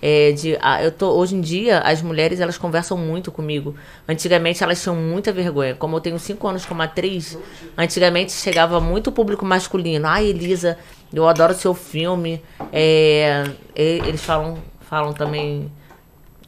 [0.07, 0.59] é, de.
[0.61, 3.75] ah, eu tô, hoje em dia, as mulheres elas conversam muito comigo.
[4.07, 5.75] Antigamente elas tinham muita vergonha.
[5.75, 7.39] Como eu tenho cinco anos como atriz,
[7.75, 10.07] antigamente chegava muito público masculino.
[10.07, 10.77] Ai, Elisa,
[11.15, 12.43] eu adoro seu filme.
[12.73, 14.59] É, eles falam,
[14.89, 15.71] falam também.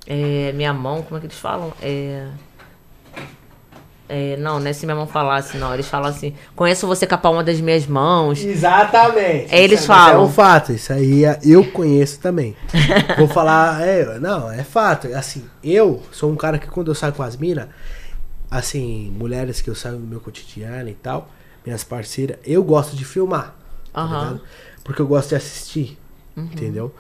[0.07, 1.73] é, minha mão, como é que eles falam?
[1.83, 2.27] É.
[4.09, 5.75] É, não, não é se minha mão falasse, não.
[5.75, 8.41] Eles falam assim: conheço você com a palma das minhas mãos.
[8.41, 9.53] Exatamente.
[9.53, 10.07] Eles é- falam.
[10.09, 12.57] Isso é um fato, isso aí é- eu conheço também.
[13.19, 15.13] Vou falar, é, não, é fato.
[15.13, 17.67] Assim, eu sou um cara que quando eu saio com as minas,
[18.49, 21.29] assim, mulheres que eu saio no meu cotidiano e tal,
[21.65, 23.57] minhas parceiras, eu gosto de filmar.
[24.39, 24.41] Tá?
[24.85, 25.99] Porque eu gosto de assistir,
[26.37, 26.93] entendeu?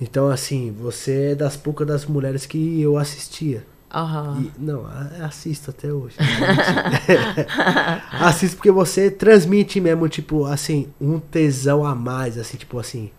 [0.00, 3.64] Então, assim, você é das poucas das mulheres que eu assistia.
[3.92, 4.44] Aham.
[4.46, 4.86] E- não,
[5.22, 6.16] assisto até hoje.
[8.12, 13.10] assisto porque você transmite mesmo, tipo, assim, um tesão a mais, assim, tipo assim.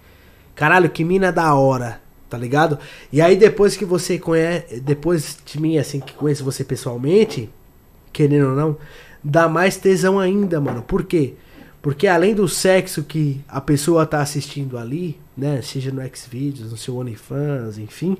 [0.55, 2.79] Caralho, que mina da hora, tá ligado?
[3.11, 7.49] E aí depois que você conhece, depois de mim, assim, que conheço você pessoalmente,
[8.13, 8.77] querendo ou não,
[9.23, 10.81] dá mais tesão ainda, mano.
[10.81, 11.33] Por quê?
[11.33, 11.50] Porque
[12.07, 16.95] além do sexo que a pessoa tá assistindo ali, né, seja no Xvideos, no seu
[16.97, 18.17] OnlyFans, enfim,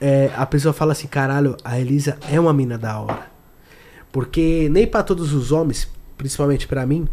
[0.00, 3.30] é, a pessoa fala assim, caralho, a Elisa é uma mina da hora.
[4.12, 7.08] Porque nem pra todos os homens, principalmente pra mim,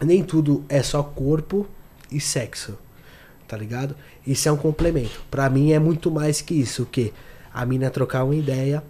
[0.00, 1.66] nem tudo é só corpo
[2.10, 2.78] e sexo.
[3.46, 3.96] Tá ligado?
[4.26, 5.20] Isso é um complemento.
[5.30, 7.12] Pra mim é muito mais que isso, o quê?
[7.52, 8.82] A mina trocar uma ideia,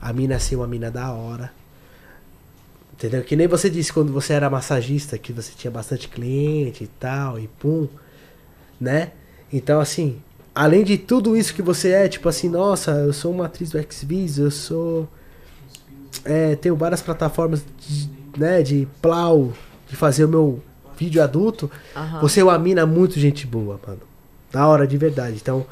[0.00, 1.52] a mina ser uma mina da hora,
[3.00, 3.22] Entendeu?
[3.22, 7.38] Que nem você disse quando você era massagista, que você tinha bastante cliente e tal,
[7.38, 7.88] e pum,
[8.78, 9.12] né?
[9.50, 10.18] Então, assim,
[10.54, 13.82] além de tudo isso que você é, tipo assim, nossa, eu sou uma atriz do
[13.90, 15.08] Xvideos, eu sou.
[16.26, 19.54] É, tenho várias plataformas de, né, de plau,
[19.88, 20.62] de fazer o meu
[20.94, 21.70] vídeo adulto.
[21.96, 22.20] Aham.
[22.20, 24.02] Você é uma mina muito gente boa, mano.
[24.52, 25.38] Da hora, de verdade.
[25.40, 25.64] Então,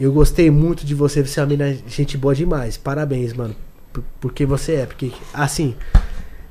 [0.00, 2.76] eu gostei muito de você, você é uma mina gente boa demais.
[2.76, 3.56] Parabéns, mano.
[3.92, 4.86] Por, porque você é.
[4.86, 5.74] Porque, assim,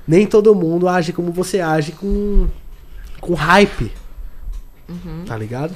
[0.09, 2.47] nem todo mundo age como você age com,
[3.21, 3.91] com hype.
[5.27, 5.75] Tá ligado?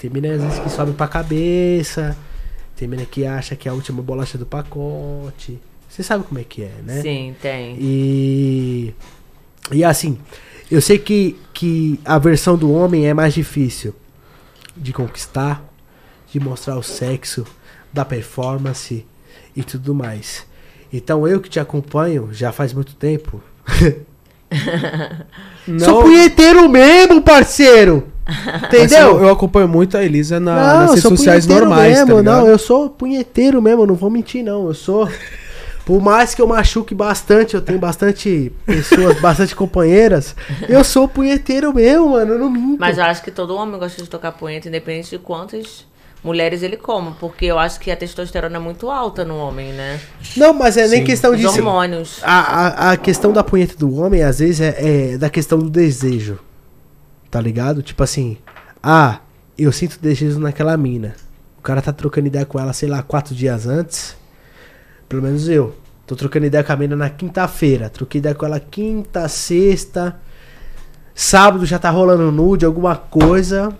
[0.00, 2.16] Tem mina às vezes que sobe pra cabeça.
[2.76, 5.58] Tem mina que acha que é a última bolacha do pacote.
[5.88, 7.02] Você sabe como é que é, né?
[7.02, 7.76] Sim, tem.
[7.80, 8.94] E.
[9.72, 10.16] E assim,
[10.70, 13.92] eu sei que, que a versão do homem é mais difícil
[14.76, 15.64] de conquistar,
[16.30, 17.44] de mostrar o sexo,
[17.92, 19.04] da performance
[19.56, 20.46] e tudo mais.
[20.92, 23.42] Então eu que te acompanho já faz muito tempo.
[25.84, 28.08] Sou punheteiro mesmo, parceiro!
[28.66, 29.18] Entendeu?
[29.18, 32.46] eu, eu acompanho muito a Elisa na- nas eu redes sociais normais, mesmo, tá não,
[32.46, 35.08] eu sou punheteiro mesmo, não vou mentir não, eu sou
[35.84, 40.34] por mais que eu machuque bastante, eu tenho bastante pessoas, bastante companheiras,
[40.68, 42.80] eu sou punheteiro mesmo, mano, eu não minto.
[42.80, 45.86] Mas eu acho que todo homem gosta de tocar punheta, independente de quantas
[46.22, 47.12] mulheres ele come.
[47.18, 50.00] Porque eu acho que a testosterona é muito alta no homem, né?
[50.36, 51.04] Não, mas é nem Sim.
[51.04, 51.58] questão Os disso.
[51.58, 52.20] hormônios.
[52.22, 52.40] A,
[52.88, 56.38] a, a questão da punheta do homem, às vezes, é, é da questão do desejo.
[57.30, 57.82] Tá ligado?
[57.82, 58.38] Tipo assim,
[58.82, 59.20] ah,
[59.58, 61.14] eu sinto desejo naquela mina.
[61.58, 64.16] O cara tá trocando ideia com ela, sei lá, quatro dias antes.
[65.08, 65.74] Pelo menos eu.
[66.06, 67.90] Tô trocando ideia com a mina na quinta-feira.
[67.90, 70.16] Troquei ideia com ela quinta, sexta.
[71.12, 73.76] Sábado já tá rolando nude, alguma coisa.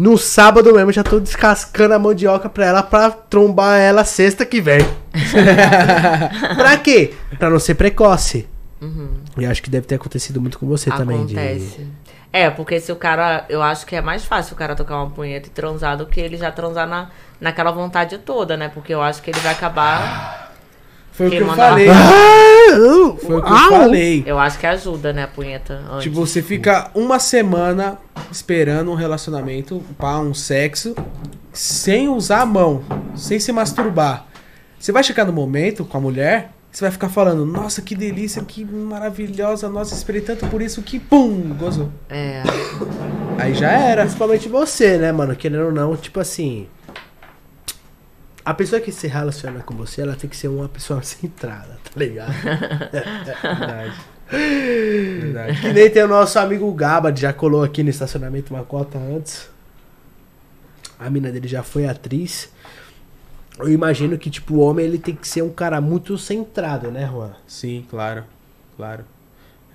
[0.00, 4.58] No sábado mesmo já tô descascando a mandioca pra ela pra trombar ela sexta que
[4.58, 4.80] vem.
[6.56, 7.12] pra quê?
[7.38, 8.48] Pra não ser precoce.
[9.36, 11.26] E acho que deve ter acontecido muito com você também.
[11.26, 11.86] de- Acontece.
[12.32, 13.44] É, porque se o cara.
[13.48, 16.18] Eu acho que é mais fácil o cara tocar uma punheta e transar do que
[16.18, 17.10] ele já transar na,
[17.40, 18.70] naquela vontade toda, né?
[18.72, 20.54] Porque eu acho que ele vai acabar.
[21.12, 21.88] Foi o que eu falei.
[21.90, 21.94] Ah,
[22.70, 23.68] eu- Foi o que eu au.
[23.70, 24.22] falei.
[24.26, 25.80] Eu acho que ajuda, né, a punheta.
[25.90, 26.04] Antes.
[26.04, 27.98] Tipo, você fica uma semana
[28.30, 30.94] esperando um relacionamento, pá, um sexo,
[31.52, 32.82] sem usar a mão,
[33.14, 34.26] sem se masturbar.
[34.78, 38.42] Você vai chegar no momento com a mulher, você vai ficar falando, nossa, que delícia,
[38.44, 41.90] que maravilhosa, nossa, esperei tanto por isso que, pum, gozou.
[42.08, 42.42] É.
[43.38, 44.02] Aí já era.
[44.02, 45.34] Principalmente você, né, mano?
[45.34, 46.66] Querendo ou não, tipo assim.
[48.44, 51.90] A pessoa que se relaciona com você, ela tem que ser uma pessoa centrada, tá
[51.96, 52.32] ligado?
[53.42, 53.94] Verdade.
[54.30, 55.60] Verdade.
[55.60, 59.50] que nem tem o nosso amigo Gaba, já colou aqui no estacionamento uma cota antes.
[60.98, 62.50] A mina dele já foi atriz.
[63.58, 67.06] Eu imagino que, tipo, o homem ele tem que ser um cara muito centrado, né,
[67.10, 67.32] Juan?
[67.46, 68.24] Sim, claro,
[68.76, 69.04] claro.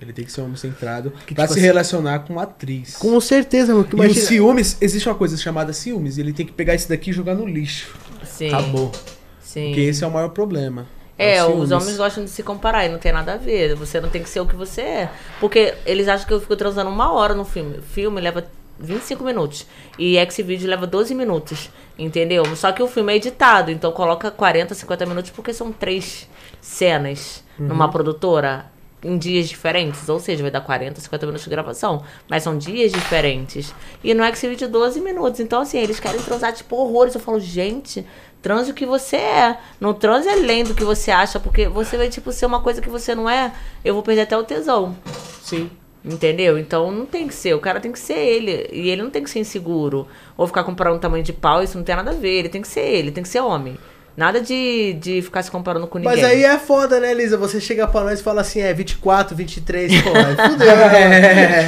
[0.00, 2.42] Ele tem que ser um homem centrado Que, pra tipo se assim- relacionar com uma
[2.42, 2.96] atriz.
[2.96, 3.84] Com certeza, mano.
[3.84, 6.88] que E os imagina- ciúmes, existe uma coisa chamada ciúmes, ele tem que pegar isso
[6.88, 7.94] daqui e jogar no lixo.
[8.24, 8.48] Sim.
[8.48, 8.92] Acabou.
[9.40, 9.66] Sim.
[9.68, 10.86] Porque esse é o maior problema.
[11.18, 11.70] É, o os ciúmes.
[11.72, 13.74] homens gostam de se comparar e não tem nada a ver.
[13.74, 15.10] Você não tem que ser o que você é.
[15.40, 17.78] Porque eles acham que eu fico transando uma hora no filme.
[17.78, 18.44] O filme leva
[18.78, 19.66] 25 minutos.
[19.98, 21.70] E X-Video leva 12 minutos.
[21.98, 22.44] Entendeu?
[22.54, 26.28] Só que o filme é editado, então coloca 40, 50 minutos porque são três
[26.60, 28.66] cenas numa produtora
[29.02, 30.08] em dias diferentes.
[30.08, 32.02] Ou seja, vai dar 40, 50 minutos de gravação.
[32.28, 33.74] Mas são dias diferentes.
[34.02, 35.40] E no X-Video 12 minutos.
[35.40, 37.14] Então, assim, eles querem transar tipo horrores.
[37.14, 38.06] Eu falo, gente,
[38.42, 39.58] transe o que você é.
[39.80, 42.88] Não transe além do que você acha, porque você vai, tipo, ser uma coisa que
[42.88, 43.52] você não é.
[43.84, 44.96] Eu vou perder até o tesão.
[45.42, 45.70] Sim.
[46.04, 46.56] Entendeu?
[46.56, 47.54] Então não tem que ser.
[47.54, 48.68] O cara tem que ser ele.
[48.72, 50.06] E ele não tem que ser inseguro.
[50.36, 52.38] Ou ficar comparando tamanho de pau, isso não tem nada a ver.
[52.38, 53.76] Ele tem que ser ele, tem que ser homem.
[54.16, 56.14] Nada de, de ficar se comparando com ninguém.
[56.16, 57.36] Mas aí é foda, né, Elisa?
[57.36, 61.66] Você chega pra nós e fala assim, é 24, 23, pô, aí fudeu, né?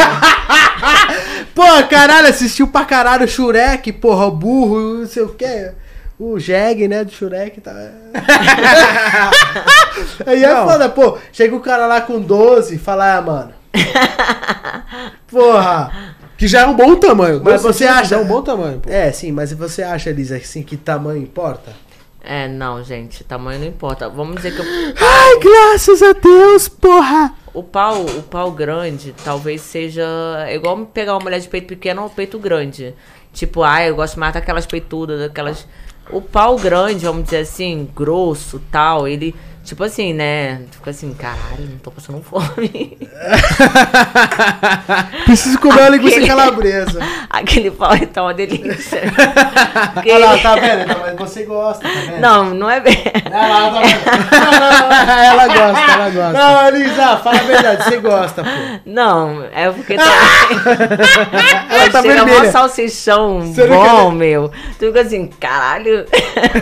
[1.55, 5.73] Pô, caralho, assistiu pra caralho o Shurek, porra, o burro, não sei o que.
[6.19, 7.73] O Jeg, né, do Shurek tá.
[10.27, 10.67] aí é Não.
[10.69, 11.17] foda, pô.
[11.33, 13.53] Chega o cara lá com 12 e fala, ah, mano.
[15.29, 15.93] Porra.
[16.37, 17.41] Que já é um bom tamanho.
[17.45, 18.91] Mas você acha- Já é um bom tamanho, pô.
[18.91, 21.73] É, sim, mas você acha, Elisa, assim, que tamanho importa?
[22.31, 23.25] É, não, gente.
[23.25, 24.07] Tamanho não importa.
[24.07, 24.65] Vamos dizer que o,
[25.03, 27.33] Ai, graças a Deus, porra.
[27.55, 30.05] o pau, o pau grande talvez seja
[30.47, 32.95] é igual pegar uma mulher de peito pequeno ou peito grande.
[33.33, 35.67] Tipo, ah, eu gosto mais daquelas peitudas, daquelas.
[36.11, 39.35] O pau grande, vamos dizer assim, grosso, tal, ele
[39.69, 40.63] Tipo assim, né?
[40.71, 42.97] Fica assim, caralho, não tô passando fome.
[45.27, 47.01] Preciso comer uma linguiça Aquele- calabresa.
[47.29, 49.03] Aquele pau é tão uma delícia.
[49.93, 50.87] Porque- Olha lá, tá vendo?
[50.99, 52.19] Mas você gosta, tá vendo?
[52.21, 52.97] Não, não é bem.
[53.31, 53.83] Lá, tá
[55.23, 56.33] ela gosta, ela gosta.
[56.33, 58.51] Não, Elisa, fala a verdade, você gosta, pô.
[58.87, 60.05] Não, é porque tá.
[61.71, 62.51] Ela tá Chega vermelha.
[62.53, 64.51] salsichão Você bom, meu.
[64.79, 66.07] Tu fica assim, caralho.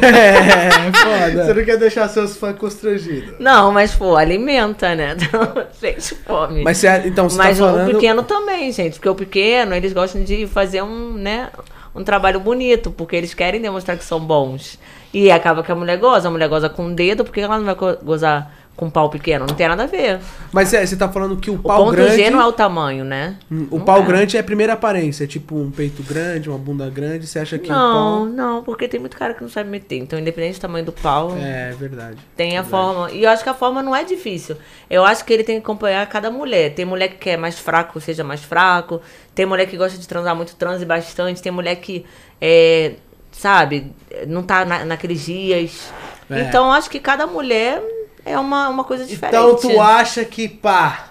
[0.03, 1.45] É, foda.
[1.47, 2.57] Você não quer deixar seus fãs
[2.99, 3.35] constrangidos.
[3.39, 5.17] Não, mas pô, alimenta, né?
[5.27, 6.63] Então, gente, fome.
[6.63, 7.91] Mas você, então, você Mas tá o falando...
[7.93, 8.95] pequeno também, gente.
[8.95, 11.51] Porque o pequeno, eles gostam de fazer um, né,
[11.95, 14.79] um trabalho bonito, porque eles querem demonstrar que são bons.
[15.13, 16.29] E acaba que a mulher goza.
[16.29, 19.47] A mulher goza com o dedo, porque ela não vai go- gozar com pau pequeno?
[19.47, 20.21] Não tem nada a ver.
[20.53, 22.17] Mas é, você tá falando que o O pau ponto grande...
[22.17, 23.37] G não é o tamanho, né?
[23.51, 24.05] Hum, O Não pau é.
[24.05, 27.59] grande é a primeira aparência, é tipo um peito grande, uma bunda grande, você acha
[27.59, 29.97] que Não, o não, porque tem muito cara que não sabe meter.
[29.97, 31.39] Então, independente do tamanho do pau, pau...
[31.39, 32.19] É, verdade.
[32.37, 33.11] tem a forma.
[33.13, 34.57] E eu acho que a forma não é difícil.
[34.91, 36.75] Eu acho que ele tem que acompanhar cada mulher.
[36.75, 39.01] Tem mulher que quer mais fraco, seja mais fraco.
[39.35, 41.41] Tem mulher que gosta de transar muito, transe bastante.
[41.41, 42.05] Tem mulher que,
[42.41, 42.95] é,
[43.33, 43.93] sabe,
[44.27, 45.93] não tá na, naqueles dias.
[46.29, 46.43] É.
[46.43, 47.81] Então, eu acho que cada mulher
[48.27, 49.37] é uma, uma coisa diferente.
[49.37, 51.11] Então tu acha que, pá,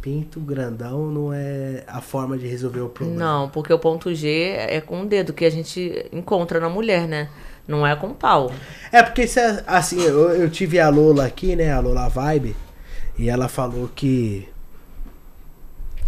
[0.00, 3.18] pinto grandão não é a forma de resolver o problema?
[3.20, 7.06] Não, porque o ponto G é com o dedo que a gente encontra na mulher,
[7.06, 7.28] né?
[7.66, 8.50] Não é com o pau.
[8.90, 12.56] É porque isso é, assim, eu, eu tive a Lola aqui, né, a Lola Vibe,
[13.18, 14.48] e ela falou que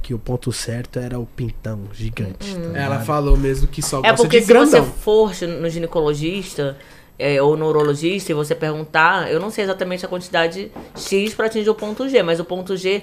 [0.02, 2.56] que o ponto certo era o pintão gigante.
[2.56, 4.84] tá Ela falou mesmo que só É gosta porque de se você grandão.
[4.86, 6.76] for no ginecologista
[7.20, 11.46] é, ou no urologista e você perguntar, eu não sei exatamente a quantidade X para
[11.46, 13.02] atingir o ponto G, mas o ponto G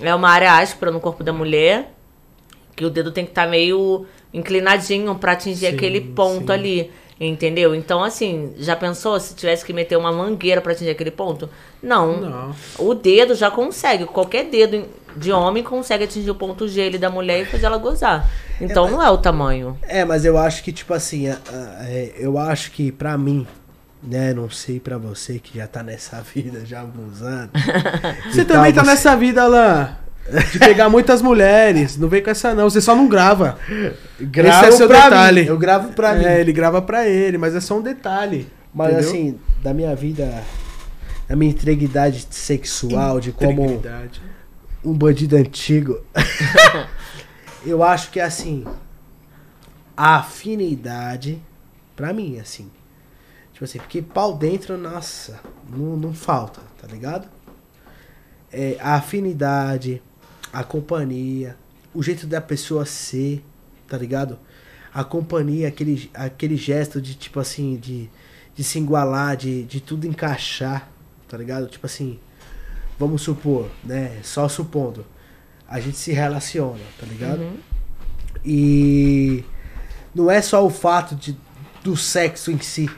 [0.00, 1.92] é uma área áspera no corpo da mulher
[2.74, 6.52] que o dedo tem que estar meio inclinadinho para atingir Sim, aquele ponto sim.
[6.52, 6.90] ali.
[7.20, 7.74] Entendeu?
[7.74, 11.50] Então, assim, já pensou se tivesse que meter uma mangueira para atingir aquele ponto?
[11.82, 12.20] Não.
[12.20, 12.54] Não.
[12.78, 14.04] O dedo já consegue.
[14.04, 14.84] Qualquer dedo
[15.16, 18.30] de homem consegue atingir o ponto G ali da mulher e fazer ela gozar.
[18.60, 19.76] Então não é o tamanho.
[19.82, 23.44] É, mas eu acho que, tipo assim, é, eu acho que pra mim,
[24.02, 27.50] né, não sei pra você que já tá nessa vida já há alguns anos.
[28.30, 29.96] Você e também tal, tá nessa vida, Alan.
[30.52, 31.96] De pegar muitas mulheres.
[31.96, 32.68] Não vem com essa, não.
[32.68, 33.58] Você só não grava.
[34.20, 35.42] Gravo Esse é seu pra detalhe.
[35.42, 36.24] mim, Eu gravo pra mim.
[36.24, 38.46] É, ele grava pra ele, mas é só um detalhe.
[38.74, 39.08] Mas entendeu?
[39.10, 40.44] assim, da minha vida,
[41.26, 43.82] da minha integridade sexual, de como
[44.84, 45.98] um bandido antigo,
[47.64, 48.64] eu acho que assim,
[49.96, 51.42] a afinidade,
[51.96, 52.70] pra mim, assim,
[53.58, 57.28] tipo assim, porque pau dentro, nossa, não, não falta, tá ligado?
[58.52, 60.00] É, a afinidade,
[60.52, 61.56] a companhia,
[61.92, 63.44] o jeito da pessoa ser,
[63.88, 64.38] tá ligado?
[64.94, 68.08] A companhia, aquele, aquele gesto de tipo assim, de,
[68.54, 70.88] de se igualar, de, de tudo encaixar,
[71.26, 71.66] tá ligado?
[71.66, 72.20] Tipo assim,
[72.96, 74.20] vamos supor, né?
[74.22, 75.04] Só supondo,
[75.66, 77.44] a gente se relaciona, tá ligado?
[78.44, 79.44] E
[80.14, 81.36] não é só o fato de,
[81.82, 82.88] do sexo em si,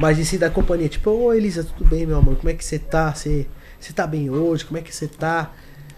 [0.00, 0.88] mas em si da companhia.
[0.88, 2.34] Tipo, ô Elisa, tudo bem, meu amor?
[2.36, 3.12] Como é que você tá?
[3.14, 3.46] Você,
[3.78, 4.64] você tá bem hoje?
[4.64, 5.52] Como é que você tá?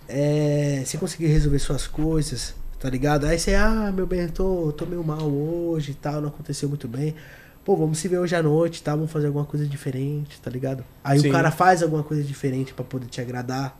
[0.09, 3.27] É, você conseguiu resolver suas coisas, tá ligado?
[3.27, 6.69] Aí você, ah, meu bem, eu tô, tô meio mal hoje e tal, não aconteceu
[6.69, 7.15] muito bem.
[7.65, 8.93] Pô, vamos se ver hoje à noite, tá?
[8.97, 10.85] Vamos fazer alguma coisa diferente, tá ligado?
[11.05, 11.29] Aí Sim.
[11.29, 13.79] o cara faz alguma coisa diferente pra poder te agradar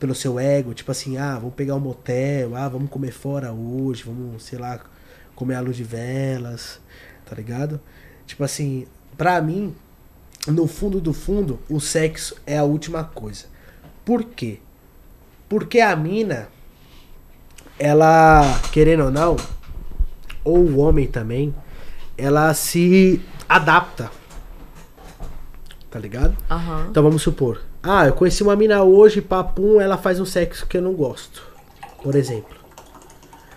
[0.00, 4.02] pelo seu ego, tipo assim, ah, vamos pegar um motel, ah, vamos comer fora hoje,
[4.02, 4.80] vamos, sei lá,
[5.36, 6.80] comer a luz de velas,
[7.24, 7.80] tá ligado?
[8.26, 8.84] Tipo assim,
[9.16, 9.74] pra mim,
[10.46, 13.46] no fundo do fundo, o sexo é a última coisa.
[14.04, 14.58] Por quê?
[15.48, 16.48] Porque a mina,
[17.78, 19.36] ela, querendo ou não,
[20.44, 21.54] ou o homem também,
[22.16, 24.10] ela se adapta.
[25.90, 26.36] Tá ligado?
[26.50, 26.88] Aham.
[26.90, 27.62] Então vamos supor.
[27.82, 31.46] Ah, eu conheci uma mina hoje, papum, ela faz um sexo que eu não gosto.
[32.02, 32.56] Por exemplo.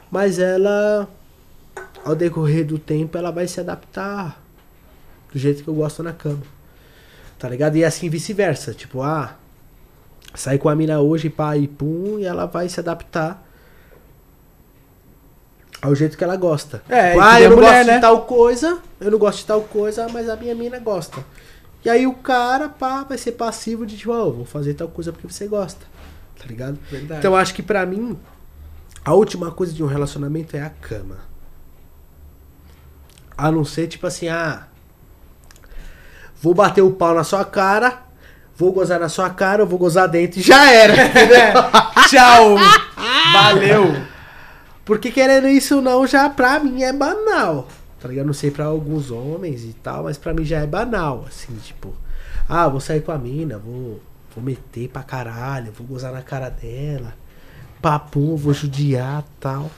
[0.09, 1.07] Mas ela,
[2.05, 4.41] ao decorrer do tempo, ela vai se adaptar
[5.37, 6.41] do jeito que eu gosto na cama.
[7.37, 7.77] Tá ligado?
[7.77, 8.73] E assim vice-versa.
[8.73, 9.35] Tipo, ah,
[10.33, 13.43] sai com a mina hoje, pá, e pum, e ela vai se adaptar
[15.79, 16.81] ao jeito que ela gosta.
[16.89, 17.95] É, Tipo, ah, eu não mulher, gosto né?
[17.95, 21.23] de tal coisa, eu não gosto de tal coisa, mas a minha mina gosta.
[21.85, 25.13] E aí o cara, pá, vai ser passivo de tipo, ó, vou fazer tal coisa
[25.13, 25.85] porque você gosta.
[26.37, 26.79] Tá ligado?
[26.89, 27.19] Verdade.
[27.19, 28.17] Então eu acho que pra mim,
[29.05, 31.19] a última coisa de um relacionamento é a cama.
[33.37, 34.67] A não ser, tipo assim, ah.
[36.41, 37.99] Vou bater o pau na sua cara,
[38.55, 40.93] vou gozar na sua cara, eu vou gozar dentro e já era.
[42.07, 42.55] Tchau!
[43.33, 43.95] Valeu!
[44.85, 47.67] Porque querendo isso não, já pra mim é banal.
[47.99, 48.25] tá ligado?
[48.27, 51.93] Não sei pra alguns homens e tal, mas pra mim já é banal, assim, tipo,
[52.47, 53.99] ah, vou sair com a mina, vou,
[54.33, 57.13] vou meter pra caralho, vou gozar na cara dela,
[57.81, 59.69] papum, vou judiar tal.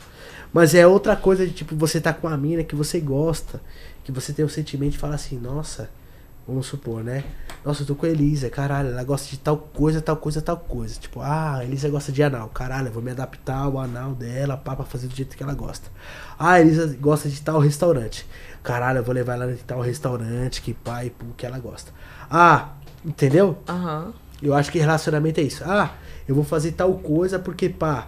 [0.53, 3.61] Mas é outra coisa de tipo, você tá com a mina que você gosta,
[4.03, 5.89] que você tem o sentimento de falar assim, nossa,
[6.49, 7.23] vamos supor, né?
[7.63, 10.57] Nossa, eu tô com a Elisa, caralho, ela gosta de tal coisa, tal coisa, tal
[10.57, 10.99] coisa.
[10.99, 14.57] Tipo, ah, a Elisa gosta de anal, caralho, eu vou me adaptar ao anal dela,
[14.57, 15.89] pá, pra fazer do jeito que ela gosta.
[16.37, 18.25] Ah, a Elisa gosta de tal restaurante.
[18.63, 21.91] Caralho, eu vou levar ela em tal restaurante, que pai, que ela gosta.
[22.29, 22.73] Ah,
[23.05, 23.57] entendeu?
[23.67, 24.13] Aham.
[24.41, 25.63] Eu acho que relacionamento é isso.
[25.65, 25.93] Ah,
[26.27, 28.07] eu vou fazer tal coisa porque, pá,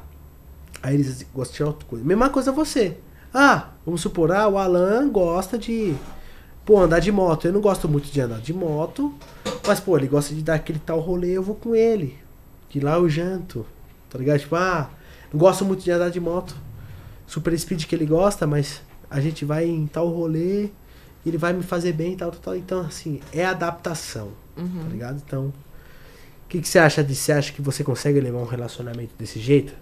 [0.81, 2.05] a Elisa gosta de outra coisa.
[2.05, 2.97] Mesma coisa você.
[3.34, 5.95] Ah, vamos supor, ah, o Alan gosta de,
[6.65, 7.45] pô, andar de moto.
[7.45, 9.13] Eu não gosto muito de andar de moto,
[9.65, 12.17] mas, pô, ele gosta de dar aquele tal rolê, eu vou com ele.
[12.69, 13.65] Que lá eu janto,
[14.09, 14.39] tá ligado?
[14.39, 14.89] Tipo, ah,
[15.31, 16.55] não gosto muito de andar de moto.
[17.27, 20.69] Super speed que ele gosta, mas a gente vai em tal rolê,
[21.25, 22.55] ele vai me fazer bem e tal, tal, tal.
[22.55, 25.21] Então, assim, é adaptação, tá ligado?
[25.25, 25.45] Então,
[26.45, 27.21] o que, que você acha disso?
[27.23, 29.73] Você acha que você consegue levar um relacionamento desse jeito?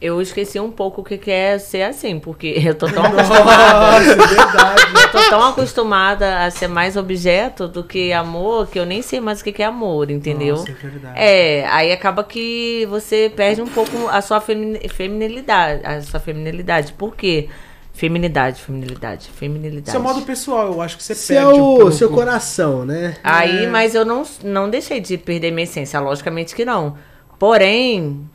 [0.00, 4.00] Eu esqueci um pouco o que que é ser assim, porque eu tô tão acostumada.
[4.00, 4.82] verdade.
[5.02, 9.20] eu tô tão acostumada a ser mais objeto do que amor que eu nem sei
[9.20, 10.56] mais o que que é amor, entendeu?
[10.56, 11.14] Nossa, é verdade.
[11.18, 15.80] É, aí acaba que você perde um pouco a sua femi- feminilidade.
[15.86, 16.92] A sua feminilidade.
[16.92, 17.48] Por quê?
[17.92, 19.92] Feminidade, feminilidade, feminilidade.
[19.92, 21.92] Seu modo pessoal, eu acho que você Seu, perde um pouco.
[21.92, 23.16] seu coração, né?
[23.22, 26.96] Aí, mas eu não, não deixei de perder minha essência, logicamente que não.
[27.38, 28.28] Porém,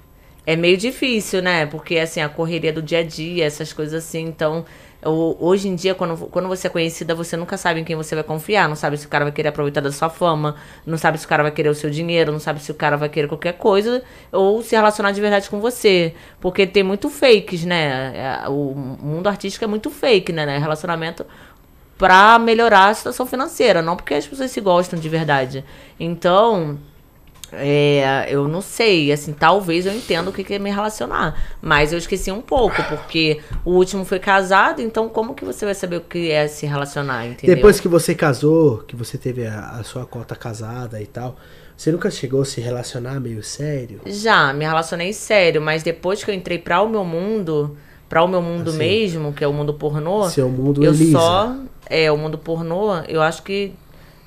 [0.49, 1.67] é meio difícil, né?
[1.67, 4.23] Porque, assim, a correria do dia a dia, essas coisas assim.
[4.23, 4.65] Então,
[5.03, 8.23] hoje em dia, quando, quando você é conhecida, você nunca sabe em quem você vai
[8.23, 8.67] confiar.
[8.67, 10.55] Não sabe se o cara vai querer aproveitar da sua fama,
[10.87, 12.97] não sabe se o cara vai querer o seu dinheiro, não sabe se o cara
[12.97, 14.01] vai querer qualquer coisa,
[14.31, 16.15] ou se relacionar de verdade com você.
[16.41, 18.41] Porque tem muito fakes, né?
[18.43, 20.57] É, O mundo artístico é muito fake, né?
[20.57, 21.27] Relacionamento
[21.95, 25.63] pra melhorar a situação financeira, não porque as pessoas se gostam de verdade.
[25.99, 26.79] Então,
[27.53, 31.91] é, eu não sei, assim, talvez eu entenda o que que é me relacionar, mas
[31.91, 35.97] eu esqueci um pouco, porque o último foi casado, então como que você vai saber
[35.97, 37.55] o que é se relacionar, entendeu?
[37.55, 41.37] Depois que você casou, que você teve a, a sua cota casada e tal,
[41.75, 44.01] você nunca chegou a se relacionar meio sério?
[44.05, 47.77] Já, me relacionei sério, mas depois que eu entrei pra o meu mundo,
[48.09, 48.77] pra o meu mundo Assim.
[48.79, 51.17] mesmo, que é o mundo pornô, Seu mundo eu Elisa.
[51.17, 51.55] só.
[51.89, 53.73] É, o mundo pornô, eu acho que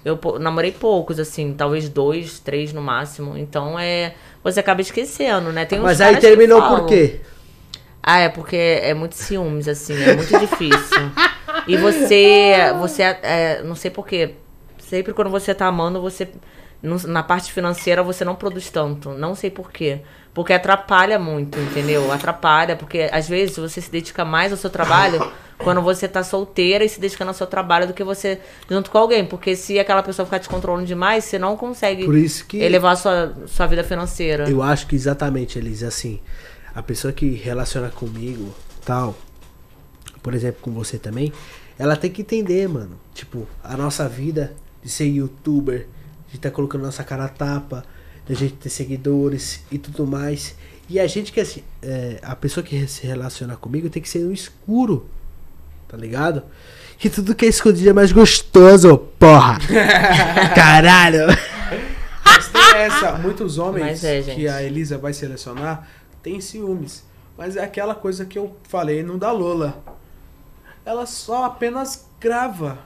[0.04, 3.36] eu namorei poucos, assim, talvez dois, três no máximo.
[3.36, 4.14] Então é.
[4.42, 5.64] Você acaba esquecendo, né?
[5.64, 7.20] Tem uns Mas aí terminou por quê?
[8.02, 11.10] Ah, é porque é muito ciúmes, assim, é muito difícil.
[11.68, 12.72] E você.
[12.80, 13.02] Você.
[13.02, 14.34] É, não sei porquê.
[14.78, 16.28] Sempre quando você tá amando, você.
[16.82, 19.10] Na parte financeira você não produz tanto.
[19.10, 20.00] Não sei porquê.
[20.34, 22.10] Porque atrapalha muito, entendeu?
[22.10, 25.30] Atrapalha, porque às vezes você se dedica mais ao seu trabalho
[25.62, 28.98] quando você tá solteira e se dedicando ao seu trabalho do que você junto com
[28.98, 29.24] alguém.
[29.24, 32.06] Porque se aquela pessoa ficar te controlando demais, você não consegue
[32.54, 34.48] elevar a sua, sua vida financeira.
[34.48, 36.20] eu acho que exatamente, Elise, assim,
[36.74, 39.16] a pessoa que relaciona comigo, tal,
[40.22, 41.32] por exemplo, com você também,
[41.78, 44.52] ela tem que entender, mano, tipo, a nossa vida
[44.82, 45.86] de ser youtuber,
[46.28, 47.84] de estar colocando nossa cara a tapa,
[48.26, 50.54] de a gente ter seguidores e tudo mais.
[50.88, 54.20] E a gente que assim, é, a pessoa que se relaciona comigo tem que ser
[54.20, 55.06] no escuro,
[55.92, 56.42] tá ligado?
[57.04, 59.58] E tudo que é escondido é mais gostoso, porra!
[60.56, 61.26] Caralho!
[62.24, 65.86] Mas tem essa, muitos homens é, que a Elisa vai selecionar
[66.22, 67.04] têm ciúmes.
[67.36, 69.84] Mas é aquela coisa que eu falei no da Lola.
[70.82, 72.78] Ela só apenas grava.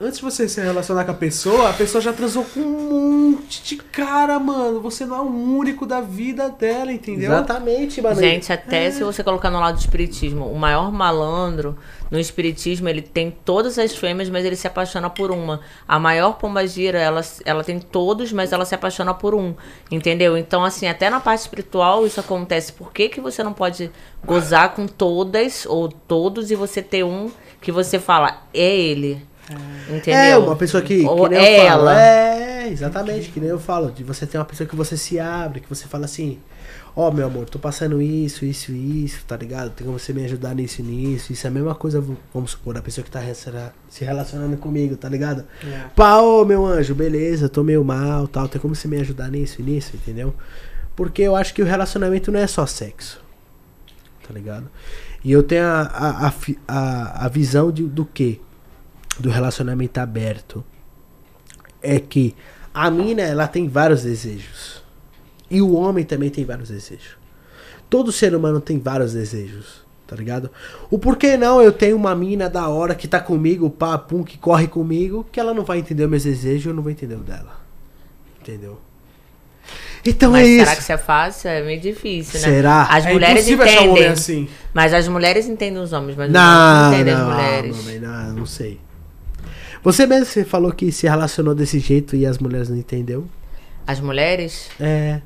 [0.00, 3.64] Antes de você se relacionar com a pessoa, a pessoa já transou com um monte
[3.64, 4.80] de cara, mano.
[4.80, 7.32] Você não é o único da vida dela, entendeu?
[7.32, 8.14] Exatamente, mano.
[8.14, 11.76] Gente, até se você colocar no lado do espiritismo, o maior malandro
[12.12, 15.62] no espiritismo, ele tem todas as fêmeas, mas ele se apaixona por uma.
[15.88, 19.52] A maior pombagira, ela, ela tem todos, mas ela se apaixona por um.
[19.90, 20.38] Entendeu?
[20.38, 22.72] Então, assim, até na parte espiritual isso acontece.
[22.72, 23.90] Por que, que você não pode
[24.24, 29.26] gozar com todas ou todos e você ter um que você fala, é ele?
[29.88, 30.14] Entendeu?
[30.14, 31.80] É, uma pessoa que, que Ou nem é eu falo.
[31.88, 32.02] ela.
[32.02, 33.90] É, exatamente, que nem eu falo.
[33.90, 36.38] De você ter uma pessoa que você se abre, que você fala assim,
[36.94, 39.70] ó meu amor, tô passando isso, isso e isso, tá ligado?
[39.70, 41.32] Tem como você me ajudar nisso e nisso.
[41.32, 43.22] Isso é a mesma coisa, vamos supor, a pessoa que tá
[43.88, 45.44] se relacionando comigo, tá ligado?
[45.64, 45.84] É.
[45.94, 49.60] Pá, ô meu anjo, beleza, tô meio mal, tal, tem como você me ajudar nisso
[49.60, 50.34] e nisso, entendeu?
[50.94, 53.22] Porque eu acho que o relacionamento não é só sexo.
[54.26, 54.68] Tá ligado?
[55.24, 56.32] E eu tenho a, a,
[56.66, 58.40] a, a visão de, do que?
[59.18, 60.64] Do relacionamento aberto.
[61.82, 62.34] É que
[62.74, 64.82] a mina, ela tem vários desejos.
[65.50, 67.16] E o homem também tem vários desejos.
[67.88, 69.86] Todo ser humano tem vários desejos.
[70.06, 70.50] Tá ligado?
[70.90, 74.38] O porquê não eu tenho uma mina da hora que tá comigo, pá, pum, que
[74.38, 77.14] corre comigo, que ela não vai entender os meus desejos e eu não vou entender
[77.14, 77.60] o dela.
[78.40, 78.80] Entendeu?
[80.06, 80.76] Então Mas é será isso.
[80.76, 81.48] que isso é fácil?
[81.50, 82.46] É meio difícil, né?
[82.46, 82.84] Será?
[82.84, 84.12] As É mulheres impossível achar um homem entendem.
[84.12, 84.48] assim.
[84.72, 88.00] Mas as mulheres entendem os homens, mas os homens Não, não entendem não, as mulheres.
[88.00, 88.80] Não, não, não sei.
[89.88, 93.26] Você mesmo você falou que se relacionou desse jeito e as mulheres não entendeu?
[93.86, 94.68] As mulheres?
[94.78, 95.22] É,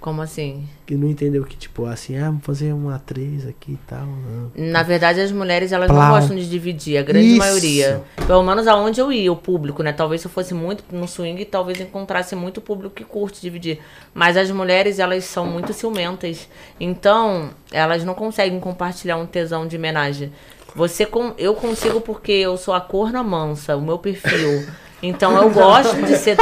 [0.00, 0.68] Como assim?
[0.84, 4.04] que não entendeu que tipo assim, ah, vamos fazer uma atriz aqui e tal.
[4.04, 4.50] não.
[4.56, 6.02] Na verdade, as mulheres elas Plau.
[6.02, 7.38] não gostam de dividir, a grande Isso.
[7.38, 8.02] maioria.
[8.26, 9.92] Pelo menos aonde eu ia, o público, né?
[9.92, 13.78] Talvez se eu fosse muito no swing, talvez encontrasse muito público que curte dividir.
[14.12, 16.48] Mas as mulheres, elas são muito ciumentas.
[16.80, 20.32] Então, elas não conseguem compartilhar um tesão de homenagem.
[20.74, 24.66] Você com, eu consigo porque eu sou a corna mansa, o meu perfil.
[25.02, 26.36] Então eu gosto de ser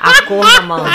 [0.00, 0.90] a corna mansa.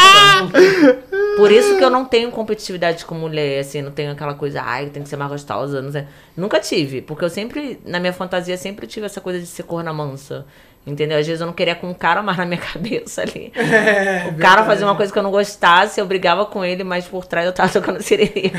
[1.35, 4.85] Por isso que eu não tenho competitividade com mulher, assim, não tenho aquela coisa, ai,
[4.87, 6.05] tem que ser mais gostosa, não sei.
[6.35, 9.91] Nunca tive, porque eu sempre, na minha fantasia, sempre tive essa coisa de ser corna
[9.91, 10.45] mansa.
[10.87, 11.17] Entendeu?
[11.17, 13.51] Às vezes eu não queria com um cara mais na minha cabeça ali.
[13.55, 17.07] É, o cara fazia uma coisa que eu não gostasse, eu brigava com ele, mas
[17.07, 18.51] por trás eu tava tocando sirene.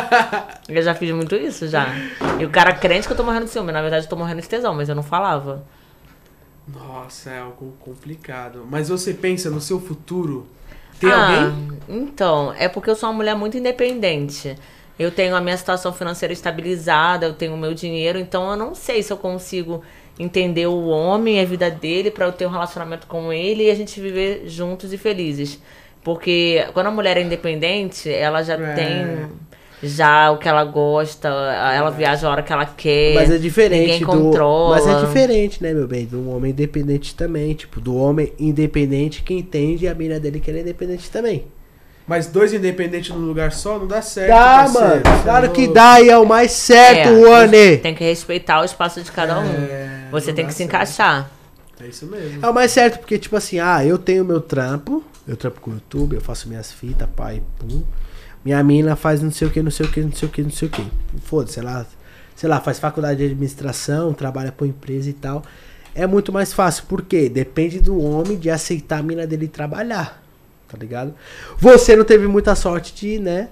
[0.68, 1.86] eu já fiz muito isso, já.
[2.38, 3.72] E o cara crente que eu tô morrendo de ciúme.
[3.72, 5.64] Na verdade, eu tô morrendo de tesão, mas eu não falava.
[6.68, 8.66] Nossa, é algo complicado.
[8.70, 10.46] Mas você pensa no seu futuro?
[11.00, 11.78] Tem Ah, alguém?
[11.88, 14.56] Então, é porque eu sou uma mulher muito independente.
[14.98, 18.74] Eu tenho a minha situação financeira estabilizada, eu tenho o meu dinheiro, então eu não
[18.74, 19.82] sei se eu consigo
[20.22, 23.74] entender o homem, a vida dele, pra eu ter um relacionamento com ele e a
[23.74, 25.58] gente viver juntos e felizes.
[26.04, 28.72] Porque quando a mulher é independente, ela já É.
[28.74, 29.06] tem
[29.84, 33.14] já o que ela gosta, ela viaja a hora que ela quer.
[33.14, 34.06] Mas é diferente ninguém do.
[34.06, 34.76] controla.
[34.76, 36.04] Mas é diferente, né, meu bem?
[36.04, 37.52] Do homem independente também.
[37.54, 41.44] Tipo, do homem independente que entende e a mina dele que ele é independente também.
[42.06, 44.28] Mas dois independentes num lugar só não dá certo.
[44.30, 44.86] Dá, parceiro.
[44.88, 45.02] mano.
[45.04, 47.76] Você Claro é que dá e é o mais certo, É, One.
[47.78, 49.44] Tem que respeitar o espaço de cada um.
[49.46, 50.68] É, Você tem que se certo.
[50.68, 51.30] encaixar.
[51.80, 52.44] É isso mesmo.
[52.44, 55.70] É o mais certo, porque, tipo assim, ah, eu tenho meu trampo, eu trampo com
[55.72, 57.82] o YouTube, eu faço minhas fitas, pai, pum.
[58.44, 60.42] Minha mina faz não sei o que, não sei o que, não sei o que,
[60.42, 60.86] não sei o que.
[61.24, 61.86] Foda-se, ela,
[62.36, 65.42] sei lá, faz faculdade de administração, trabalha pra empresa e tal.
[65.94, 70.22] É muito mais fácil, porque depende do homem de aceitar a mina dele trabalhar,
[70.68, 71.14] tá ligado?
[71.58, 73.48] Você não teve muita sorte de, né,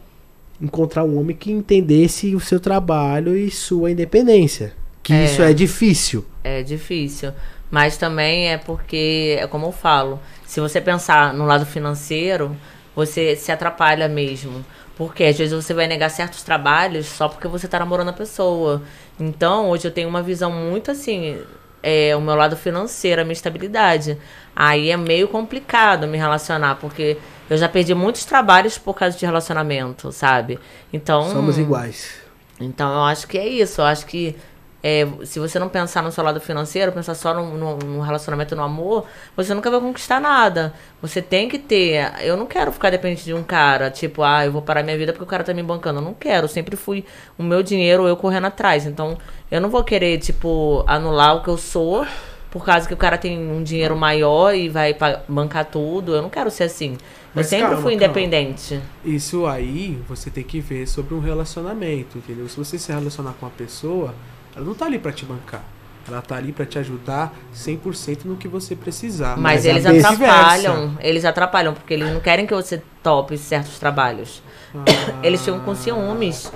[0.61, 4.80] encontrar um homem que entendesse o seu trabalho e sua independência.
[5.11, 5.25] Que É.
[5.25, 6.25] isso é difícil.
[6.45, 7.33] É difícil.
[7.71, 12.57] Mas também é porque, é como eu falo, se você pensar no lado financeiro,
[12.95, 14.65] você se atrapalha mesmo.
[14.97, 18.83] Porque às vezes você vai negar certos trabalhos só porque você tá namorando a pessoa.
[19.19, 21.39] Então, hoje eu tenho uma visão muito assim,
[21.83, 24.17] é, o meu lado financeiro, a minha estabilidade.
[24.55, 27.17] Aí é meio complicado me relacionar, porque
[27.49, 30.59] eu já perdi muitos trabalhos por causa de relacionamento, sabe?
[30.93, 31.31] Então.
[31.33, 32.21] Somos iguais.
[32.61, 33.81] Então eu acho que é isso.
[33.81, 34.37] Eu acho que
[34.83, 38.57] é, se você não pensar no seu lado financeiro, pensar só no, no, no relacionamento,
[38.57, 39.05] no amor,
[39.37, 40.73] você nunca vai conquistar nada.
[41.03, 42.13] Você tem que ter.
[42.23, 45.13] Eu não quero ficar dependente de um cara, tipo, ah, eu vou parar minha vida
[45.13, 46.01] porque o cara tá me bancando.
[46.01, 46.45] Eu não quero.
[46.45, 47.05] Eu sempre fui
[47.37, 48.87] o meu dinheiro, eu correndo atrás.
[48.87, 49.19] Então
[49.51, 52.07] eu não vou querer, tipo, anular o que eu sou.
[52.51, 54.97] Por causa que o cara tem um dinheiro maior e vai
[55.29, 56.17] bancar tudo.
[56.17, 56.95] Eu não quero ser assim.
[56.95, 56.99] Eu
[57.35, 58.07] Mas sempre calma, fui calma.
[58.07, 58.81] independente.
[59.05, 62.49] Isso aí você tem que ver sobre um relacionamento, entendeu?
[62.49, 64.13] Se você se relacionar com uma pessoa,
[64.57, 65.63] ela não tá ali pra te bancar.
[66.09, 69.37] Ela tá ali pra te ajudar 100% no que você precisar.
[69.37, 73.79] Mas, Mas a eles atrapalham, eles atrapalham, porque eles não querem que você tope certos
[73.79, 74.43] trabalhos.
[74.75, 74.85] Ah,
[75.23, 76.51] Eles ficam com ciúmes.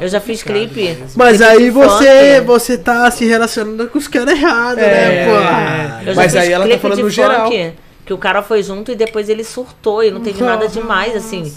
[0.00, 0.82] é Eu já fiz clipe.
[0.82, 1.06] mesmo.
[1.16, 2.46] Mas Clipe aí você, funk.
[2.46, 4.86] você tá se relacionando com os caras errados, É.
[4.86, 5.24] né,
[6.04, 6.10] pô?
[6.10, 7.46] Eu Mas aí ela tá falando no geral.
[7.50, 7.72] funk,
[8.08, 11.52] Que o cara foi junto e depois ele surtou e não teve nada demais, assim.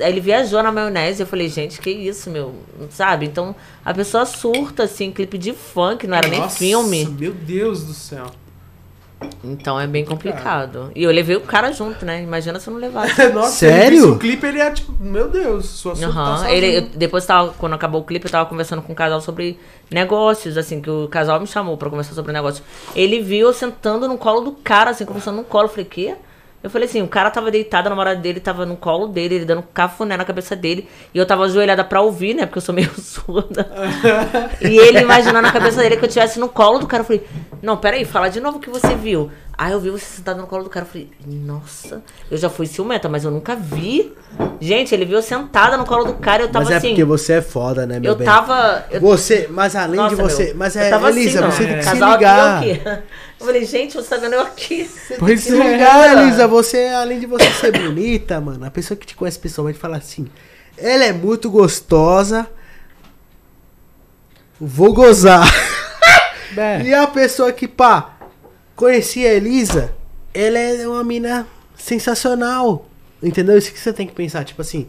[0.00, 2.54] Ele viajou na maionese, eu falei, gente, que isso, meu,
[2.88, 3.26] sabe?
[3.26, 3.54] Então,
[3.84, 7.04] a pessoa surta, assim, clipe de funk, não era nem Nossa, filme.
[7.04, 8.24] Meu Deus do céu.
[9.44, 10.90] Então é bem complicado.
[10.94, 12.22] E eu levei o cara junto, né?
[12.22, 13.28] Imagina se eu não levasse.
[13.32, 14.12] Nossa, Sério?
[14.12, 16.36] O clipe, ele é tipo, meu Deus, sua Aham.
[16.38, 16.50] sozinho.
[16.54, 19.58] Ele, eu- depois tava, quando acabou o clipe, eu tava conversando com um casal sobre
[19.90, 22.62] negócios, assim, que o casal me chamou pra conversar sobre negócios.
[22.94, 25.64] Ele viu eu sentando no colo do cara, assim, conversando no colo.
[25.64, 26.14] Eu falei, quê?
[26.62, 29.44] Eu falei assim, o cara tava deitado, a namorada dele tava no colo dele, ele
[29.44, 30.88] dando cafuné na cabeça dele.
[31.12, 32.46] E eu tava ajoelhada pra ouvir, né?
[32.46, 33.68] Porque eu sou meio surda.
[34.60, 37.02] e ele imaginando na cabeça dele que eu estivesse no colo do cara.
[37.02, 37.26] Eu falei,
[37.60, 39.30] não, peraí, fala de novo o que você viu.
[39.56, 40.86] Aí eu vi você sentado no colo do cara.
[40.86, 44.12] Eu falei, nossa, eu já fui ciumenta, mas eu nunca vi.
[44.60, 46.88] Gente, ele viu eu sentada no colo do cara e eu tava Mas é assim.
[46.88, 48.24] porque você é foda, né, meu eu bem?
[48.24, 48.86] tava.
[48.90, 50.44] Eu, Você, mas além nossa, de você.
[50.46, 52.58] meu, mas eu é, tava Elisa, assim, você ó, tem que se ligar.
[52.58, 53.02] Aqui, eu, aqui.
[53.40, 54.90] eu falei, gente, você tá vendo eu aqui.
[55.18, 55.72] Pois Se é.
[55.72, 59.78] ligar, Elisa, você, além de você ser bonita, mano, a pessoa que te conhece pessoalmente
[59.78, 60.26] fala assim:
[60.78, 62.48] ela é muito gostosa,
[64.60, 65.46] vou gozar.
[66.56, 66.82] É.
[66.84, 68.11] E a pessoa que, pá,
[68.82, 69.94] conhecia a Elisa,
[70.34, 71.46] ela é uma mina
[71.76, 72.88] sensacional.
[73.22, 73.56] Entendeu?
[73.56, 74.42] Isso que você tem que pensar.
[74.42, 74.88] Tipo assim,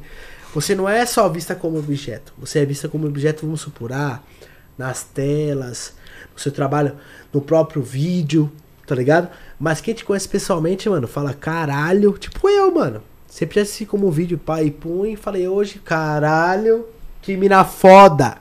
[0.52, 2.34] você não é só vista como objeto.
[2.40, 4.20] Você é vista como objeto, vamos supor, ah,
[4.76, 5.94] nas telas,
[6.34, 6.96] no seu trabalho,
[7.32, 8.52] no próprio vídeo,
[8.88, 9.30] tá ligado?
[9.60, 12.18] Mas quem te conhece pessoalmente, mano, fala caralho.
[12.18, 13.04] Tipo eu, mano.
[13.28, 16.88] Sempre já assisti como vídeo, pai e pum, e falei hoje, caralho,
[17.22, 18.38] que mina foda.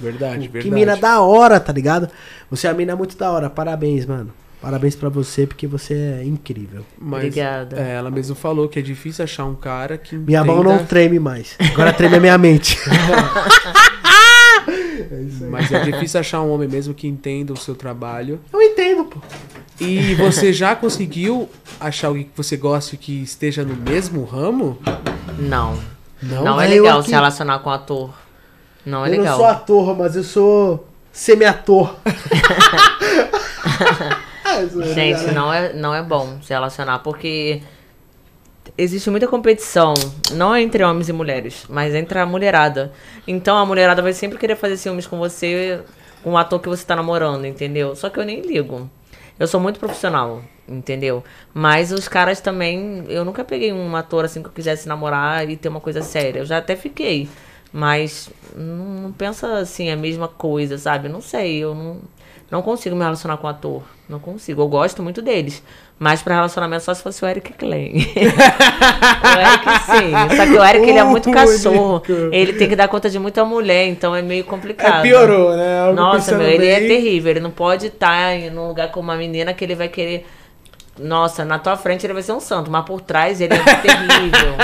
[0.00, 0.48] Verdade, verdade.
[0.60, 2.08] Que mina da hora, tá ligado?
[2.48, 3.50] Você é uma mina muito da hora.
[3.50, 4.32] Parabéns, mano.
[4.60, 6.84] Parabéns pra você, porque você é incrível.
[6.98, 7.78] Mas, Obrigada.
[7.80, 10.84] É, ela mesmo falou que é difícil achar um cara que Minha mão entenda- não
[10.84, 11.54] treme mais.
[11.72, 12.76] Agora treme a minha mente.
[15.48, 18.40] Mas é difícil achar um homem mesmo que entenda o seu trabalho.
[18.52, 19.20] Eu entendo, pô.
[19.80, 21.48] E você já conseguiu
[21.78, 24.76] achar alguém que você goste que esteja no mesmo ramo?
[25.38, 25.78] Não.
[26.20, 26.44] Não?
[26.44, 28.12] Não, é eu legal aqui- se relacionar com ator.
[28.84, 29.26] Não é eu legal.
[29.26, 31.94] não sou ator, mas eu sou semi-ator.
[34.56, 37.62] Eu sou- Gente, não é, não é bom se relacionar, porque
[38.76, 39.94] existe muita competição,
[40.32, 42.92] não entre homens e mulheres, mas entre a mulherada.
[43.26, 45.80] Então a mulherada vai sempre querer fazer ciúmes com você,
[46.22, 47.94] com o ator que você tá namorando, entendeu?
[47.96, 48.88] Só que eu nem ligo.
[49.38, 51.22] Eu sou muito profissional, entendeu?
[51.54, 53.04] Mas os caras também.
[53.08, 56.40] Eu nunca peguei um ator assim que eu quisesse namorar e ter uma coisa séria.
[56.40, 57.28] Eu já até fiquei.
[57.72, 61.08] Mas não, não pensa assim a mesma coisa, sabe?
[61.08, 61.98] Não sei, eu não,
[62.50, 63.82] não consigo me relacionar com ator.
[64.08, 64.62] Não consigo.
[64.62, 65.62] Eu gosto muito deles.
[65.98, 67.92] Mas pra relacionamento só se fosse o Eric Klein.
[68.16, 70.36] o Eric sim.
[70.36, 72.02] Só que o Eric ele é muito cachorro.
[72.32, 75.00] Ele tem que dar conta de muita mulher, então é meio complicado.
[75.00, 75.80] É, piorou, né?
[75.80, 76.88] Algo Nossa, meu, ele é bem.
[76.88, 77.30] terrível.
[77.32, 80.26] Ele não pode estar em num lugar com uma menina que ele vai querer.
[80.98, 84.54] Nossa, na tua frente ele vai ser um santo, mas por trás ele é terrível.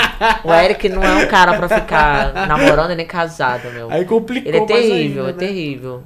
[0.43, 3.89] o Eric não é um cara pra ficar namorando nem casado, meu.
[3.91, 5.47] Aí complicou Ele é terrível, ainda, é né?
[5.47, 6.03] terrível.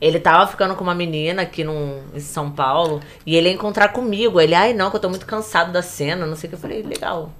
[0.00, 3.88] Ele tava ficando com uma menina aqui no, em São Paulo e ele ia encontrar
[3.88, 4.40] comigo.
[4.40, 6.56] Ele, ai não, que eu tô muito cansado da cena, não sei o que.
[6.56, 7.30] Eu falei, legal.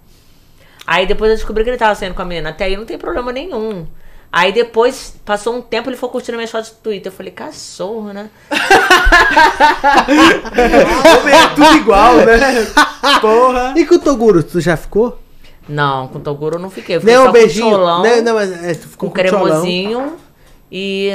[0.86, 2.50] Aí depois eu descobri que ele tava saindo com a menina.
[2.50, 3.86] Até aí não tem problema nenhum.
[4.32, 7.10] Aí depois, passou um tempo, ele foi curtindo minhas fotos do Twitter.
[7.10, 8.28] Eu falei, cachorro, né?
[11.20, 12.66] Homem é tudo igual, né?
[13.20, 13.74] Porra.
[13.76, 15.18] E com o Toguro, tu já ficou?
[15.68, 16.96] Não, com o Toguro eu não fiquei.
[16.96, 17.64] Eu fiquei Nem só um beijinho.
[17.64, 20.16] com o Cholão, Não, não, mas é, com com cremosinho
[20.70, 21.10] e...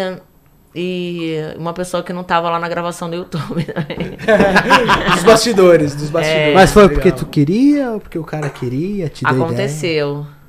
[0.73, 4.17] E uma pessoa que não tava lá na gravação do YouTube também.
[5.13, 6.53] Dos bastidores, dos bastidores.
[6.53, 6.95] Mas foi Legal.
[6.95, 9.09] porque tu queria ou porque o cara queria?
[9.09, 10.40] Te deu ideia?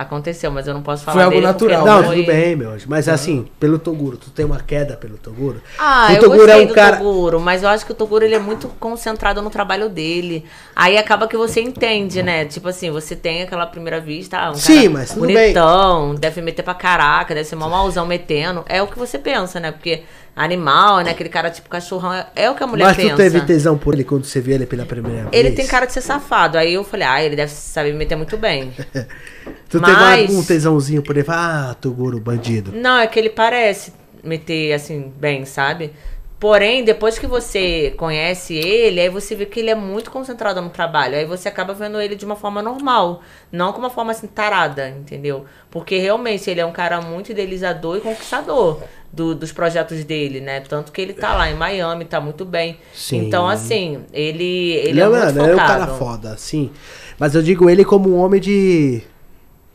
[0.00, 0.50] Aconteceu.
[0.50, 2.70] Mas eu não posso falar Foi algo natural, Não, foi- tudo bem, meu.
[2.70, 2.86] anjo.
[2.88, 5.60] Mas assim, pelo Toguro, tu tem uma queda pelo Toguro?
[5.78, 7.94] Ah, O eu Toguro gostei é um do cara- Toguro, mas eu acho que o
[7.94, 10.44] Toguro ele é muito concentrado no trabalho dele.
[10.76, 12.44] Aí acaba que você entende, né?
[12.44, 16.62] Tipo assim, você tem aquela primeira vista, ah, um Sim, cara mas bonitão, deve meter
[16.62, 18.64] pra caraca, deve ser mó mauzão metendo.
[18.68, 19.72] É o que você pensa, né?
[19.72, 20.02] Porque
[20.36, 21.10] animal, né?
[21.10, 23.10] Aquele cara tipo cachorrão, é, é o que a mulher Mas pensa.
[23.10, 25.30] tu teve tesão por ele quando você viu ele pela primeira vez?
[25.32, 26.56] Ele tem cara de ser safado.
[26.56, 28.72] Aí eu falei, ah, ele deve saber meter muito bem.
[29.68, 31.26] Tu Mas- teve um tesãozinho por ele?
[31.28, 32.72] Ah, Toguro, bandido.
[32.72, 33.92] Não, é que ele parece
[34.24, 35.92] meter assim, bem, sabe?
[36.40, 40.70] Porém, depois que você conhece ele, aí você vê que ele é muito concentrado no
[40.70, 41.16] trabalho.
[41.16, 43.22] Aí você acaba vendo ele de uma forma normal.
[43.50, 45.44] Não com uma forma assim tarada, entendeu?
[45.68, 48.80] Porque realmente ele é um cara muito idealizador e conquistador
[49.12, 50.60] do- dos projetos dele, né?
[50.60, 52.78] Tanto que ele tá lá em Miami, tá muito bem.
[52.94, 53.26] Sim.
[53.26, 55.78] Então, assim, ele, ele, Ele, é, é, muito mano, ele é um focado.
[55.80, 56.70] cara foda, sim.
[57.18, 59.02] Mas eu digo ele como um homem de.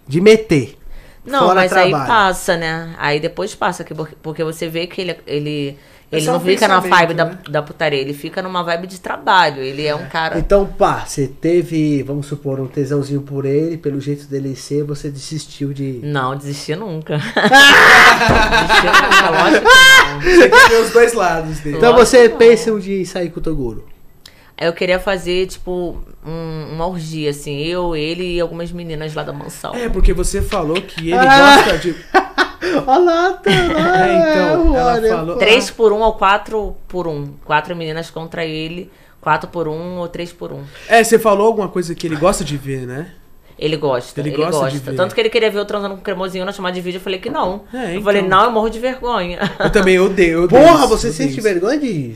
[0.08, 0.78] De meter.
[1.26, 2.08] Não, Fora mas aí trabalho.
[2.10, 2.94] passa, né?
[2.98, 5.78] Aí depois passa, que porque- você vê que ele, ele,
[6.12, 7.38] É ele não um fica na vibe da, né?
[7.50, 9.62] da putaria, ele fica numa vibe de trabalho.
[9.64, 10.38] Ele é um cara.
[10.38, 15.10] Então, pá, você teve, vamos supor, um tesãozinho por ele, pelo jeito dele ser, você
[15.10, 16.02] desistiu de.
[16.04, 17.18] Não, desistir nunca.
[17.18, 20.20] desistir nunca, lógico que não.
[20.22, 21.78] Você tem que ver os dois lados dele.
[21.78, 22.38] Então Lógico você que não.
[22.38, 23.86] pensa de sair com o Toguro.
[24.58, 29.34] Eu queria fazer, tipo, um- uma orgia, assim, eu, ele e algumas meninas lá da
[29.34, 29.74] mansão.
[29.76, 31.56] É, porque você falou que ele Ah!
[31.64, 31.96] gosta de.
[32.88, 34.08] Olha lá, tá lá.
[34.08, 35.38] É, então, ela olha, falou-.
[35.38, 37.28] Três por um ou quatro por um.
[37.44, 38.90] Quatro meninas contra ele,
[39.20, 40.64] quatro por um ou três por um.
[40.88, 43.12] É, você falou alguma coisa que ele gosta de ver, né?
[43.60, 44.72] Ele gosta, Ele ele, gosta gosta.
[44.72, 44.96] de ver.
[44.96, 46.98] Tanto que ele queria ver eu transando com cremosinho na chamada de vídeo.
[46.98, 47.62] Eu falei que não.
[47.74, 48.04] É, Eu então.
[48.04, 49.40] falei, não, eu morro de vergonha.
[49.60, 50.32] Eu também odeio.
[50.40, 51.42] eu odeio Porra, isso, você eu odeio sente isso.
[51.42, 52.16] vergonha de.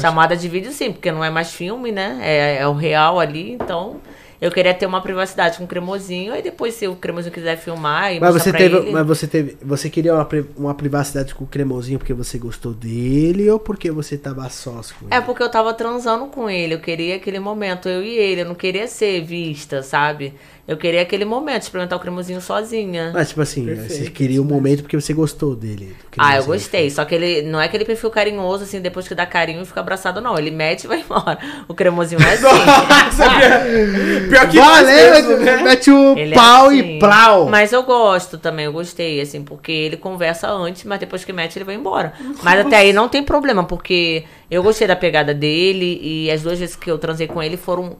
[0.00, 2.18] Chamada de vídeo sim, porque não é mais filme, né?
[2.22, 4.00] É, é o real ali, então.
[4.42, 8.12] Eu queria ter uma privacidade com o cremosinho, aí depois, se o cremosinho quiser filmar
[8.12, 8.90] e Mas você teve, ele...
[8.90, 13.48] mas você teve, você queria uma, uma privacidade com o cremosinho porque você gostou dele
[13.48, 15.14] ou porque você tava sós com ele?
[15.14, 18.46] É porque eu tava transando com ele, eu queria aquele momento, eu e ele, eu
[18.46, 20.34] não queria ser vista, sabe?
[20.66, 23.10] Eu queria aquele momento, experimentar o cremosinho sozinha.
[23.12, 25.96] Mas tipo assim, Perfeito, você queria um momento porque você gostou dele.
[26.16, 26.88] Ah, eu gostei.
[26.88, 29.80] Só que ele não é aquele perfil carinhoso, assim, depois que dá carinho e fica
[29.80, 30.38] abraçado, não.
[30.38, 31.36] Ele mete e vai embora.
[31.66, 32.42] O cremosinho é assim.
[32.44, 33.24] Nossa,
[34.28, 35.56] pior, pior que Valeu, mesmo, né?
[35.62, 36.78] mete o Ele é pau assim.
[36.78, 37.48] e plau.
[37.48, 41.56] Mas eu gosto também, eu gostei, assim, porque ele conversa antes, mas depois que mete,
[41.56, 42.12] ele vai embora.
[42.42, 46.58] Mas até aí não tem problema, porque eu gostei da pegada dele e as duas
[46.60, 47.96] vezes que eu transei com ele foram,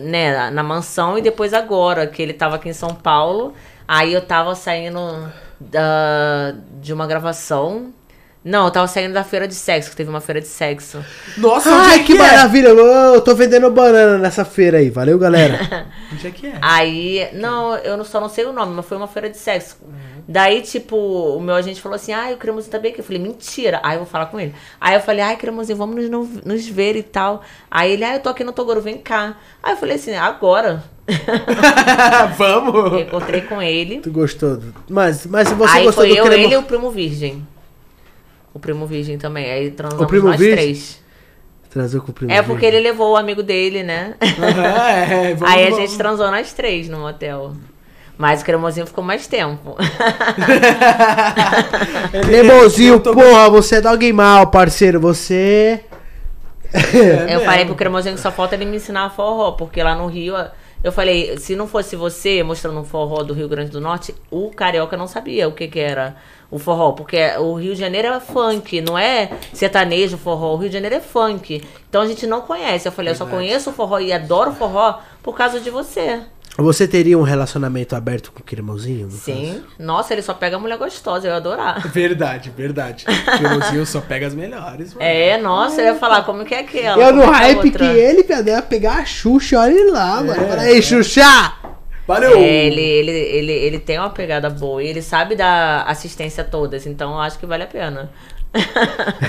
[0.00, 3.54] né, na- mansão e depois agora, que ele tava aqui em São Paulo.
[3.86, 5.00] Aí eu tava saindo
[5.60, 7.92] da, de uma gravação.
[8.44, 11.02] Não, eu tava saindo da feira de sexo, que teve uma feira de sexo.
[11.38, 12.26] Nossa, Ai, onde que é que é?
[12.26, 12.68] maravilha!
[12.68, 14.90] Eu tô vendendo banana nessa feira aí.
[14.90, 15.86] Valeu, galera.
[16.12, 16.58] Onde é que é?
[16.60, 19.78] Aí, não, eu não- só não sei o nome, mas foi uma feira de sexo.
[20.26, 23.00] Daí, tipo, o meu agente falou assim, ai, o cremosinho tá bem aqui.
[23.00, 23.78] Eu falei, mentira.
[23.82, 24.54] Aí eu vou falar com ele.
[24.80, 27.42] Aí eu falei, ai, cremosinho, vamos nos, nos ver e tal.
[27.70, 29.36] Aí ele, ai, eu tô aqui no Togoro, vem cá.
[29.62, 30.82] Aí eu falei assim, agora.
[31.06, 33.00] Eu Vamos!
[33.02, 34.00] encontrei com ele.
[34.00, 34.56] tu gostou?
[34.56, 36.44] do- Mas, mas se você aí gostou foi do eu, cremo...
[36.44, 37.46] ele e o primo virgem.
[38.54, 39.50] O primo virgem também.
[39.50, 40.56] Aí transamos O primo nós virgem?
[40.56, 41.02] três.
[41.68, 42.78] Transou com o primo É porque virgem.
[42.80, 44.14] ele levou o amigo dele, né?
[44.22, 45.76] Aham, é, vamos, Aí a vamos.
[45.90, 47.52] gente transou nós três no motel.
[48.16, 49.76] Mas o cremosinho ficou mais tempo.
[52.24, 55.00] Cremosinho, porra, você é dog mal, parceiro.
[55.00, 55.80] Você...
[56.72, 56.74] É
[57.34, 57.66] eu falei mesmo.
[57.66, 60.34] pro cremosinho que só falta ele me ensinar forró, porque lá no Rio,
[60.82, 64.50] eu falei, se não fosse você mostrando um forró do Rio Grande do Norte, o
[64.50, 66.16] carioca não sabia o que que era
[66.50, 70.68] o forró, porque o Rio de Janeiro é funk, não é sertanejo, forró, o Rio
[70.68, 71.62] de Janeiro é funk.
[71.88, 72.86] Então a gente não conhece.
[72.86, 76.20] Eu falei, eu só conheço o forró e adoro forró por causa de você.
[76.56, 79.06] Você teria um relacionamento aberto com o cremosinho?
[79.06, 79.62] no Sim.
[79.78, 81.80] Nossa, ele só pega mulher gostosa, eu ia adorar.
[81.94, 83.04] Verdade, verdade.
[83.08, 85.04] O cremosinho só pega as melhores, mano.
[85.04, 87.02] É, nossa, eu ia falar, como que é aquela?
[87.02, 90.34] Eu no é hype que ele, viado, ia pegar a Xuxa, olha ele lá, mano.
[90.34, 91.54] Fala aí, Xuxa!
[92.06, 92.38] Valeu!
[92.38, 96.46] É, ele, ele, ele, ele tem uma pegada boa e ele sabe dar assistência a
[96.46, 98.10] todas, então eu acho que vale a pena.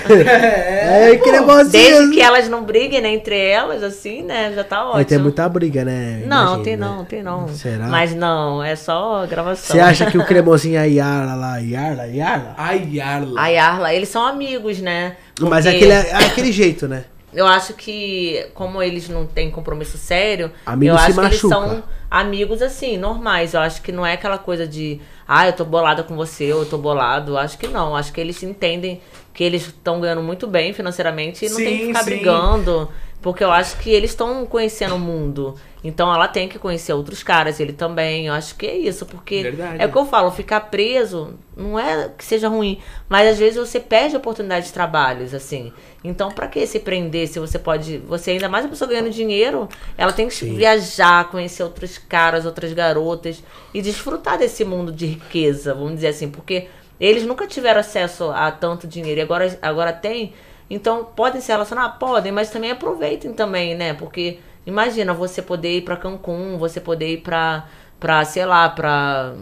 [0.08, 1.70] É, É, cremosinho!
[1.70, 4.52] Desde que elas não briguem né, entre elas, assim, né?
[4.54, 4.94] Já tá ótimo.
[4.94, 6.22] Vai ter muita briga, né?
[6.26, 6.86] Não, Imagino, tem né?
[6.86, 7.48] não, tem não.
[7.48, 7.86] Será?
[7.88, 9.74] Mas não, é só gravação.
[9.74, 12.54] Você acha que o cremosinho é a Yarla lá, Yarla, Yarla?
[12.56, 13.40] Ai, Yarla.
[13.40, 15.16] A Yarla, eles são amigos, né?
[15.40, 17.04] Mas é Porque aquele, é aquele jeito, né?
[17.36, 21.84] Eu acho que, como eles não têm compromisso sério, Amigo eu acho que eles são
[22.10, 23.52] amigos assim, normais.
[23.52, 26.62] Eu acho que não é aquela coisa de, ah, eu tô bolada com você, ou
[26.62, 27.32] eu tô bolado.
[27.32, 27.90] Eu acho que não.
[27.90, 29.02] Eu acho que eles entendem
[29.34, 32.10] que eles estão ganhando muito bem financeiramente e não tem que Sim, ficar sim.
[32.10, 32.88] brigando.
[33.26, 35.56] Porque eu acho que eles estão conhecendo o mundo.
[35.82, 38.28] Então ela tem que conhecer outros caras, ele também.
[38.28, 39.82] Eu acho que é isso, porque Verdade.
[39.82, 43.58] é o que eu falo, ficar preso não é que seja ruim, mas às vezes
[43.58, 45.72] você perde a oportunidade de trabalhos, assim.
[46.04, 47.98] Então, pra que se prender se você pode.
[48.06, 50.54] Você, ainda mais a pessoa ganhando dinheiro, ela tem que Sim.
[50.54, 53.42] viajar, conhecer outros caras, outras garotas
[53.74, 56.68] e desfrutar desse mundo de riqueza, vamos dizer assim, porque
[57.00, 60.32] eles nunca tiveram acesso a tanto dinheiro e agora, agora tem.
[60.68, 61.90] Então, podem se relacionar?
[61.90, 63.94] Podem, mas também aproveitem também, né?
[63.94, 67.66] Porque imagina você poder ir pra Cancún, você poder ir pra,
[68.00, 69.34] pra sei lá, pra.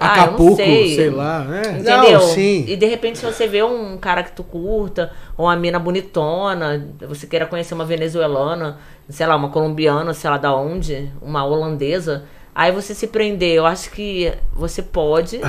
[0.00, 0.94] Ah, Acapulco, sei.
[0.94, 1.62] sei lá, né?
[1.72, 2.20] Entendeu?
[2.20, 2.64] Não, sim.
[2.66, 6.88] E de repente, se você vê um cara que tu curta, ou uma mina bonitona,
[7.06, 8.78] você queira conhecer uma venezuelana,
[9.10, 12.24] sei lá, uma colombiana, sei lá da onde, uma holandesa,
[12.54, 13.56] aí você se prender.
[13.56, 15.40] Eu acho que você pode,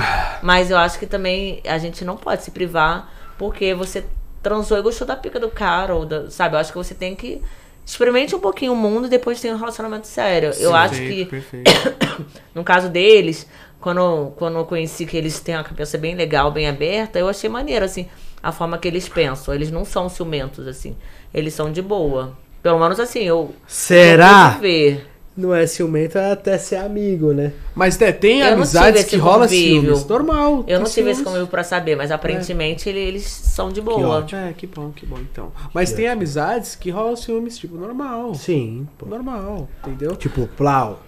[0.42, 4.04] mas eu acho que também a gente não pode se privar, porque você
[4.42, 6.56] transou e gostou da pica do cara, ou da, sabe?
[6.56, 7.40] Eu acho que você tem que.
[7.84, 10.52] Experimente um pouquinho o mundo e depois tem um relacionamento sério.
[10.58, 12.26] eu acho que Perfeito, perfeito.
[12.54, 13.46] no caso deles,
[13.80, 17.50] quando, quando eu conheci que eles têm uma cabeça bem legal, bem aberta, eu achei
[17.50, 18.08] maneiro, assim,
[18.40, 19.52] a forma que eles pensam.
[19.52, 20.96] Eles não são ciumentos, assim.
[21.34, 22.36] Eles são de boa.
[22.62, 23.52] Pelo menos assim, eu.
[23.66, 24.50] Será?
[24.50, 25.11] ver.
[25.34, 27.52] Não é ciumento é até ser amigo, né?
[27.74, 29.82] Mas é, tem Eu amizades tive esse que rola convívio.
[29.96, 30.04] ciúmes.
[30.06, 30.64] Normal.
[30.68, 31.22] Eu não tive esse ciúmes.
[31.24, 34.18] convívio pra saber, mas aparentemente ele- eles são de boa.
[34.18, 34.38] ótimo.
[34.40, 35.50] É, que bom, que bom, então.
[35.72, 38.34] Mas tem amizades que rolam ciúmes, tipo, normal.
[38.34, 39.06] Sim, pô.
[39.06, 40.14] Normal, entendeu?
[40.16, 41.02] Tipo, plau.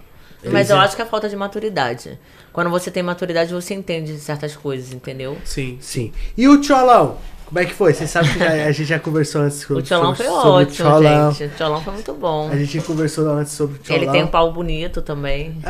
[0.51, 2.19] Mas eu acho que é falta de maturidade.
[2.53, 5.37] Quando você tem maturidade, você entende certas coisas, entendeu?
[5.43, 5.77] Sim.
[5.81, 6.11] Sim.
[6.37, 7.17] E o Tcholão?
[7.45, 7.93] Como é que foi?
[7.93, 10.89] Você sabe que já- a gente já conversou antes sobre, O Tcholão foi sobre ótimo,
[10.89, 11.31] Tcholão.
[11.31, 11.43] gente.
[11.53, 12.49] O Tcholão foi muito bom.
[12.51, 14.01] A gente conversou antes sobre o Tcholão.
[14.01, 15.55] Ele tem um pau bonito também.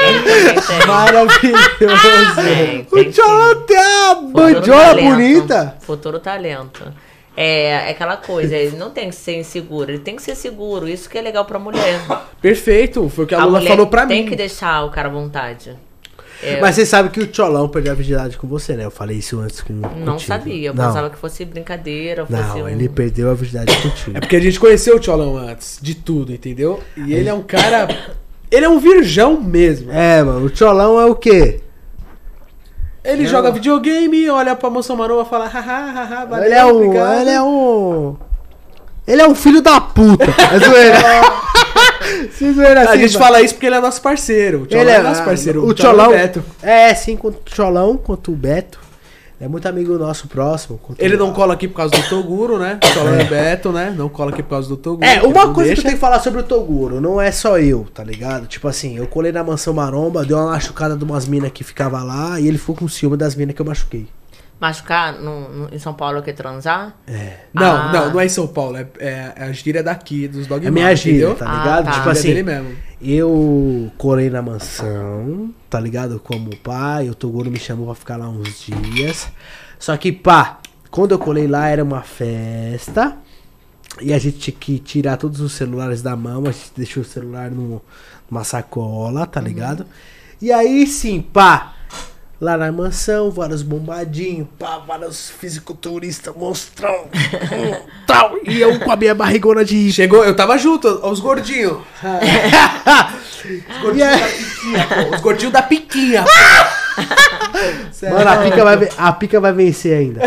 [0.00, 0.86] Também tem.
[0.86, 1.68] Maravilhoso.
[2.36, 5.76] Tem, o tem Tcholão tem a bandiola bonita.
[5.80, 6.82] Futuro talento.
[7.36, 10.88] É, é aquela coisa, ele não tem que ser inseguro, ele tem que ser seguro.
[10.88, 12.00] Isso que é legal pra mulher.
[12.40, 14.28] Perfeito, foi o que a, A Lula falou pra tem mim.
[14.28, 15.76] que deixar o cara à vontade.
[16.42, 18.84] É, Mas você sabe que o Tcholão perdeu a virgindade com você, né?
[18.84, 20.20] Eu falei isso antes com não contigo.
[20.20, 22.68] sabia, eu não, pensava que fosse brincadeira, fosse Não, um...
[22.68, 24.16] ele perdeu a virgindade contigo.
[24.16, 26.80] É porque a gente conheceu o Tcholão antes, de tudo, entendeu?
[26.96, 27.88] E ele é um cara.
[28.50, 29.92] Ele é um virgão mesmo.
[29.92, 31.60] É, mano, o Tcholão é o quê?
[33.04, 36.76] Ele joga videogame, olha pra moça e fala, haha, haha, valeu, ele é um.
[36.76, 38.16] obrigado." Ele é um.
[39.06, 40.24] Ele é um filho da puta.
[40.52, 40.98] É zoeira.
[42.32, 43.24] Se zoeira A assim, gente mano.
[43.24, 44.62] fala isso porque ele é nosso parceiro.
[44.62, 45.64] O Tcholão Ele é, é nosso parceiro.
[45.66, 46.14] O Tcholão Tcholão.
[46.14, 46.42] é Beto.
[46.62, 48.78] É, sim, quanto o Tcholão, quanto o Beto.
[49.42, 50.78] É muito amigo nosso próximo.
[50.98, 52.74] Ele o- não cola aqui por causa do Toguro, né?
[52.76, 53.94] O Tcholão é Beto, né?
[53.96, 55.02] Não cola aqui por causa do Toguro.
[55.08, 55.80] É, que uma coisa que deixa.
[55.80, 58.46] eu tenho que falar sobre o Toguro, não é só eu, tá ligado?
[58.46, 62.02] Tipo assim, eu colei na mansão maromba, deu uma machucada de umas minas que ficava
[62.02, 64.06] lá e ele ficou com ciúme das minas que eu machuquei.
[64.60, 66.94] Machucar no, no- em São Paulo que transar?
[67.54, 67.92] Não, Ah.
[67.92, 68.76] não, não é em São Paulo.
[68.76, 71.34] É, é, é a gíria daqui, dos dog É minha gíria, entendeu?
[71.36, 71.84] tá Ah, ligado?
[71.86, 71.90] tá.
[71.92, 76.20] Tipo Gíria assim, eu colei na mansão, tá ligado?
[76.20, 79.28] Como pai, o Toguro me chamou pra ficar lá uns dias.
[79.78, 80.58] Só que, pá,
[80.90, 83.16] quando eu colei lá era uma festa.
[84.00, 86.42] E a gente tinha que tirar todos os celulares da mão.
[86.46, 87.82] A gente deixou o celular no-
[88.30, 89.84] numa sacola, tá ligado?
[90.40, 91.74] E aí sim, pá.
[92.40, 97.06] Lá na mansão, vários bombadinhos, pá, vários fisiculturistas, monstrão,
[98.06, 98.36] tal.
[98.44, 101.76] E eu com a minha barrigona de Chegou, eu tava junto, os gordinhos.
[103.40, 105.14] Os gordinhos da piquinha, pô.
[105.14, 106.30] Os gordinhos da piquinha, pô.
[108.10, 110.20] Mano, a pica, vai, a pica vai vencer ainda.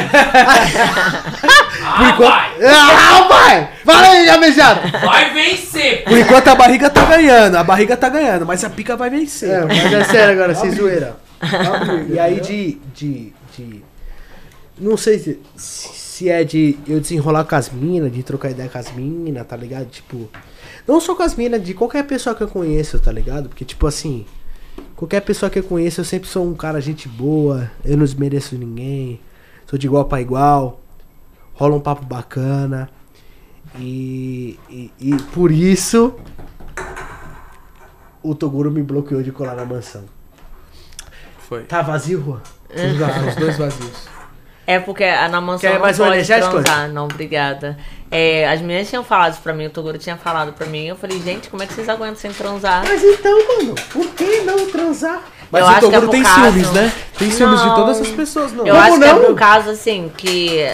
[1.86, 2.52] Ah, vai!
[2.64, 3.70] Ah, vai!
[3.84, 4.74] Fala aí, já
[5.04, 6.04] Vai vencer!
[6.04, 9.50] Por enquanto a barriga tá ganhando, a barriga tá ganhando, mas a pica vai vencer.
[9.50, 11.23] É, mas é sério agora, sem zoeira.
[12.10, 13.84] E aí de, de, de...
[14.78, 18.78] Não sei se, se é de eu desenrolar com as minas, de trocar ideia com
[18.78, 19.88] as minas, tá ligado?
[19.88, 20.30] Tipo...
[20.88, 23.50] Não só com as minas, de qualquer pessoa que eu conheço, tá ligado?
[23.50, 24.26] Porque, tipo assim...
[24.96, 27.70] Qualquer pessoa que eu conheço, eu sempre sou um cara gente boa.
[27.86, 29.20] Eu não desmereço ninguém.
[29.68, 30.82] Sou de igual pra igual.
[31.54, 32.90] Rola um papo bacana.
[33.78, 36.16] E, e, e por isso...
[38.22, 40.06] O Toguro me bloqueou de colar na mansão.
[41.54, 41.64] Foi.
[41.64, 42.42] Tá vazio, Juan?
[42.74, 44.14] Os dois- Os dois vazios.
[44.66, 46.88] É porque a- na mansão Quer não mais um pode transar.
[46.90, 47.78] Não, obrigada.
[48.10, 50.86] É, as meninas tinham falado isso pra mim, o Toguro tinha falado pra mim.
[50.86, 52.84] Eu falei, gente, como é que vocês aguentam sem transar?
[52.88, 55.22] Mas então, mano, por que não transar?
[55.52, 56.92] Mas Eu o acho que é Toguro por tem causa- ciúmes, né?
[57.20, 57.76] Tem ciúmes de Não.
[57.76, 58.66] todas essas pessoas, não.
[58.66, 59.22] Eu Como acho que é não?
[59.26, 60.72] por causa, assim, que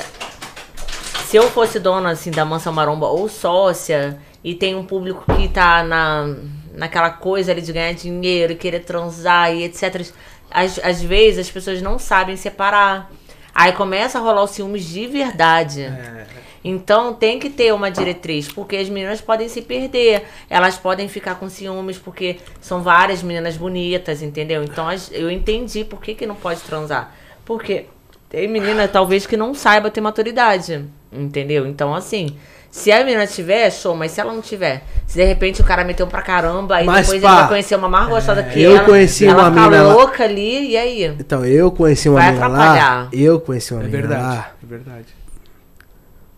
[1.26, 5.48] se eu fosse dona, assim, da Mansão Maromba ou sócia, e tem um público que
[5.50, 6.36] tá na,
[6.76, 10.06] naquela coisa ali de ganhar dinheiro e querer transar e etc.
[10.52, 13.12] Às, às vezes as pessoas não sabem separar.
[13.54, 15.84] Aí começa a rolar os ciúmes de verdade.
[15.84, 16.28] É.
[16.64, 21.36] Então tem que ter uma diretriz, porque as meninas podem se perder, elas podem ficar
[21.36, 24.64] com ciúmes, porque são várias meninas bonitas, entendeu?
[24.64, 27.16] Então eu entendi por que, que não pode transar.
[27.46, 27.86] Porque
[28.30, 31.66] tem menina, talvez, que não saiba ter maturidade, entendeu?
[31.66, 32.38] Então, assim,
[32.72, 35.84] se a menina tiver, show, mas se ela não tiver, se de repente o cara
[35.84, 38.76] meteu pra caramba, aí Mas, depois pá, ele vai conhecer uma mais gostosa que eu
[38.78, 41.06] ela, conheci ela uma fica mina lá- louca ali, e aí?
[41.20, 42.56] Então, eu conheci uma Vai mina lá.
[42.72, 43.10] atrapalhar.
[43.12, 44.52] Eu conheci uma É mina verdade, lá.
[44.64, 45.08] é verdade.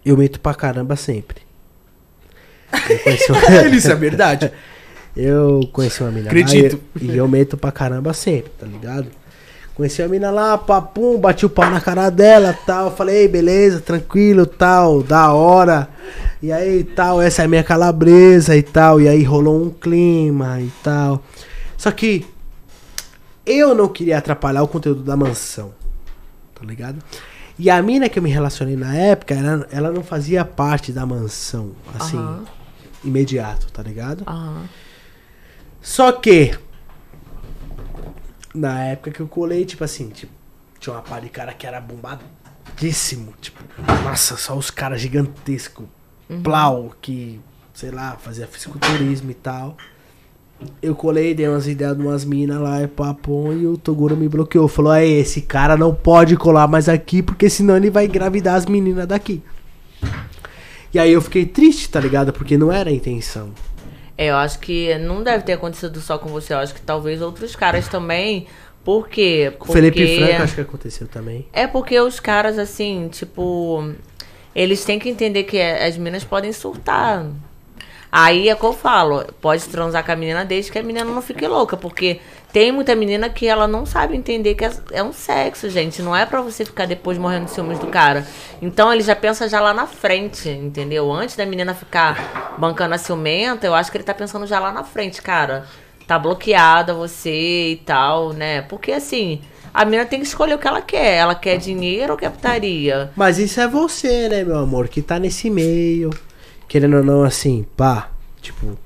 [0.05, 1.41] Eu meto pra caramba sempre.
[2.89, 4.51] Eu conheci uma, Isso é verdade.
[5.15, 6.75] eu conheci uma mina Acredito.
[6.95, 9.07] lá e, e eu meto pra caramba sempre, tá ligado?
[9.81, 12.95] Conheci a mina lá, papum, bati o pau na cara dela, tal.
[12.95, 15.89] Falei, "Ei, beleza, tranquilo, tal, da hora.
[16.39, 19.01] E aí, tal, essa é a minha calabresa e tal.
[19.01, 21.23] E aí rolou um clima e tal.
[21.75, 22.27] Só que
[23.43, 25.73] eu não queria atrapalhar o conteúdo da mansão,
[26.53, 26.99] tá ligado?
[27.57, 31.07] E a mina que eu me relacionei na época, ela, ela não fazia parte da
[31.07, 32.23] mansão, assim,
[33.03, 34.25] imediato, tá ligado?
[34.27, 34.65] Aham.
[35.81, 36.51] Só que
[38.53, 40.31] na época que eu colei, tipo assim, tipo,
[40.79, 43.63] tinha uma par de cara que era bombadíssimo, tipo,
[44.03, 45.85] nossa, só os caras gigantescos,
[46.43, 47.39] plau, que,
[47.73, 49.77] sei lá, fazia fisiculturismo e tal.
[50.81, 54.29] Eu colei, dei umas ideias de umas minas lá e papo, e o Toguro me
[54.29, 54.67] bloqueou.
[54.67, 58.67] Falou, aí, esse cara não pode colar mais aqui, porque senão ele vai engravidar as
[58.67, 59.41] meninas daqui.
[60.93, 62.31] E aí eu fiquei triste, tá ligado?
[62.33, 63.49] Porque não era a intenção.
[64.21, 66.53] É, eu acho que não deve ter acontecido só com você.
[66.53, 68.45] Eu acho que talvez outros caras também.
[68.83, 69.51] Por quê?
[69.59, 71.47] O Felipe Porque- Franco acho que aconteceu também.
[71.51, 73.93] É porque os caras, assim, tipo.
[74.53, 77.25] Eles têm que entender que as meninas podem surtar.
[78.11, 81.05] Aí é o que eu falo, pode transar com a menina desde que a menina
[81.05, 82.19] não fique louca, porque
[82.53, 86.01] Tem muita menina que ela não sabe entender que é, é um sexo, gente.
[86.01, 88.27] Não é pra você ficar depois morrendo de ciúmes do cara.
[88.61, 91.11] Então ele já pensa já lá na frente, entendeu?
[91.11, 94.71] Antes da menina ficar bancando a ciumenta, eu acho que ele tá pensando já lá
[94.71, 95.65] na frente, cara.
[96.05, 98.61] Tá bloqueada você e tal, né?
[98.63, 99.39] Porque assim,
[99.73, 101.15] a menina tem que escolher o que ela quer.
[101.15, 103.11] Ela quer dinheiro ou quer putaria?
[103.15, 104.89] Mas isso é você, né, meu amor?
[104.89, 106.09] Que tá nesse meio.
[106.67, 108.09] Querendo ou não, assim, pá.
[108.41, 108.77] Tipo,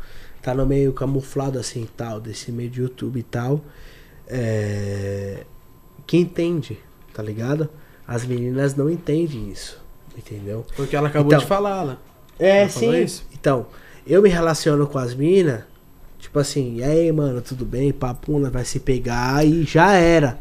[0.46, 3.62] tá no meio camuflado assim tal, desse meio de YouTube e tal.
[4.28, 5.40] É.
[6.06, 6.78] Que entende,
[7.12, 7.68] tá ligado?
[8.08, 9.84] As meninas não entendem isso.
[10.16, 10.64] Entendeu?
[10.76, 11.40] Porque ela acabou Então.
[11.40, 11.98] de falar lá.
[12.38, 12.96] É, Ela sim.
[13.04, 13.26] isso?
[13.34, 13.66] Então,
[14.06, 15.62] eu me relaciono com as minas,
[16.20, 17.92] tipo assim, e aí, mano, tudo bem?
[17.92, 20.40] Papum, nós vai se pegar e já era.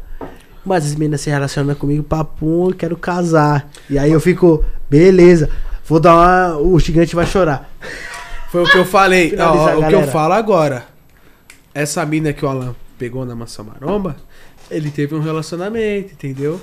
[0.63, 3.69] Mas as meninas se relacionam comigo, papum, eu quero casar.
[3.89, 5.49] E aí eu fico, beleza,
[5.83, 6.57] vou dar uma.
[6.59, 7.69] O gigante vai chorar.
[8.55, 9.35] Foi o que eu falei.
[9.37, 10.85] Ó, ó, o que eu falo agora.
[11.73, 14.15] Essa mina que o Alan pegou na maçã maromba,
[14.71, 16.61] ele teve um relacionamento, entendeu?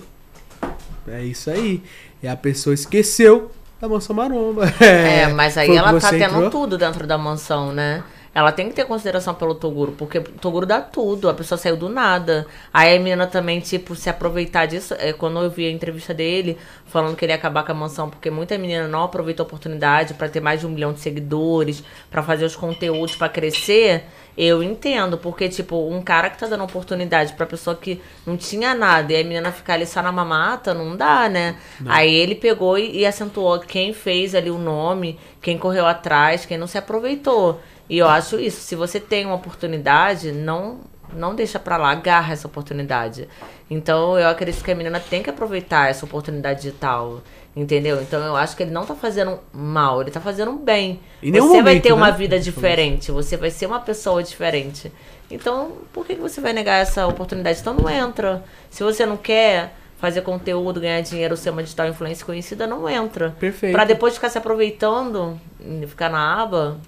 [1.06, 1.82] É isso aí.
[2.22, 4.72] E a pessoa esqueceu da maçã maromba.
[4.80, 6.48] É, mas aí ela tá tendo entrou.
[6.48, 8.02] tudo dentro da mansão, né?
[8.34, 11.76] Ela tem que ter consideração pelo Toguro, porque o Toguro dá tudo, a pessoa saiu
[11.76, 12.46] do nada.
[12.72, 14.94] Aí a menina também, tipo, se aproveitar disso.
[14.98, 16.56] É, quando eu vi a entrevista dele,
[16.86, 20.14] falando que ele ia acabar com a mansão, porque muita menina não aproveitou a oportunidade
[20.14, 24.04] pra ter mais de um milhão de seguidores, pra fazer os conteúdos pra crescer.
[24.34, 28.74] Eu entendo, porque, tipo, um cara que tá dando oportunidade pra pessoa que não tinha
[28.74, 31.56] nada e a menina ficar ali só na mamata, não dá, né?
[31.84, 36.56] Aí ele pegou e, e acentuou quem fez ali o nome, quem correu atrás, quem
[36.56, 37.60] não se aproveitou.
[37.88, 40.80] E eu acho isso, se você tem uma oportunidade, não
[41.14, 43.28] não deixa pra lá, agarra essa oportunidade.
[43.70, 47.22] Então eu acredito que a menina tem que aproveitar essa oportunidade digital.
[47.54, 48.00] Entendeu?
[48.00, 51.00] Então eu acho que ele não tá fazendo mal, ele tá fazendo bem.
[51.22, 52.16] Em você vai momento, ter uma né?
[52.16, 54.90] vida diferente, você vai ser uma pessoa diferente.
[55.30, 57.60] Então, por que você vai negar essa oportunidade?
[57.60, 58.42] Então não entra.
[58.70, 63.34] Se você não quer fazer conteúdo, ganhar dinheiro, ser uma digital influencer conhecida, não entra.
[63.38, 63.72] Perfeito.
[63.72, 66.78] Pra depois ficar se aproveitando, e ficar na aba,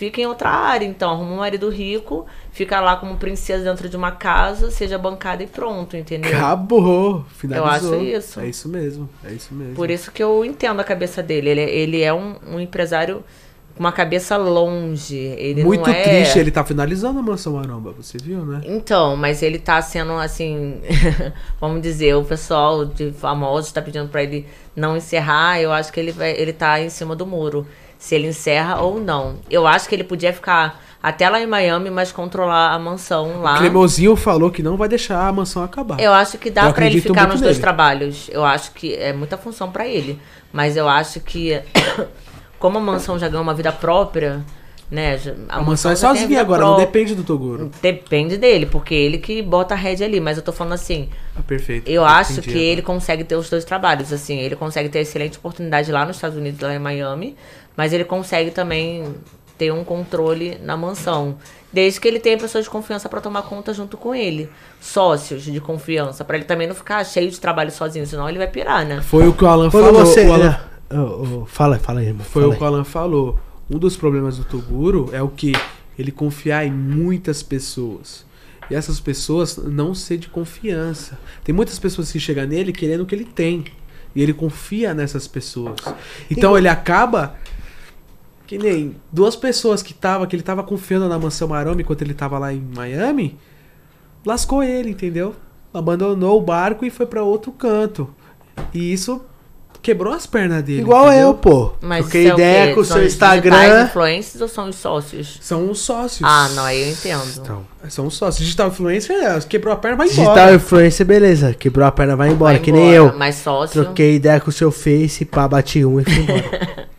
[0.00, 0.86] fica em outra área.
[0.86, 5.42] Então, arruma um marido rico, fica lá como princesa dentro de uma casa, seja bancada
[5.42, 6.34] e pronto, entendeu?
[6.34, 7.26] Acabou.
[7.36, 7.92] Finalizou.
[7.92, 8.40] acho isso.
[8.40, 9.10] É isso mesmo.
[9.22, 9.74] É isso mesmo.
[9.74, 11.50] Por isso que eu entendo a cabeça dele.
[11.50, 13.22] Ele, ele é um, um empresário
[13.74, 15.18] com uma cabeça longe.
[15.18, 16.02] Ele Muito é...
[16.02, 18.62] triste, ele tá finalizando a mansão maromba, você viu, né?
[18.64, 20.80] Então, mas ele tá sendo assim,
[21.60, 26.00] vamos dizer, o pessoal de famosos tá pedindo pra ele não encerrar, eu acho que
[26.00, 27.66] ele vai, ele tá em cima do muro,
[28.00, 29.36] se ele encerra ou não.
[29.50, 33.54] Eu acho que ele podia ficar até lá em Miami, mas controlar a mansão lá.
[33.56, 36.00] O Cremosinho falou que não vai deixar a mansão acabar.
[36.00, 37.60] Eu acho que dá pra ele ficar nos dois nele.
[37.60, 38.28] trabalhos.
[38.32, 40.18] Eu acho que é muita função pra ele,
[40.52, 41.60] mas eu acho que
[42.58, 44.44] como a mansão já ganhou uma vida própria,
[44.90, 45.16] né?
[45.16, 47.70] já- a, mansão é a sozinha agora, não depende do Toguro.
[47.80, 50.20] Depende dele, porque ele que bota a rédea ali.
[50.20, 51.88] Mas eu tô falando assim, Ah, perfeito.
[51.88, 52.58] eu acho que agora.
[52.64, 54.12] ele consegue ter os dois trabalhos.
[54.12, 57.36] Assim, ele consegue ter excelente oportunidade lá nos Estados Unidos, lá em Miami.
[57.76, 59.14] Mas ele consegue também
[59.56, 61.36] ter um controle na mansão.
[61.72, 64.48] Desde que ele tenha pessoas de confiança pra tomar conta junto com ele.
[64.80, 66.24] Sócios de confiança.
[66.24, 69.00] pra ele também não ficar cheio de trabalho sozinho, senão ele vai pirar, né?
[69.02, 70.06] Foi o que o Alan Quando falou.
[70.06, 70.26] você.
[70.26, 70.58] o Alan-
[70.90, 72.24] né, ô, ô, fala, fala aí, irmão.
[72.24, 73.38] Foi fala o que o Alan falou.
[73.70, 75.52] Um dos problemas do Toguro é o que?
[75.98, 78.24] Ele confiar em muitas pessoas.
[78.68, 81.18] E essas pessoas não ser de confiança.
[81.44, 83.64] Tem muitas pessoas que chegam nele querendo o que ele tem.
[84.14, 85.76] E ele confia nessas pessoas.
[86.30, 87.34] Então ele acaba.
[88.50, 92.12] Que nem duas pessoas que, tava, que ele tava confiando na mansão Maroma enquanto ele
[92.12, 93.38] tava lá em Miami.
[94.26, 95.36] Lascou ele, entendeu?
[95.72, 98.12] Abandonou o barco e foi pra outro canto.
[98.74, 99.22] E isso
[99.80, 100.80] quebrou as pernas dele.
[100.80, 101.28] Igual entendeu?
[101.28, 101.74] eu, pô.
[101.80, 103.84] Mas Troquei isso é ideia com o São seu Instagram.
[103.84, 105.38] influencers ou são os sócios?
[105.40, 106.28] São os sócios.
[106.28, 107.22] Ah, não, aí eu entendo.
[107.36, 108.44] Então, São os sócios.
[108.44, 110.54] Digital influencer, é, quebrou a perna, vai digital embora.
[110.56, 111.54] influencer, beleza.
[111.54, 112.54] Quebrou a perna, vai embora.
[112.54, 113.16] Vai que nem embora, eu.
[113.16, 113.84] Mas sócio.
[113.84, 116.90] Troquei ideia com o seu Face, pá, bati um e fui embora.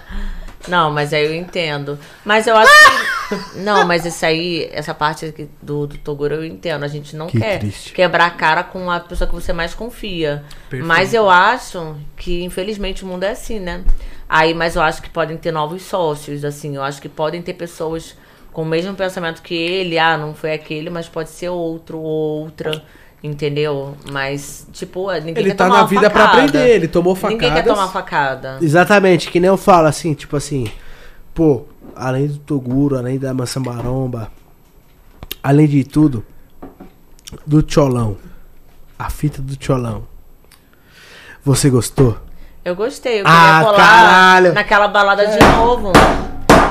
[0.68, 1.98] Não, mas aí eu entendo.
[2.24, 3.08] Mas eu acho que.
[3.58, 6.82] Não, mas isso aí, essa parte aqui do, do Toguro eu entendo.
[6.84, 7.92] A gente não Que quer triste.
[7.92, 10.42] quebrar a cara com a pessoa que você mais confia.
[10.70, 10.86] Perfeito.
[10.86, 13.84] Mas eu acho que, infelizmente, o mundo é assim, né?
[14.26, 16.76] Aí, mas eu acho que podem ter novos sócios, assim.
[16.76, 18.16] Eu acho que podem ter pessoas
[18.50, 19.98] com o mesmo pensamento que ele.
[19.98, 22.82] Ah, não foi aquele, mas pode ser outro ou outra.
[23.22, 23.96] Entendeu?
[24.12, 26.38] Mas, tipo, ninguém Ele quer tá tomar na vida pra facada.
[26.48, 28.58] aprender, ele tomou Ninguém quer tomar facada.
[28.60, 30.70] Exatamente, que nem eu falo assim, tipo assim,
[31.34, 31.64] pô,
[31.96, 34.30] além do Toguro, além da Maçã Maromba,
[35.42, 36.24] além de tudo,
[37.44, 38.16] do Tcholão.
[38.96, 40.06] A fita do Tcholão.
[41.44, 42.16] Você gostou?
[42.64, 43.30] Eu gostei, eu Ah,
[43.60, 44.52] queria colar caralho.
[44.54, 45.92] naquela balada de novo.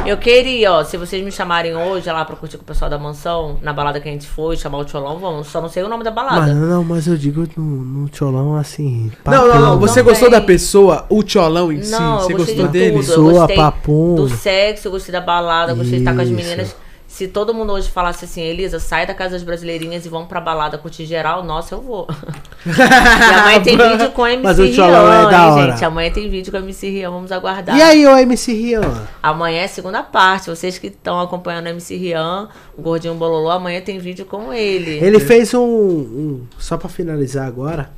[0.08, 2.98] Eu queria, ó, se vocês me chamarem hoje lá pra curtir com o pessoal da
[2.98, 5.48] mansão, na balada que a gente foi, chamar o Tcholão, vamos.
[5.48, 6.40] Só não sei o nome da balada.
[6.48, 9.12] Mano, não, mas eu digo no, no tcholão assim.
[9.26, 9.80] Não, não, não.
[9.80, 10.14] Você Também.
[10.14, 11.92] gostou da pessoa, o tcholão em si?
[11.92, 12.92] Não, Você eu gostei gostou de dele?
[12.92, 13.02] tudo.
[13.02, 14.16] Eu Pessoa, gostei papum.
[14.16, 16.36] do sexo, eu gostei da balada, eu gostei de estar com as Isso.
[16.36, 16.76] meninas.
[17.18, 20.40] Se todo mundo hoje falasse assim, Elisa, sai da casa das brasileirinhas e vamos pra
[20.40, 22.08] balada curtir geral, nossa, eu vou.
[22.64, 25.72] e amanhã tem vídeo com a MC Mas o Rian, Tcholão é da hora.
[25.72, 25.84] gente?
[25.84, 27.76] Amanhã tem vídeo com a MC Rian, vamos aguardar.
[27.76, 29.08] E aí, ô MC Rian?
[29.24, 30.48] Amanhã é a segunda parte.
[30.52, 35.04] Vocês que estão acompanhando o MC Rian, o Gordinho Bololô, amanhã tem vídeo com ele.
[35.04, 37.90] Ele fez um, um- Só pra finalizar agora.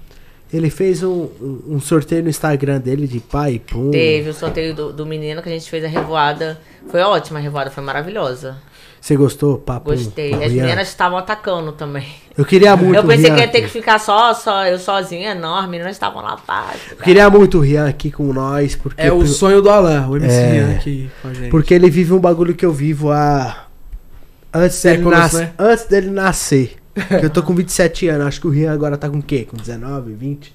[0.52, 3.92] Ele fez um, um, um sorteio no Instagram dele de pai e pum.
[3.92, 6.58] Teve o sorteio do, do menino que a gente fez a revoada.
[6.90, 8.58] Foi ótima a revoada, foi maravilhosa.
[9.02, 9.92] Você gostou, papo?
[9.92, 10.34] Gostei.
[10.34, 12.06] As meninas estavam atacando também.
[12.38, 14.78] Eu queria muito Eu pensei o que Rian ia ter que ficar só, só eu
[14.78, 15.56] sozinha, não.
[15.56, 16.74] As meninas estavam lá, pá.
[16.92, 20.18] Eu queria muito o Rian aqui com nós, porque, É o sonho do Alan, o
[20.18, 20.56] MC É.
[20.56, 21.50] Ian aqui com a gente.
[21.50, 23.66] porque ele vive um bagulho que eu vivo há.
[24.54, 25.34] Antes dele, Séculos, nas...
[25.34, 25.52] né?
[25.58, 26.76] Antes dele nascer.
[27.22, 29.48] Eu tô com 27 anos, acho que o Rian agora tá com o quê?
[29.50, 30.54] Com 19, 20?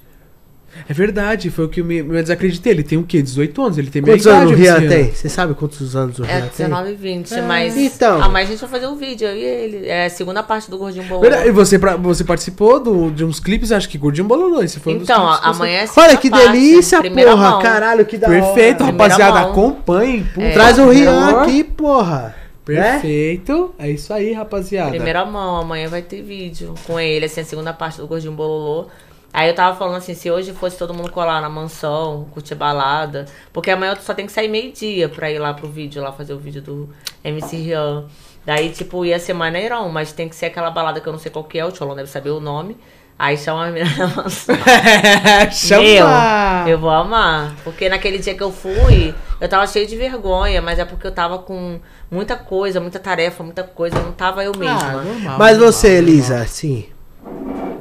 [0.88, 2.72] É verdade, foi o que eu me, me desacreditei.
[2.72, 3.22] Ele tem o quê?
[3.22, 3.78] 18 anos?
[3.78, 5.12] Ele tem minha Quantos idade, anos o Rian tem?
[5.12, 6.50] Você sabe quantos anos o É Rian tem?
[6.66, 7.76] 19 e 20, mas.
[7.76, 8.22] Então.
[8.22, 9.86] Ah, mas a gente vai fazer um vídeo, eu e ele.
[9.88, 11.22] É a segunda parte do Gordinho Bololô.
[11.22, 14.62] Verdade, E você, pra- você participou do- de uns clipes, acho que Gordinho Bololô.
[14.62, 17.36] Esse foi um dos Então, clipes que você- amanhã é Olha que parte, delícia, porra!
[17.36, 17.62] mão.
[17.62, 18.40] Caralho, que da hora.
[18.42, 19.40] Perfeito, rapaziada.
[19.40, 19.50] mão.
[19.50, 20.24] Acompanhem.
[20.24, 20.46] puta.
[20.46, 20.50] É.
[20.52, 21.42] Traz o Rian Amor.
[21.42, 22.34] aqui, porra.
[22.66, 22.92] Né?
[22.92, 23.74] Perfeito.
[23.78, 24.90] É isso aí, rapaziada.
[24.90, 28.86] Primeira mão, amanhã vai ter vídeo com ele, assim, a segunda parte do Gordinho Bololô.
[29.34, 33.26] Aí eu tava falando assim, se hoje fosse todo mundo colar na mansão, curtir balada,
[33.52, 36.34] porque amanhã eu só tenho que sair meio-dia pra ir lá pro vídeo, lá fazer
[36.34, 36.88] o vídeo do
[37.24, 38.04] MC Rian.
[38.46, 41.32] Daí, tipo, ia ser maneirão, mas tem que ser aquela balada que eu não sei
[41.32, 42.76] qual que é, o Tcholão deve saber o nome.
[43.18, 44.56] Aí chama a menina na mansão.
[45.50, 46.64] Chama!
[46.64, 47.56] Meu, eu vou amar.
[47.64, 51.12] Porque naquele dia que eu fui, eu tava cheio de vergonha, mas é porque eu
[51.12, 54.78] tava com muita coisa, muita tarefa, muita coisa, não tava eu mesma.
[54.78, 56.08] Ah, normal, Mas normal, você, normal.
[56.08, 56.86] Elisa, assim,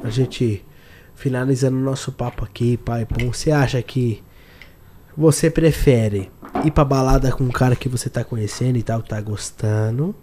[0.02, 0.64] a gente
[1.24, 4.22] finalizando o nosso papo aqui, pai, pum, você acha que
[5.16, 6.30] você prefere
[6.62, 10.14] ir pra balada com um cara que você tá conhecendo e tal, tá gostando?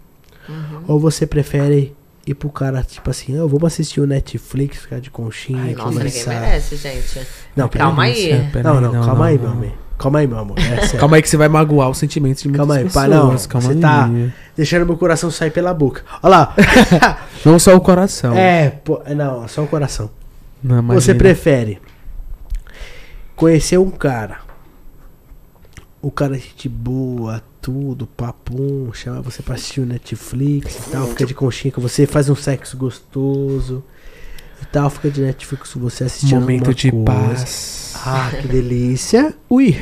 [0.48, 0.84] Uhum.
[0.86, 1.92] Ou você prefere
[2.24, 5.88] ir pro cara, tipo assim, ah, vamos assistir o Netflix, ficar de conchinha, Ai, nossa,
[5.88, 6.40] ninguém conversar.
[6.40, 7.26] merece, gente.
[7.56, 8.48] Não, Calma aí.
[8.52, 9.42] Pera Não, não, não, calma não, aí, não.
[9.42, 9.72] meu amor.
[9.98, 10.56] Calma aí, meu amor.
[10.94, 10.96] É.
[10.98, 13.08] Calma aí que você vai magoar os sentimentos de muitas Calma aí, pessoas.
[13.08, 13.36] pai, não.
[13.48, 13.80] Calma Você aí.
[13.80, 14.10] tá
[14.56, 16.02] deixando meu coração sair pela boca.
[16.22, 16.54] Olha lá.
[17.44, 18.36] Não só o coração.
[18.36, 20.08] é, pô, não, só o coração.
[20.62, 21.80] Não, Você prefere
[23.34, 24.38] conhecer um cara,
[26.00, 31.06] o cara é gente boa, tudo, papum, chama você pra assistir o Netflix e tal,
[31.08, 33.82] fica de conchinha com você, faz um sexo gostoso
[34.60, 37.04] e tal, fica de Netflix com você assistindo Momento de coisa.
[37.04, 37.94] paz.
[38.04, 39.34] Ah, que delícia.
[39.50, 39.76] Ui.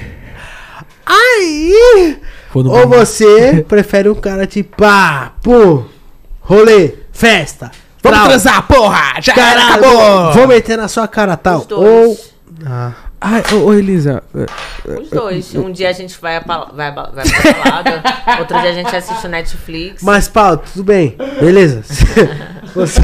[1.05, 2.19] Aí!
[2.55, 2.89] Ou banheiro.
[2.89, 5.85] você prefere um cara tipo, pá, pum,
[6.40, 7.70] rolê, festa.
[8.02, 9.20] Vamos trau, transar, porra!
[9.20, 10.32] Já Caralho, acabou!
[10.32, 11.59] vou meter na sua cara tal.
[11.60, 11.89] Os dois.
[12.09, 12.18] Ou.
[12.66, 12.93] Ah.
[13.22, 14.22] Ai, ô, ô, Elisa.
[15.02, 15.55] Os dois.
[15.55, 18.02] Um dia a gente vai, pra, vai, vai pra balada,
[18.40, 20.02] outro dia a gente assiste o Netflix.
[20.02, 21.16] Mas, Paulo, tudo bem.
[21.39, 21.82] Beleza.
[22.74, 23.01] Você.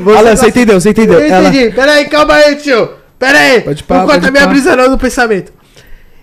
[0.00, 1.20] Você Alan, você gosta- entendeu, você entendeu.
[1.20, 1.74] Eu Ela- entendi.
[1.74, 2.90] Pera aí, calma aí, tio.
[3.18, 3.60] Pera aí.
[3.62, 4.50] Pode pá, não corta pode minha pá.
[4.50, 5.52] brisa não do pensamento.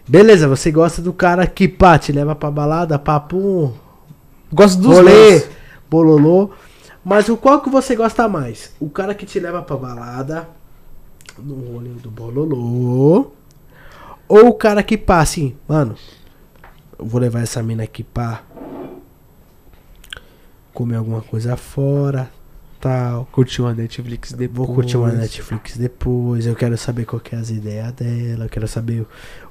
[0.07, 3.71] Beleza, você gosta do cara que, pá, te leva pra balada, papum,
[4.51, 5.49] Gosto dos rolê, dois.
[5.93, 6.49] Bololô.
[7.05, 8.73] Mas o qual que você gosta mais?
[8.79, 10.49] O cara que te leva pra balada,
[11.37, 13.31] no rolê do bololô,
[14.27, 15.95] ou o cara que pá, assim, mano,
[16.97, 18.41] eu vou levar essa mina aqui pra
[20.73, 22.31] comer alguma coisa fora,
[22.79, 23.27] tal.
[23.31, 24.67] Curtiu a Netflix depois.
[24.67, 26.47] Vou curtir uma Netflix depois.
[26.47, 28.45] Eu quero saber qual que é as ideias dela.
[28.45, 29.07] Eu quero saber o,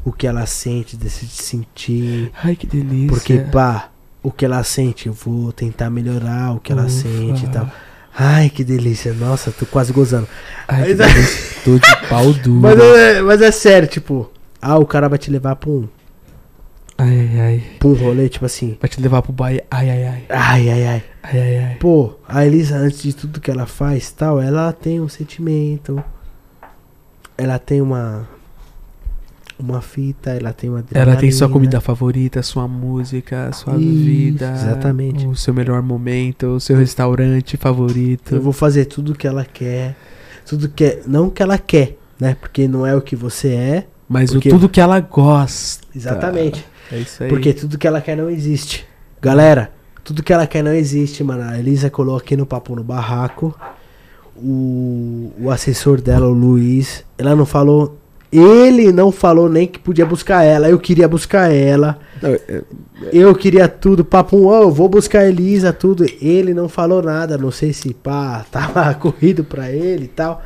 [0.06, 2.32] o que ela sente, desse de sentir.
[2.42, 3.08] Ai, que delícia.
[3.08, 3.91] Porque, pá,
[4.22, 6.90] o que ela sente, eu vou tentar melhorar o que ela Ufa.
[6.90, 7.68] sente e tal.
[8.16, 9.12] Ai, que delícia.
[9.14, 10.28] Nossa, tô quase gozando.
[10.68, 11.62] Ai, Mas é-.
[11.64, 12.60] Tô de pau duro.
[12.60, 14.30] Mas é, mas é sério, tipo,
[14.60, 15.88] ah, o cara vai te levar pra um,
[16.98, 17.62] Ai, ai, ai.
[17.78, 18.76] pra um rolê, tipo assim.
[18.80, 19.62] Vai te levar pro baile.
[19.70, 20.24] Ai, ai, ai.
[20.28, 21.04] Ai, ai, ai.
[21.22, 21.74] Ai, ai, ai.
[21.76, 26.02] Pô, a Elisa, antes de tudo que ela faz tal, ela tem um sentimento.
[27.36, 28.28] Ela tem uma.
[29.62, 30.84] Uma fita, ela tem uma.
[30.92, 34.52] Ela tem sua comida favorita, sua música, sua Isso, vida.
[34.52, 35.24] exatamente.
[35.24, 38.34] O seu melhor momento, o seu restaurante favorito.
[38.34, 39.94] Eu vou fazer tudo que ela quer.
[40.44, 41.02] Tudo que é.
[41.06, 42.34] Não que ela quer, né?
[42.40, 43.86] Porque não é o que você é.
[44.08, 45.86] Mas Porque- o tudo que ela gosta.
[45.94, 46.66] Exatamente.
[46.90, 47.28] É isso aí.
[47.28, 48.84] Porque tudo que ela quer não existe.
[49.20, 49.70] Galera,
[50.02, 51.44] tudo que ela quer não existe, mano.
[51.44, 53.56] A Elisa colou aqui no Papo no Barraco.
[54.36, 57.96] O, o assessor dela, o Luiz, ela não falou
[58.32, 60.68] Ele não falou nem que podia buscar ela.
[60.68, 61.98] Eu queria buscar ela.
[62.22, 62.62] Não, é-
[63.12, 64.04] Eu queria tudo.
[64.04, 66.06] Papo, ó, eu vou buscar a Elisa, tudo.
[66.20, 67.36] Ele não falou nada.
[67.36, 70.42] Não sei se pá, tava corrido pra ele e tal.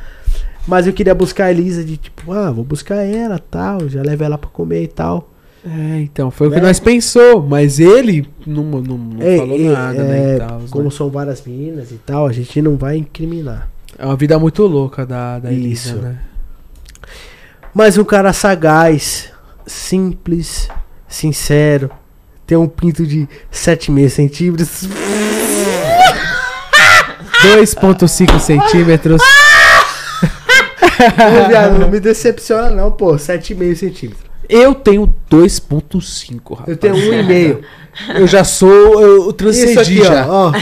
[0.67, 3.87] Mas eu queria buscar a Elisa de tipo, ah, vou buscar ela tal.
[3.87, 5.31] Já levo ela pra comer e tal.
[5.65, 6.63] É, então, foi o que Né?
[6.67, 10.85] nós pensou, mas ele não, não, não É, falou é, nada, né, é, tal, como
[10.85, 10.89] né?
[10.91, 13.69] são várias meninas e tal, a gente não vai incriminar.
[13.97, 15.97] É uma vida muito louca da, da Elisa, Isso.
[15.97, 16.19] né?
[17.77, 19.31] Mas um cara sagaz,
[19.67, 20.67] simples,
[21.07, 21.91] sincero,
[22.47, 24.89] tem um pinto de 7,5 centímetros.
[27.45, 29.21] 2.5 centímetros.
[29.21, 29.25] Ô,
[31.47, 34.25] viado, não me decepciona não, pô, 7,5 centímetros.
[34.49, 36.69] Eu tenho 2.5, rapaz.
[36.69, 37.63] Eu tenho 1,5.
[38.15, 40.27] Eu já sou, eu transcendi aqui, já.
[40.27, 40.53] ó, ó.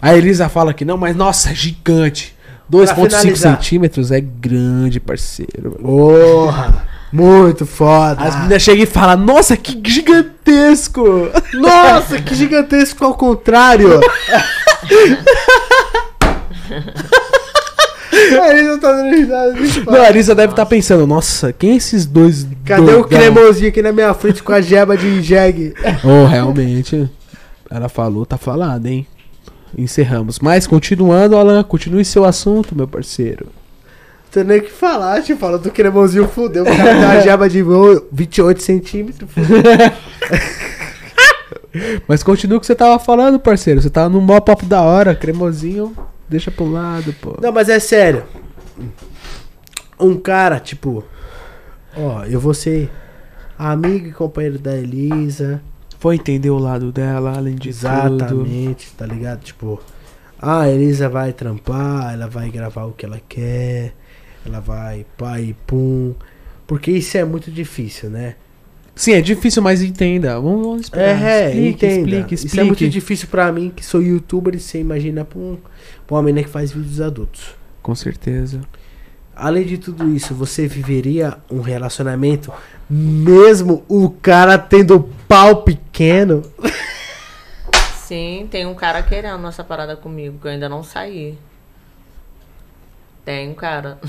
[0.00, 2.38] A Elisa fala que não, mas nossa, é gigante.
[2.70, 3.56] Pra 2.5 finalizar.
[3.56, 5.72] centímetros é grande, parceiro.
[5.82, 8.22] Porra, muito foda.
[8.22, 11.28] As meninas chegam e falam, nossa, que gigantesco!
[11.54, 14.00] Nossa, que gigantesco ao contrário.
[18.12, 19.54] Ele não tá dando risada.
[19.86, 23.82] Não, a Elisa deve estar pensando, nossa, quem é esses dois Cadê o cremosinho aqui
[23.82, 25.74] na minha frente com a geba de jegue?
[26.04, 27.08] Oh, realmente.
[27.70, 29.06] Ela falou, tá falado, hein?
[29.76, 30.38] Encerramos.
[30.40, 33.46] Mas continuando, Alan, continue seu assunto, meu parceiro.
[34.30, 36.62] Tem nem o que falar, te fala do cremosinho fudeu.
[36.62, 37.64] O cara tem uma jeba de
[38.12, 39.28] 28 centímetros.
[42.06, 43.80] Mas continua o que você tava falando, parceiro.
[43.80, 45.96] Você tava no maior papo da hora, cremosinho,
[46.28, 47.36] deixa pro lado, pô.
[47.40, 48.24] Não, mas é sério.
[49.98, 51.04] Um cara, tipo.
[51.96, 52.90] Ó, eu vou ser
[53.58, 55.60] amigo e companheiro da Elisa.
[56.00, 57.68] Vou entender o lado dela, além de tudo.
[57.68, 59.40] Exatamente, tá ligado?
[59.42, 59.80] Tipo,
[60.40, 63.92] ah, a Elisa vai trampar, ela vai gravar o que ela quer,
[64.46, 66.14] ela vai pai e pum.
[66.66, 68.36] Porque isso é muito difícil, né?
[68.94, 70.34] Sim, é difícil, mas entenda.
[70.40, 71.22] Vamos, vamos explicar.
[71.22, 72.00] É, explique, entenda.
[72.16, 72.92] explique, Isso é muito explique.
[72.92, 75.58] difícil pra mim, que sou youtuber, e você imagina pra, um,
[76.06, 77.54] pra uma menina que faz vídeos adultos.
[77.82, 78.60] Com certeza.
[79.34, 82.52] Além de tudo isso, você viveria um relacionamento
[82.88, 86.42] mesmo o cara tendo pau pequeno?
[87.94, 91.38] Sim, tem um cara querendo essa parada comigo, que eu ainda não saí.
[93.24, 94.00] Tem um cara.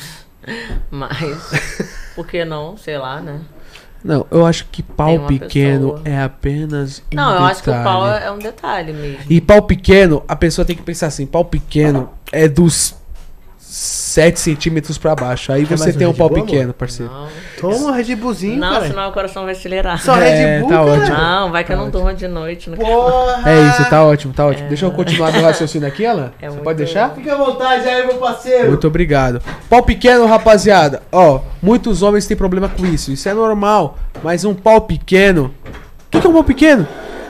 [0.89, 1.85] Mas,
[2.15, 2.76] por que não?
[2.76, 3.39] Sei lá, né?
[4.03, 6.02] Não, eu acho que pau pequeno pessoa.
[6.06, 8.23] é apenas um Não, eu acho que o pau detalhe.
[8.23, 9.26] é é um detalhe mesmo.
[9.30, 12.95] E pau pequeno, a pessoa tem que pensar assim, pau pequeno é dos
[13.73, 15.49] 7 centímetros pra baixo.
[15.49, 17.10] Aí Quer você mais um tem um Red pau Bull, pequeno, parceiro.
[17.10, 17.27] Não,
[17.61, 18.88] Toma um Red Bullzinho, não cara.
[18.88, 19.98] senão o coração vai acelerar.
[20.02, 20.91] Só É, Red Bull, tá cara.
[20.91, 21.18] ótimo.
[21.18, 22.69] Não, vai que eu Tá não durmo de noite.
[22.69, 23.49] Não Porra!
[23.49, 24.68] É isso, tá ótimo, tá ótimo.
[24.68, 26.34] Deixa eu continuar meu raciocínio aqui, Alan.
[26.41, 27.15] É você muito- pode deixar?
[27.15, 28.68] Fica à vontade aí, meu parceiro.
[28.68, 29.41] Muito obrigado.
[29.69, 31.02] Pau pequeno, rapaziada.
[31.10, 33.10] Ó, muitos homens têm problema com isso.
[33.14, 33.98] Isso é normal.
[34.22, 35.53] Mas um pau pequeno.
[35.65, 36.85] O que, que é um pau pequeno?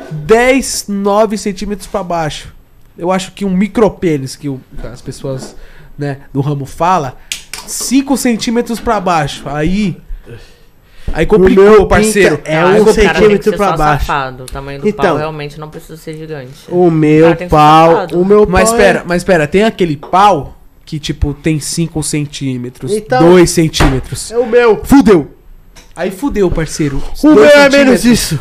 [0.10, 2.52] 10, 9 centímetros pra baixo.
[2.98, 4.60] Eu acho que um micropênis, que o-
[4.92, 5.56] as pessoas
[6.02, 7.16] né, do ramo fala,
[7.68, 9.44] 5 centímetros pra baixo.
[9.46, 9.96] Aí.
[11.14, 12.40] Aí complicou, meu parceiro.
[12.46, 14.06] é um o centímetro pra baixo.
[14.06, 14.44] Safado.
[14.44, 15.06] O tamanho do Então.
[15.06, 16.52] pau realmente não precisa ser gigante.
[16.70, 18.20] O O meu ser pau, safado.
[18.22, 22.02] o meu Mas pau espera, é- mas espera, tem aquele pau que tipo tem 5
[22.02, 24.32] centímetros, Então- 2 centímetros.
[24.32, 24.82] é o meu.
[24.84, 25.32] Fudeu!
[25.96, 27.02] Aí fudeu, parceiro.
[27.24, 28.40] O meu é menos isso.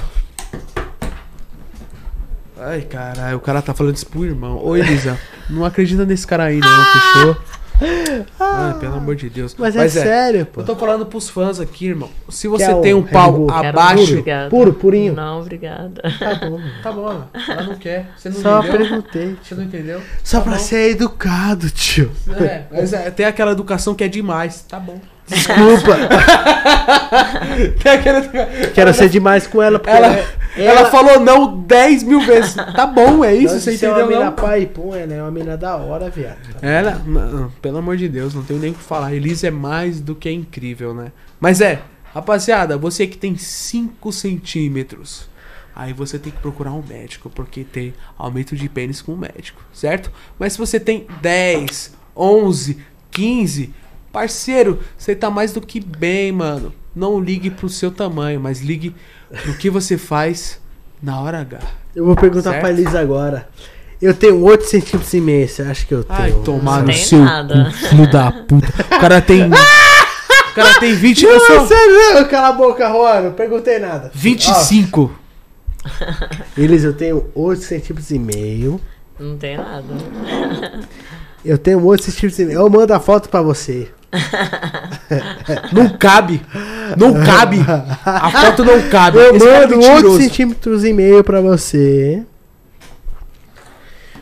[2.60, 4.60] Ai, caralho, o cara tá falando isso pro irmão.
[4.62, 5.18] Ô, Elisa,
[5.48, 7.36] não acredita nesse cara aí, não, fechou?
[8.38, 9.54] Ai, pelo amor de Deus.
[9.58, 10.60] Mas, é, sério, pô.
[10.60, 12.10] Eu tô falando pros fãs aqui, irmão.
[12.28, 13.50] Se você Quer tem um pau Bull?
[13.50, 14.22] Abaixo.
[14.50, 15.14] Puro, purinho.
[15.14, 16.02] Não, obrigada.
[16.18, 16.60] Tá bom.
[16.82, 18.10] Tá bom, ela não quer.
[18.16, 18.78] Você não Só entendeu?
[18.78, 19.36] perguntei.
[19.42, 20.02] Você não entendeu?
[20.22, 20.58] Só Tá pra bom.
[20.58, 22.10] ser educado, tio.
[22.38, 24.60] É, mas é, tem aquela educação que é demais.
[24.68, 25.00] Tá bom.
[25.30, 25.96] Desculpa.
[28.74, 30.08] Quero ser demais com ela, porque Ela,
[30.56, 32.54] ela, ela, falou não 10 mil vezes.
[32.54, 34.18] Tá bom, é isso, você é uma entendeu?
[34.18, 34.32] mina Não?
[34.32, 36.38] pai, pô, ela é uma mina da hora, viado.
[36.60, 39.14] Ela, não, pelo amor de Deus, não tenho nem o que falar.
[39.14, 41.12] Elisa é mais do que incrível, né?
[41.38, 41.80] Mas é,
[42.12, 45.28] rapaziada, você que tem 5 centímetros,
[45.74, 49.62] aí você tem que procurar um médico, porque tem aumento de pênis com o médico,
[49.72, 50.10] certo?
[50.38, 52.78] Mas se você tem 10, 11,
[53.10, 53.72] 15,
[54.12, 56.72] parceiro, você tá mais do que bem, mano.
[56.94, 58.94] Não ligue pro seu tamanho, mas ligue
[59.42, 60.60] pro que você faz
[61.02, 61.58] na hora H.
[61.94, 62.60] Eu vou perguntar Certo.
[62.60, 63.48] pra Elisa agora.
[64.00, 66.18] Eu tenho 8 centímetros e meio, você acha que eu tenho?
[66.18, 67.24] Ai, tomar Não no tem seu
[67.88, 68.68] filho da puta.
[68.96, 69.42] O cara tem.
[70.50, 71.24] O cara tem 20.
[71.24, 74.10] eu Não, sou sério, não, cala a boca, Juan, não perguntei nada.
[74.12, 75.12] 25.
[75.86, 75.90] Ó,
[76.58, 78.80] Elisa, eu tenho 8 centímetros e meio.
[79.18, 79.84] Não tem nada.
[81.44, 82.58] Eu tenho 8 centímetros e meio.
[82.58, 83.88] Eu mando a foto pra você.
[85.72, 86.42] Não cabe.
[86.96, 87.58] Não cabe.
[88.04, 89.18] A foto não cabe.
[89.18, 90.18] Eu Esse é mando 8 mentiroso.
[90.20, 92.22] centímetros e meio pra você.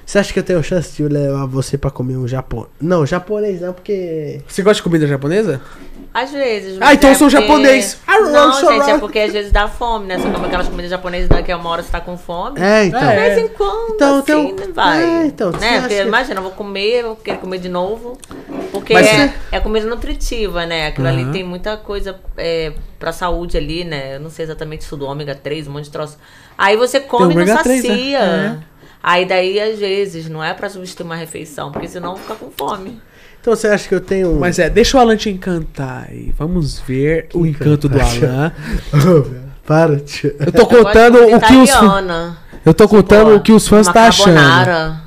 [0.09, 2.71] Você acha que eu tenho chance de levar você pra comer um japonês?
[2.81, 4.41] Não, japonês não, porque.
[4.49, 5.61] Você gosta de comida japonesa?
[6.15, 6.79] Às vezes.
[6.81, 7.99] Ah, então é eu sou porque- japonês.
[8.07, 10.17] Ah, Não, sou gente, é porque às vezes dá fome, né?
[10.17, 12.59] Você come aquelas comidas japonesas daqui a uma hora você tá com fome.
[12.59, 12.99] É, então.
[12.99, 13.35] De É.
[13.35, 15.05] vez em quando, Então, assim, então- né, vai.
[15.05, 15.69] é, então, você né?
[15.73, 18.17] acha Porque, que- imagina, eu vou comer, eu vou querer comer de novo.
[18.73, 20.87] Porque Mas é, você- é comida nutritiva, né?
[20.87, 21.33] Aquilo ali Aham.
[21.33, 24.17] tem muita coisa é, pra saúde ali, né?
[24.17, 26.17] Eu não sei exatamente isso do ômega 3, um monte de troço.
[26.57, 28.59] Aí você come e não ômega 3, né?
[29.03, 33.01] Aí daí, às vezes, não é pra substituir uma refeição, porque senão fica com fome.
[33.41, 34.39] Então você acha que eu tenho.
[34.39, 36.35] Mas é, deixa o Alan te encantar aí.
[36.37, 38.53] Vamos ver o encanto do Alan.
[39.65, 40.35] Para, tio.
[40.39, 41.71] Eu tô Eu contando comida o que os.
[42.65, 44.99] Eu tô contando Pô, o que os fãs tá achando.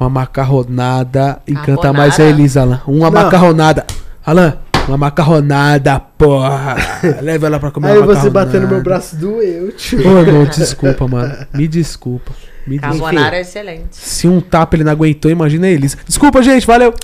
[0.00, 1.92] Uma macarronada encanta Carbonara?
[1.92, 2.80] mais a Elisa, Alan.
[2.86, 3.22] Uma Não.
[3.22, 3.86] macarronada.
[4.24, 4.58] Alan,
[4.88, 6.76] uma macarronada, porra.
[7.22, 10.00] Leva ela pra comer Aí uma você no meu braço, doeu, tio.
[10.00, 11.46] Ô, não, desculpa, mano.
[11.54, 12.32] Me desculpa.
[12.66, 12.78] Me.
[12.78, 13.96] Carbonara é excelente.
[13.96, 15.98] Se um tapa ele não aguentou, imagina a Elisa.
[16.06, 16.94] Desculpa, gente, valeu.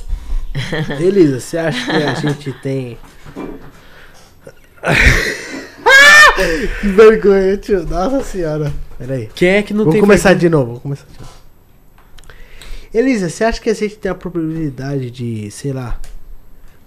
[1.01, 2.99] Elisa, você acha que a gente tem.
[6.81, 7.85] que vergonha, tio.
[7.87, 8.73] Nossa senhora.
[8.99, 9.29] Pera aí.
[9.35, 10.41] Quem é que não Vou tem começar vergonha?
[10.41, 10.73] de novo.
[10.73, 11.33] Vou começar de novo.
[12.93, 16.01] Elisa, você acha que a gente tem a probabilidade de, sei lá,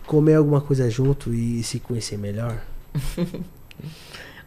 [0.08, 2.58] comer alguma coisa junto e se conhecer melhor?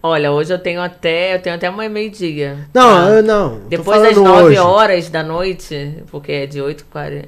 [0.06, 1.34] Olha, hoje eu tenho até.
[1.34, 2.58] Eu tenho até uma meio-dia.
[2.74, 3.08] Não, tá?
[3.08, 3.60] eu não.
[3.70, 4.58] Depois das falando 9 hoje.
[4.58, 7.24] horas da noite, porque é de 8h40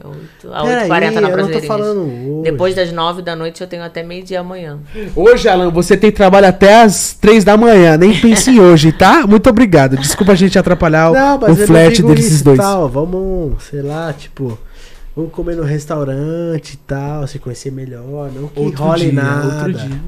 [0.53, 1.67] a Peraí, 8h40 na eu não tô Brasileirinhas.
[1.67, 2.43] falando hoje.
[2.51, 4.79] Depois das 9 da noite eu tenho até meio-dia amanhã.
[5.17, 7.97] Hoje, Alan, você tem trabalho até as três da manhã.
[7.97, 9.27] Nem pense em hoje, tá?
[9.27, 9.97] Muito obrigado.
[9.97, 12.59] Desculpa a gente atrapalhar o- Não, o eu não flat desses dois.
[12.59, 12.91] Tal.
[12.91, 14.59] Vamos, sei lá, tipo,
[15.17, 19.47] vamos comer no restaurante e tal, se conhecer melhor, não que Outro role dia, nada.
[19.47, 20.01] outro dia.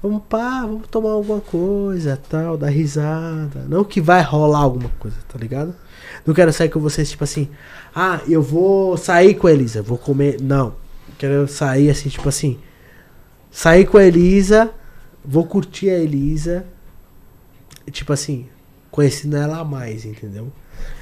[0.00, 3.66] Vamos pá, vamos tomar alguma coisa, tal, dar risada.
[3.68, 5.74] Não que vai rolar alguma coisa, tá ligado?
[6.24, 7.48] Não quero sair com vocês, tipo assim,
[7.94, 10.40] ah, eu vou sair com a Elisa, vou comer.
[10.40, 10.74] Não.
[11.18, 12.58] Quero sair assim, tipo assim.
[13.50, 14.70] Sair com a Elisa,
[15.24, 16.64] vou curtir a Elisa.
[17.90, 18.46] Tipo assim,
[18.90, 20.52] conhecendo ela a mais, entendeu?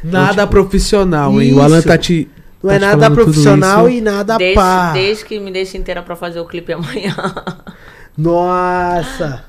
[0.03, 1.53] Nada tipo, profissional, hein?
[1.53, 1.89] O Alan isso.
[1.89, 2.28] tá te.
[2.62, 4.93] Não tá é te nada profissional e nada Desde, pá.
[4.93, 7.15] desde que me deixe inteira pra fazer o clipe amanhã.
[8.16, 9.45] Nossa!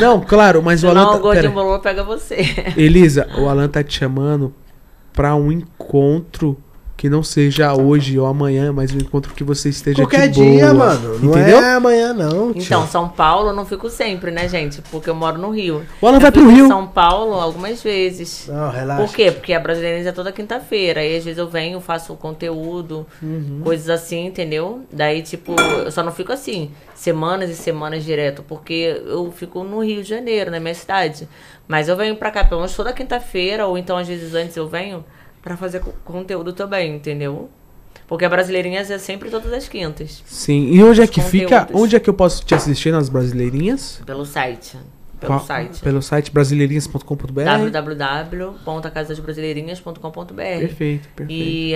[0.00, 1.06] Não, claro, mas o Alan.
[1.08, 1.18] o Tá...
[1.18, 2.36] gordinho bolou pega você.
[2.76, 4.52] Elisa, o Alan tá te chamando
[5.12, 6.56] pra um encontro
[7.02, 10.50] que não seja hoje ou amanhã, mas um encontro que você esteja Qualquer de boa.
[10.52, 11.18] dia, mano.
[11.18, 11.58] Não entendeu?
[11.58, 12.52] é amanhã, não.
[12.52, 12.62] tio.
[12.62, 14.80] Então, São Paulo eu não fico sempre, né, gente?
[14.82, 15.84] Porque eu moro no Rio.
[16.00, 16.68] O Alan Eu vai pro Rio.
[16.68, 18.46] São Paulo algumas vezes.
[18.46, 19.02] Não, relaxa.
[19.04, 19.32] Por quê?
[19.32, 21.00] Porque a Brasileirinhas é toda quinta-feira.
[21.00, 23.62] Aí às vezes eu venho, faço conteúdo, Uhum.
[23.64, 24.82] coisas assim, entendeu?
[24.92, 29.82] Daí, tipo, eu só não fico assim, semanas e semanas direto, porque eu fico no
[29.82, 31.28] Rio de Janeiro, na minha cidade.
[31.66, 34.68] Mas eu venho pra cá pelo menos toda quinta-feira, ou então às vezes antes eu
[34.68, 35.04] venho
[35.42, 37.50] pra fazer co- conteúdo também, entendeu?
[38.06, 40.68] Porque a Brasileirinhas é sempre todas as quintas, Sim.
[40.70, 41.60] E onde é que fica?
[41.60, 41.82] conteúdos.
[41.82, 44.00] Onde é que eu posso te assistir nas brasileirinhas?
[44.06, 44.76] pelo site.
[45.18, 45.80] Pelo Qual- site.
[45.80, 47.70] Pelo site brasileirinhas.com.br.
[47.70, 51.30] www.casadasbrasileirinhas.com.br Perfeito, perfeito.
[51.30, 51.74] E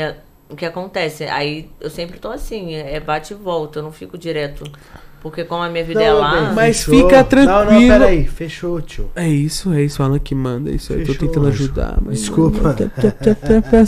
[0.48, 1.24] o que acontece?
[1.24, 4.64] Aí eu sempre tô assim, é bate e volta, eu não fico direto.
[5.26, 6.30] Porque como a minha vida é Não, lá.
[6.30, 7.02] bem, Mas fechou.
[7.02, 7.80] fica Não, tranquilo.
[7.80, 8.26] não, peraí.
[8.28, 9.10] Fechou, tio.
[9.16, 10.70] É isso, é isso, Alan que manda.
[10.70, 12.20] é Isso aí, eu tô Fechou, tentando ajudar, mas.
[12.20, 12.76] Desculpa.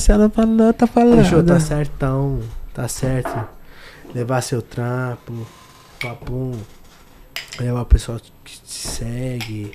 [0.09, 1.23] Ela falou, tá falando.
[1.23, 2.41] Fechou, tá certão.
[2.75, 3.39] Tá certo.
[4.13, 5.47] Levar seu trampo.
[6.03, 6.53] Papum.
[7.61, 9.71] Levar o pessoal que te segue.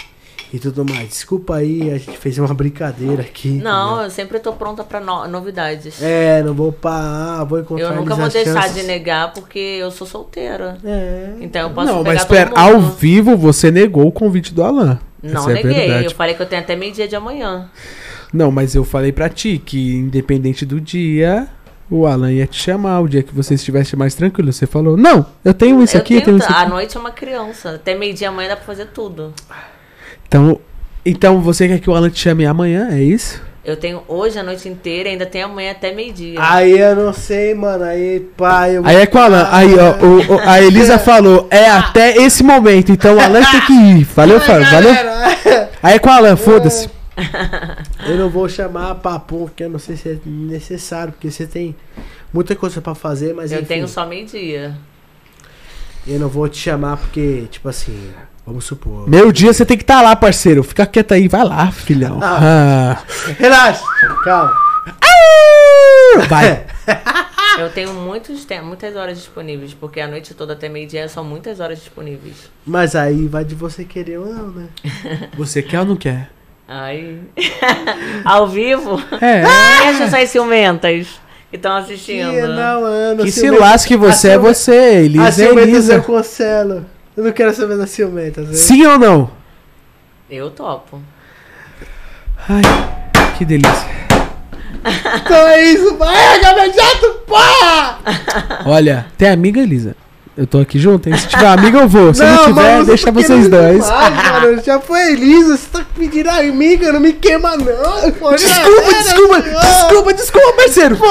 [0.53, 1.09] E tudo mais.
[1.09, 3.49] Desculpa aí, a gente fez uma brincadeira aqui.
[3.49, 4.03] Não, entendeu?
[4.03, 5.99] eu sempre tô pronta pra no- novidades.
[5.99, 8.75] É, não vou parar, vou encontrar eu nunca vou deixar chances.
[8.75, 10.77] de negar porque eu sou solteira.
[10.85, 11.33] É.
[11.41, 12.59] Então eu posso Não, pegar mas todo pera, mundo.
[12.59, 14.99] ao vivo você negou o convite do Alan.
[15.23, 16.05] Não Essa é a neguei, verdade.
[16.05, 17.67] eu falei que eu tenho até meio-dia de amanhã.
[18.31, 21.47] Não, mas eu falei pra ti que independente do dia,
[21.89, 22.99] o Alan ia te chamar.
[22.99, 26.15] O dia que você estivesse mais tranquilo, você falou: Não, eu tenho isso eu aqui,
[26.15, 26.69] eu tenho, tenho isso a aqui.
[26.69, 27.71] noite é uma criança.
[27.71, 29.33] Até meio-dia amanhã dá pra fazer tudo.
[30.33, 30.59] Então,
[31.05, 32.87] então você quer que o Alan te chame amanhã?
[32.91, 33.39] É isso?
[33.63, 36.39] Eu tenho hoje a noite inteira, ainda tem amanhã até meio-dia.
[36.41, 37.83] Aí eu não sei, mano.
[37.83, 38.83] Aí, pai, eu.
[38.83, 39.47] Aí é com o Alan.
[39.51, 42.91] Aí, ó, o- o- a Elisa falou: É até esse momento.
[42.91, 44.03] Então o Alan tem que ir.
[44.05, 44.69] Valeu, Fábio?
[44.71, 44.91] Valeu?
[44.93, 46.89] Galera, Aí é com o Alan, foda-se.
[48.07, 51.75] Eu não vou chamar papo, porque eu não sei se é necessário, porque você tem
[52.33, 54.75] muita coisa pra fazer, mas eu enfim, tenho só meio-dia.
[56.07, 57.95] eu não vou te chamar porque, tipo assim,
[58.45, 59.09] vamos supor.
[59.09, 60.63] Meu dia você tem que estar lá, parceiro.
[60.63, 62.19] Fica quieto aí, vai lá, filhão.
[62.21, 62.97] Ah.
[63.39, 63.83] Relaxa,
[64.23, 64.53] calma.
[66.29, 66.65] Vai.
[67.59, 71.59] Eu tenho muitos, tem- muitas horas disponíveis, porque a noite toda até meio-dia são muitas
[71.59, 72.49] horas disponíveis.
[72.65, 74.67] Mas aí vai de você querer ou não, né?
[75.37, 76.31] Você quer ou não quer?
[76.67, 77.19] Ai.
[78.25, 78.99] Ao vivo?
[79.21, 79.43] É.
[79.85, 81.07] Deixa essas ciumentas
[81.51, 82.31] que estão assistindo.
[82.31, 83.23] Que não, ano.
[83.23, 85.93] Que se ciumenta- lasque você a é você, A Elisa é Elisa.
[85.95, 86.85] eu cancelo.
[87.15, 88.47] Eu não quero saber das ciumentas.
[88.47, 88.53] né?
[88.55, 89.29] Sim ou não?
[90.29, 91.01] Eu topo.
[92.49, 92.61] Ai,
[93.37, 93.87] que delícia.
[95.23, 95.95] Então é isso.
[95.97, 97.99] Vai, Gabriel Jato, porra!
[98.65, 99.95] Olha, tem amiga, Elisa?
[100.35, 101.15] Eu tô aqui junto, hein?
[101.15, 102.11] Se tiver amiga, eu vou.
[102.11, 103.83] Se não, tiver, mano, você deixa tá vocês dois.
[103.85, 104.61] demais, mano.
[104.65, 108.11] Já foi Elisa, você tá pedindo amiga, não me queima não.
[108.13, 109.61] Pô, Desculpa, era, desculpa, senhor.
[109.61, 110.97] desculpa, desculpa, parceiro.
[110.97, 111.05] Pô,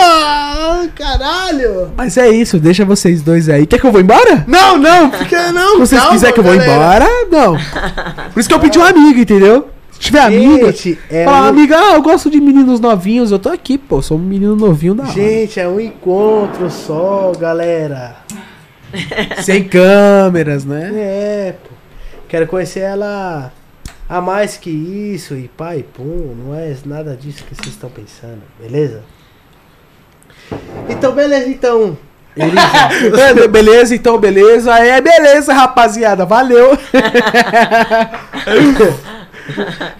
[0.97, 1.93] caralho.
[1.97, 3.65] Mas é isso, deixa vocês dois aí.
[3.65, 4.44] Quer que eu vou embora?
[4.49, 5.73] Não, não, fica não.
[5.74, 7.05] Se vocês calma, quiserem que eu vou galera.
[7.05, 7.57] embora, não.
[8.32, 9.69] Por isso que eu pedi uma amiga, entendeu?
[9.93, 10.74] Se tiver amiga,
[11.11, 13.31] é fala, um- amiga, ah, eu gosto de meninos novinhos.
[13.31, 15.12] Eu tô aqui, pô, sou um menino novinho da hora.
[15.12, 18.16] Gente, é um encontro só, galera.
[19.43, 20.90] Sem câmeras, né?
[20.94, 21.70] É, pô.
[22.28, 23.52] Quero conhecer ela
[24.09, 26.35] a mais que isso e pai, pum.
[26.36, 29.02] Não é nada disso que vocês estão pensando, beleza?
[30.89, 31.97] Então, beleza, então.
[32.36, 32.47] É,
[33.48, 34.78] beleza, então beleza.
[34.78, 36.24] É, beleza, rapaziada.
[36.24, 36.77] Valeu.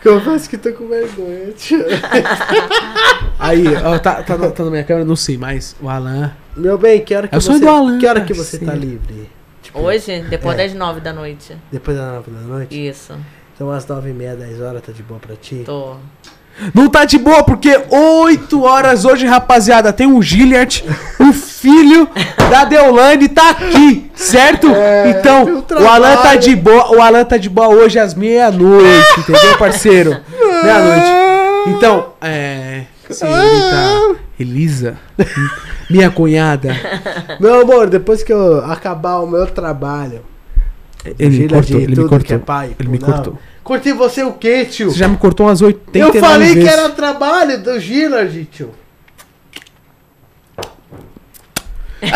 [0.03, 1.53] confesso que tô com vergonha.
[3.39, 5.77] Aí, ó, tá, tá, na- tá na minha câmera, não sei mais.
[5.81, 6.33] O Alan.
[6.57, 8.67] Meu bem, que hora que É o você, do Alan, que hora que você tá
[8.67, 8.91] parceiro.
[8.91, 9.31] livre?
[9.63, 10.65] Tipo, Hoje, depois É.
[10.65, 11.57] das nove da noite.
[11.71, 12.89] Depois das nove da noite?
[12.89, 13.15] Isso,
[13.55, 15.63] Então às nove e meia, dez horas, tá de boa pra ti?
[15.65, 15.97] tô.
[16.75, 20.85] Não tá de boa, porque 8 horas hoje, rapaziada, tem um Gilliard,
[21.19, 22.07] o filho
[22.51, 24.67] da Deolane tá aqui, certo?
[24.69, 29.21] É, então, o Alan tá de boa, o Alan tá de boa hoje às meia-noite,
[29.21, 30.11] entendeu, parceiro?
[30.63, 31.71] Meia-noite.
[31.79, 32.83] Então, é.
[33.09, 34.97] Senhorita Elisa,
[35.91, 36.77] minha cunhada,
[37.41, 40.23] Meu amor, depois que eu acabar o meu trabalho,
[41.19, 42.37] ele me cortou, ele me tudo cortou.
[42.37, 43.09] é pai, ele me não.
[43.09, 43.39] cortou.
[43.65, 44.91] Curti você o quê, tio?
[44.91, 46.69] Você já me cortou umas 89 Eu falei vezes.
[46.69, 48.71] que era trabalho do Gillard, tio.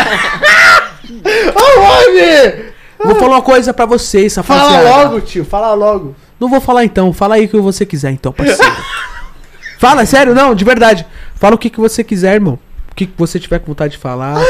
[1.55, 2.67] Ô, homem!
[2.99, 4.89] Vou falar uma coisa pra vocês, Fala rapaziada.
[5.09, 6.17] logo, tio, fala logo.
[6.41, 8.77] Não vou falar então, fala aí o que você quiser então, parceiro.
[9.79, 11.07] fala, sério, não, de verdade.
[11.37, 12.59] Fala o que, que você quiser, irmão.
[12.91, 14.43] O que, que você tiver com vontade de falar,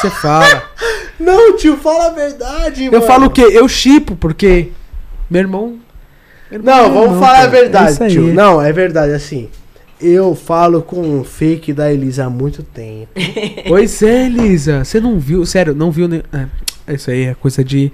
[0.00, 0.62] você fala.
[1.18, 3.06] Não, tio, fala a verdade, Eu mano.
[3.06, 3.42] falo o quê?
[3.42, 4.70] Eu chipo, porque
[5.30, 5.78] meu irmão...
[6.50, 7.46] meu irmão é Não, meu vamos irmão, falar a cara.
[7.46, 8.10] É verdade, aí.
[8.10, 8.34] tio.
[8.34, 9.48] Não, é verdade, assim.
[10.00, 13.12] Eu falo com um fake da Elisa há muito tempo.
[13.68, 14.84] Pois é, Elisa.
[14.84, 16.08] Você não viu, sério, não viu...
[16.08, 16.24] Ne...
[16.88, 17.92] É, isso aí é coisa de...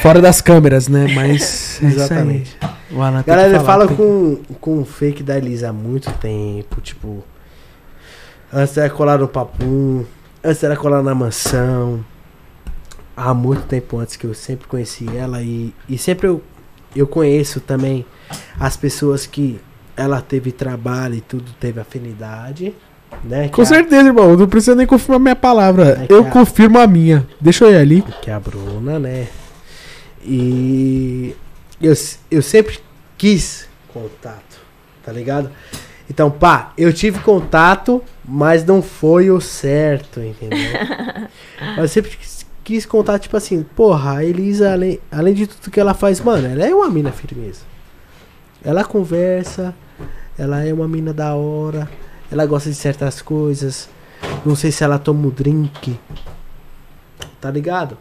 [0.00, 1.08] Fora das câmeras, né?
[1.12, 1.80] Mas...
[1.82, 1.92] é isso aí.
[1.92, 2.56] Exatamente.
[2.92, 5.70] O Alan tem Galera, que eu falar, falo tem- com, com um fake da Elisa
[5.70, 7.24] há muito tempo, tipo.
[8.52, 10.04] Antes era colar no papum,
[10.42, 12.04] antes era colar na mansão.
[13.16, 16.42] Há muito tempo antes que eu sempre conheci ela e, e sempre eu,
[16.94, 18.06] eu conheço também
[18.60, 19.60] as pessoas que
[19.96, 22.72] ela teve trabalho e tudo teve afinidade,
[23.24, 23.48] né?
[23.48, 24.36] Com a, certeza, irmão.
[24.36, 26.06] Não precisa nem confirmar minha palavra.
[26.08, 27.26] É eu a- confirmo a minha.
[27.40, 28.02] Deixa eu ir ali.
[28.22, 29.26] que é a Bruna, né?
[30.24, 31.34] E
[31.80, 31.92] eu,
[32.30, 32.78] eu sempre
[33.16, 34.60] quis contato,
[35.04, 35.50] tá ligado?
[36.10, 40.58] Então, pá, eu tive contato, mas não foi o certo, entendeu?
[41.60, 42.18] mas eu sempre
[42.64, 46.48] quis, contato, tipo assim, porra, a Elisa, além, além de tudo que ela faz, mano,
[46.48, 47.60] ela é uma mina firmeza.
[48.64, 49.74] Ela conversa,
[50.38, 51.88] ela é uma mina da hora,
[52.32, 53.88] ela gosta de certas coisas.
[54.44, 55.98] Não sei se ela toma um drink,
[57.40, 57.98] tá ligado?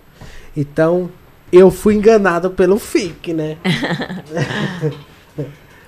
[0.56, 1.10] Então,
[1.52, 3.58] eu fui enganado pelo fake, né?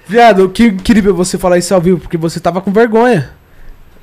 [0.09, 3.29] Viado, que incrível você falar isso ao vivo, porque você tava com vergonha.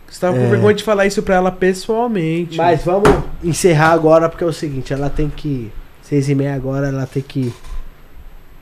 [0.09, 0.41] Você tava É.
[0.45, 2.57] com vergonha de falar isso pra ela pessoalmente.
[2.57, 3.09] Mas vamos
[3.43, 5.71] encerrar agora, porque é o seguinte, ela tem que.
[6.03, 7.53] Seis e meia agora, ela tem que ir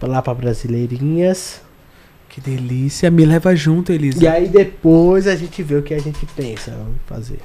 [0.00, 1.60] pra lá pra Brasileirinhas.
[2.30, 3.10] Que delícia.
[3.10, 4.24] Me leva junto, Elisa.
[4.24, 7.38] E aí depois a gente vê o que a gente pensa vamos fazer.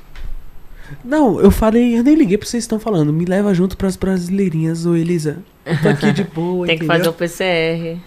[1.04, 3.12] Não, eu falei, eu nem liguei pra vocês estão falando.
[3.12, 5.40] Me leva junto pras brasileirinhas, ô Elisa.
[5.66, 8.00] Eu tô aqui de boa, Tem que fazer o PCR.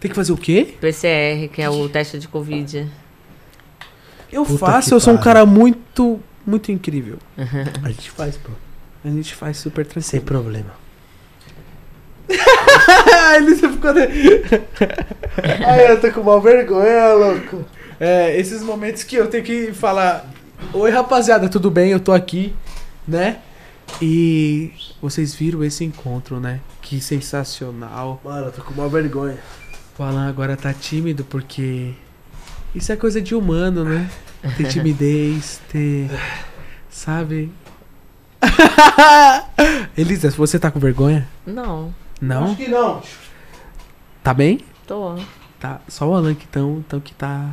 [0.00, 0.74] Tem que fazer o quê?
[0.80, 2.90] PCR, que é o teste de Covid.
[4.32, 7.18] Eu Puta faço, eu sou um cara muito, muito incrível.
[7.84, 8.50] A gente faz, pô.
[9.04, 10.04] A gente faz super tranquilo.
[10.04, 10.70] Sem problema.
[13.36, 13.90] Elisa ficou...
[15.66, 17.64] Ai, eu tô com mal vergonha, louco.
[17.98, 20.26] É, esses momentos que eu tenho que falar:
[20.72, 21.90] Oi, rapaziada, tudo bem?
[21.90, 22.54] Eu tô aqui,
[23.06, 23.38] né?
[24.00, 24.72] E
[25.02, 26.60] vocês viram esse encontro, né?
[26.80, 28.20] Que sensacional.
[28.24, 29.38] Mano, eu tô com mal vergonha.
[30.00, 31.92] O Alan agora tá tímido porque
[32.74, 34.10] isso é coisa de humano, né?
[34.56, 36.10] Ter timidez, ter.
[36.88, 37.52] Sabe?
[39.94, 41.28] Elisa, você tá com vergonha?
[41.44, 42.44] Não, Não?
[42.44, 43.02] Acho que não.
[44.22, 44.64] Tá bem?
[44.86, 45.16] tô.
[45.60, 45.82] Tá.
[45.86, 47.50] Só o Alan que, tão, então, que tá.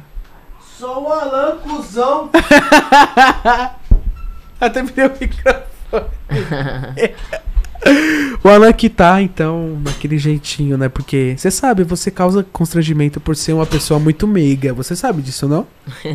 [0.61, 2.30] Sou o Alan Cusão.
[4.58, 6.06] Até virei o microfone.
[8.44, 10.90] o Alan que tá, então, daquele jeitinho, né?
[10.90, 14.74] Porque você sabe, você causa constrangimento por ser uma pessoa muito meiga.
[14.74, 15.68] Você sabe disso, não?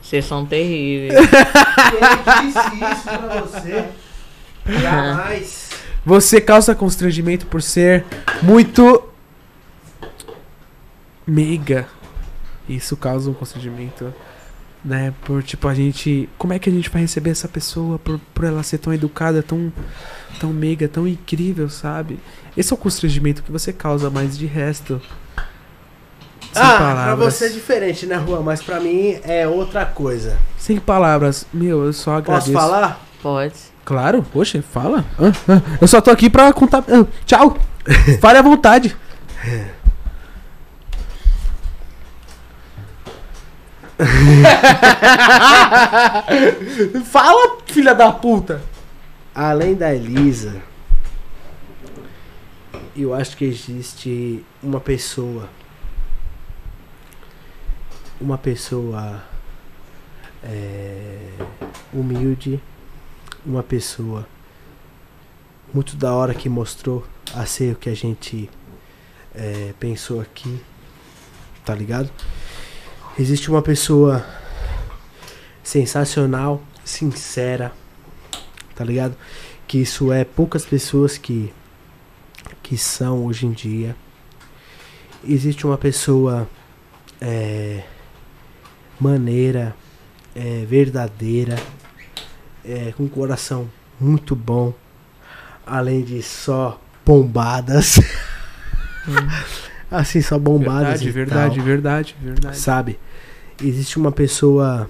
[0.00, 1.14] Vocês são terríveis.
[1.14, 3.84] Quem disse isso pra você?
[4.66, 5.70] Jamais.
[6.04, 8.04] Você causa constrangimento por ser
[8.42, 9.02] muito
[11.26, 11.88] meiga.
[12.68, 14.12] Isso causa um constrangimento,
[14.84, 15.14] né?
[15.24, 18.44] Por tipo a gente, como é que a gente vai receber essa pessoa por, por
[18.44, 19.72] ela ser tão educada, tão
[20.38, 22.18] tão meiga, tão incrível, sabe?
[22.56, 25.00] Esse é o constrangimento que você causa, mas de resto
[26.54, 27.34] sem ah, pra palavras.
[27.34, 28.40] você é diferente, né, Juan?
[28.40, 30.38] Mas pra mim é outra coisa.
[30.56, 31.44] Sem palavras.
[31.52, 32.52] Meu, eu só agradeço.
[32.52, 33.00] Posso falar?
[33.20, 33.54] Pode.
[33.84, 35.04] Claro, poxa, fala.
[35.18, 36.84] Ah, ah, eu só tô aqui pra contar.
[36.88, 37.58] ah, tchau.
[38.20, 38.96] Fale à vontade.
[47.04, 48.62] Fala, filha da puta.
[49.34, 50.62] Além da Elisa,
[52.96, 55.48] eu acho que existe uma pessoa.
[58.20, 59.22] Uma pessoa
[60.42, 61.18] é,
[61.92, 62.60] humilde,
[63.44, 64.26] uma pessoa
[65.72, 68.48] muito da hora que mostrou a ser o que a gente
[69.34, 70.62] é, pensou aqui,
[71.64, 72.08] tá ligado?
[73.16, 74.26] Existe uma pessoa
[75.62, 77.72] sensacional, sincera,
[78.74, 79.16] tá ligado?
[79.68, 81.52] Que isso é poucas pessoas que
[82.60, 83.94] que são hoje em dia.
[85.22, 86.48] Existe uma pessoa
[87.20, 87.84] é,
[88.98, 89.76] maneira,
[90.34, 91.56] é, verdadeira,
[92.64, 93.70] é, com um coração
[94.00, 94.74] muito bom,
[95.64, 98.00] além de só bombadas.
[99.98, 101.00] assim, só bombadas.
[101.02, 102.58] Verdade, e verdade, tal verdade, verdade.
[102.58, 102.98] sabe?
[103.62, 104.88] Existe uma pessoa.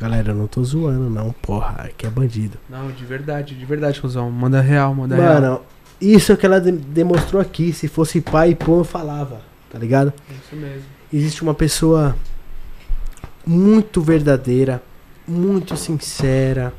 [0.00, 2.58] Galera, eu não tô zoando, não, porra, aqui é bandido.
[2.68, 4.30] Não, de verdade, de verdade, Rosão.
[4.30, 5.34] Manda real, manda real.
[5.40, 5.60] Mano,
[6.00, 7.72] isso é que ela de- demonstrou aqui.
[7.72, 9.40] Se fosse pai e pô, eu falava,
[9.70, 10.12] tá ligado?
[10.28, 10.82] Isso mesmo.
[11.12, 12.16] Existe uma pessoa
[13.46, 14.82] muito verdadeira,
[15.28, 16.72] muito sincera.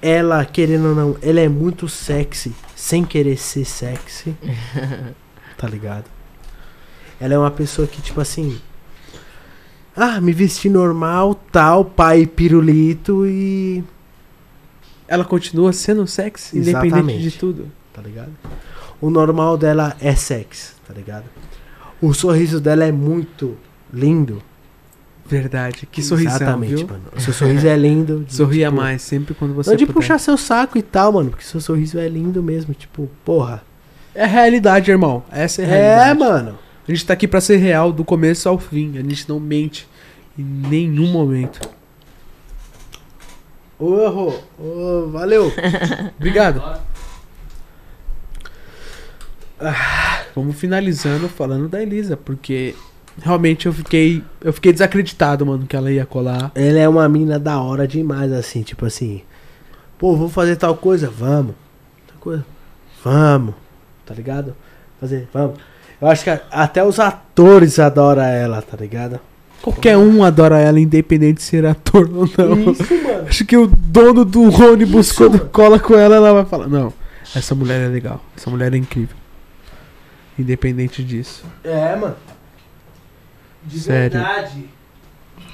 [0.00, 4.34] Ela, querendo ou não, ela é muito sexy, sem querer ser sexy.
[5.62, 6.06] tá ligado?
[7.20, 8.58] Ela é uma pessoa que, tipo assim.
[9.94, 13.84] Ah, me vesti normal, tal, pai pirulito e.
[15.06, 17.22] Ela continua sendo sexy, independente Exatamente.
[17.22, 17.70] de tudo.
[17.92, 18.32] Tá ligado?
[19.00, 21.26] O normal dela é sexy, tá ligado?
[22.00, 23.56] O sorriso dela é muito
[23.92, 24.42] lindo.
[25.24, 25.86] Verdade.
[25.86, 26.88] Que sorrisão, Exatamente, viu?
[26.88, 27.04] mano.
[27.16, 28.24] O seu sorriso é lindo.
[28.26, 29.94] de, Sorria tipo, mais sempre quando você Não de puder.
[29.94, 31.30] puxar seu saco e tal, mano.
[31.30, 32.74] Porque seu sorriso é lindo mesmo.
[32.74, 33.62] Tipo, porra.
[34.14, 35.22] É realidade, irmão.
[35.30, 36.18] Essa é a É, realidade.
[36.18, 36.58] mano.
[36.86, 38.98] A gente tá aqui pra ser real do começo ao fim.
[38.98, 39.88] A gente não mente
[40.38, 41.60] em nenhum momento.
[43.78, 45.52] Ô, Rô, ô, valeu.
[46.16, 46.62] Obrigado.
[50.34, 52.74] Vamos finalizando falando da Elisa, porque
[53.20, 56.50] realmente eu fiquei, eu fiquei desacreditado, mano, que ela ia colar.
[56.54, 59.22] Ela é uma mina da hora demais, assim, tipo assim.
[59.98, 61.08] Pô, vamos fazer tal coisa?
[61.08, 61.54] Vamos.
[62.08, 62.44] Tal coisa?
[63.04, 63.54] Vamos.
[64.06, 64.54] Tá ligado?
[65.00, 65.58] Fazer, vamos.
[66.00, 69.20] Eu acho que até os atores adoram ela, tá ligado?
[69.62, 72.72] Qualquer um adora ela, independente de ser ator ou não.
[72.72, 73.28] Isso, mano.
[73.28, 75.50] Acho que o dono do ônibus, Isso, quando mano.
[75.50, 76.92] cola com ela, ela vai falar: Não,
[77.34, 78.20] essa mulher é legal.
[78.36, 79.16] Essa mulher é incrível.
[80.36, 81.44] Independente disso.
[81.62, 82.16] É, mano.
[83.64, 84.18] De Sério.
[84.18, 84.64] verdade.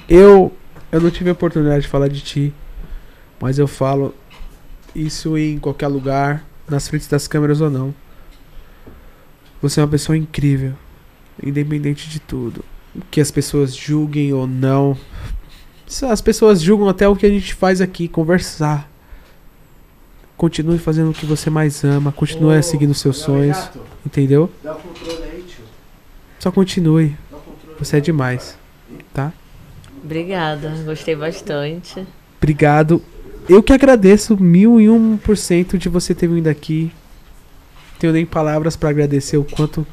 [0.07, 0.51] Eu,
[0.91, 2.53] eu não tive a oportunidade de falar de ti,
[3.39, 4.15] mas eu falo
[4.95, 7.93] isso em qualquer lugar, nas frentes das câmeras ou não.
[9.61, 10.73] Você é uma pessoa incrível,
[11.43, 12.63] independente de tudo.
[13.11, 14.97] Que as pessoas julguem ou não.
[16.09, 18.89] As pessoas julgam até o que a gente faz aqui, conversar.
[20.37, 24.49] Continue fazendo o que você mais ama, continue Ô, seguindo seus sonhos, Gato, entendeu?
[24.63, 25.63] Dá o controle aí, tio.
[26.39, 27.75] Só continue, Dá o controle.
[27.77, 28.57] você é demais.
[30.01, 32.07] Obrigada, gostei bastante.
[32.37, 33.01] Obrigado.
[33.49, 36.91] Eu que agradeço mil e um por cento de você ter vindo aqui.
[37.99, 39.85] Tenho nem palavras pra agradecer o quanto,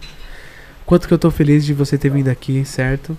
[0.85, 3.19] quanto que eu tô feliz de você ter vindo aqui, certo?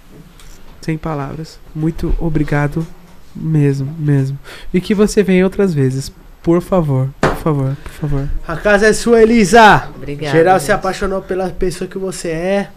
[0.82, 1.60] Sem palavras.
[1.76, 2.88] Muito obrigado
[3.36, 4.40] mesmo, mesmo.
[4.74, 8.30] E que você venha outras vezes, por favor, por favor, por favor.
[8.48, 9.90] A casa é sua, Elisa.
[9.96, 10.36] Obrigada.
[10.36, 12.70] Geral se apaixonou pela pessoa que você é.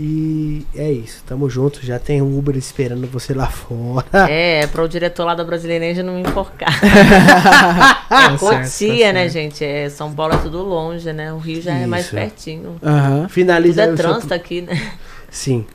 [0.00, 1.84] E é isso, tamo junto.
[1.84, 4.30] Já tem um Uber esperando você lá fora.
[4.30, 6.72] É, para o diretor lá da Brasileirense não me enforcar.
[8.08, 9.32] Tá é certo, tá Cotia, né, certo.
[9.32, 9.64] gente?
[9.64, 11.30] É, São Paulo é tudo longe, né?
[11.32, 12.14] O Rio já é mais Isso.
[12.14, 12.76] pertinho.
[12.82, 13.20] Aham.
[13.22, 14.92] Tudo Finaliza aí é trânsito aqui, né?
[15.30, 15.66] Sim.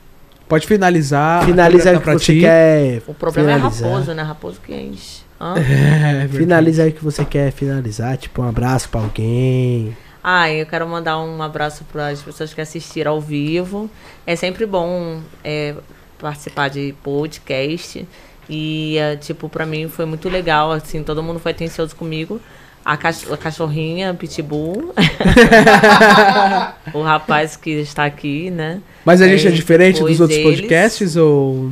[0.48, 1.46] Pode finalizar.
[1.46, 2.40] Finaliza o que tá você ti.
[2.40, 3.02] quer.
[3.08, 3.88] O problema finalizar.
[3.88, 4.24] é Raposo, né?
[4.24, 5.24] Raposo que enche.
[5.44, 6.38] É, verdade.
[6.38, 8.16] Finaliza aí o que você quer finalizar.
[8.18, 9.96] Tipo, um abraço pra alguém.
[10.24, 13.90] Ah, eu quero mandar um abraço para as pessoas que assistiram ao vivo.
[14.26, 15.76] É sempre bom é,
[16.18, 18.08] participar de podcast.
[18.50, 22.40] E, é, tipo, pra mim foi muito legal, assim, todo mundo foi atencioso comigo.
[22.86, 24.94] A, cach- a cachorrinha, Pitbull.
[26.94, 28.82] o rapaz que está aqui, né?
[29.06, 31.72] Mas a gente é Aí, diferente dos outros eles- podcasts ou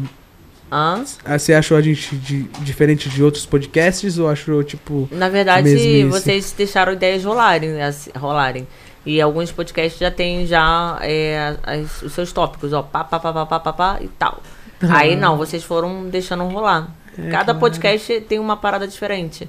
[0.72, 1.04] Hã?
[1.26, 5.70] ah, você achou a gente de- diferente de outros podcasts ou achou tipo Na verdade,
[5.70, 6.04] Mesmice.
[6.06, 8.66] vocês deixaram ideias rolarem, né, assim, rolarem.
[9.06, 13.34] E alguns podcasts já tem já é, as- os seus tópicos, ó, pá, pá, pá,
[13.34, 14.42] pá, pá, pá, pá e tal.
[14.90, 16.90] Aí não, vocês foram deixando rolar.
[17.30, 19.48] Cada podcast tem uma parada diferente.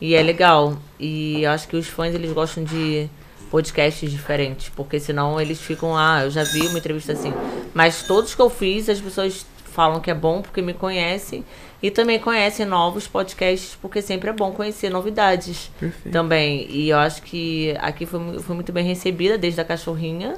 [0.00, 0.76] E é legal.
[0.98, 3.08] E eu acho que os fãs, eles gostam de
[3.50, 4.70] podcasts diferentes.
[4.74, 7.32] Porque senão eles ficam, ah, eu já vi uma entrevista assim.
[7.74, 11.44] Mas todos que eu fiz, as pessoas falam que é bom porque me conhecem.
[11.82, 16.12] E também conhecem novos podcasts, porque sempre é bom conhecer novidades perfeito.
[16.12, 16.66] também.
[16.70, 20.36] E eu acho que aqui foi, foi muito bem recebida, desde a cachorrinha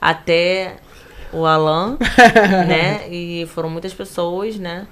[0.00, 0.76] até
[1.32, 1.98] o Alan,
[2.66, 3.06] né?
[3.10, 4.86] E foram muitas pessoas, né?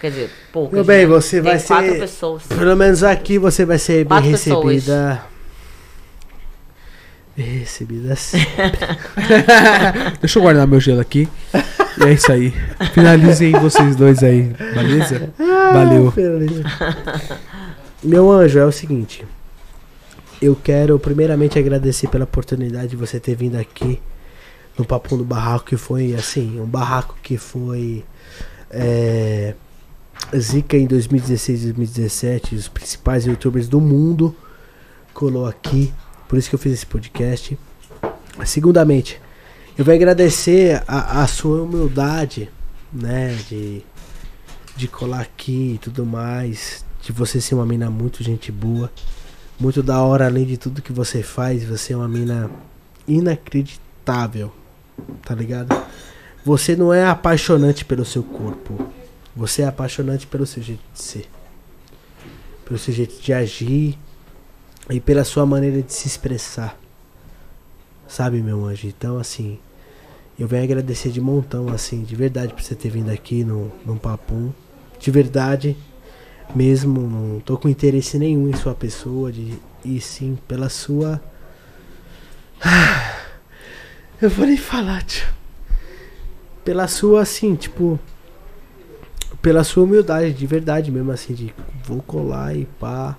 [0.00, 0.72] Quer dizer, poucas.
[0.74, 1.06] Meu bem, né?
[1.06, 2.42] você Tem vai ser- pessoas.
[2.46, 4.64] Pelo menos aqui você vai ser bem Quatro pessoas.
[4.74, 5.22] recebida.
[5.22, 5.37] Bem
[7.42, 8.38] recebida sim.
[10.20, 11.28] Deixa eu guardar meu gelo aqui.
[11.98, 12.52] E é isso aí.
[12.92, 15.30] Finalizem vocês dois aí, beleza?
[15.72, 16.10] Valeu.
[16.12, 16.64] Beleza.
[18.02, 19.24] Meu anjo, é o seguinte.
[20.40, 24.00] Eu quero primeiramente agradecer pela oportunidade de você ter vindo aqui
[24.78, 28.04] no Papo do Barraco, que foi assim, um barraco que foi
[28.70, 29.54] é,
[30.36, 32.54] zica em 2016 e 2017.
[32.54, 34.34] Os principais youtubers do mundo
[35.12, 35.92] colou aqui.
[36.28, 37.58] Por isso que eu fiz esse podcast.
[38.44, 39.20] Segundamente,
[39.76, 42.50] eu vou agradecer a, a sua humildade,
[42.92, 43.36] né?
[43.48, 43.82] De
[44.78, 46.84] de colar aqui e tudo mais.
[47.02, 48.90] De você ser uma mina muito gente boa.
[49.58, 51.64] Muito da hora, além de tudo que você faz.
[51.64, 52.48] Você é uma mina
[53.06, 54.52] inacreditável.
[55.24, 55.76] Tá ligado?
[56.44, 58.88] Você não é apaixonante pelo seu corpo.
[59.34, 61.28] Você é apaixonante pelo seu jeito de ser.
[62.64, 63.98] Pelo seu jeito de agir.
[64.90, 66.78] E pela sua maneira de se expressar.
[68.06, 68.86] Sabe, meu anjo?
[68.86, 69.58] Então, assim.
[70.38, 73.98] Eu venho agradecer de montão, assim, de verdade, por você ter vindo aqui no, no
[73.98, 74.52] Papum.
[75.00, 75.76] De verdade,
[76.54, 81.20] mesmo, não tô com interesse nenhum em sua pessoa, de, e sim pela sua.
[84.22, 85.26] Eu vou nem falar, tio.
[86.64, 87.98] Pela sua, assim, tipo.
[89.42, 91.52] Pela sua humildade, de verdade mesmo, assim, de
[91.84, 93.16] vou colar e pá.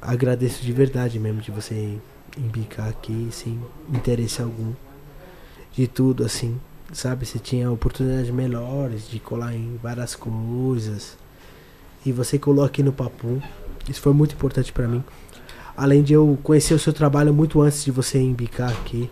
[0.00, 1.98] Agradeço de verdade mesmo de você
[2.36, 4.72] embicar aqui, sem interesse algum
[5.72, 6.60] de tudo, assim,
[6.92, 7.24] sabe?
[7.24, 11.16] Você tinha oportunidades melhores de colar em várias coisas.
[12.04, 13.40] E você colou aqui no Papum.
[13.88, 15.02] Isso foi muito importante pra mim.
[15.76, 19.10] Além de eu conhecer o seu trabalho muito antes de você embicar aqui.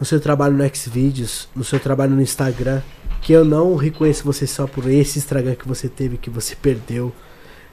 [0.00, 2.82] No seu trabalho no Xvideos, no seu trabalho no Instagram.
[3.22, 7.12] Que eu não reconheço você só por esse Instagram que você teve, que você perdeu.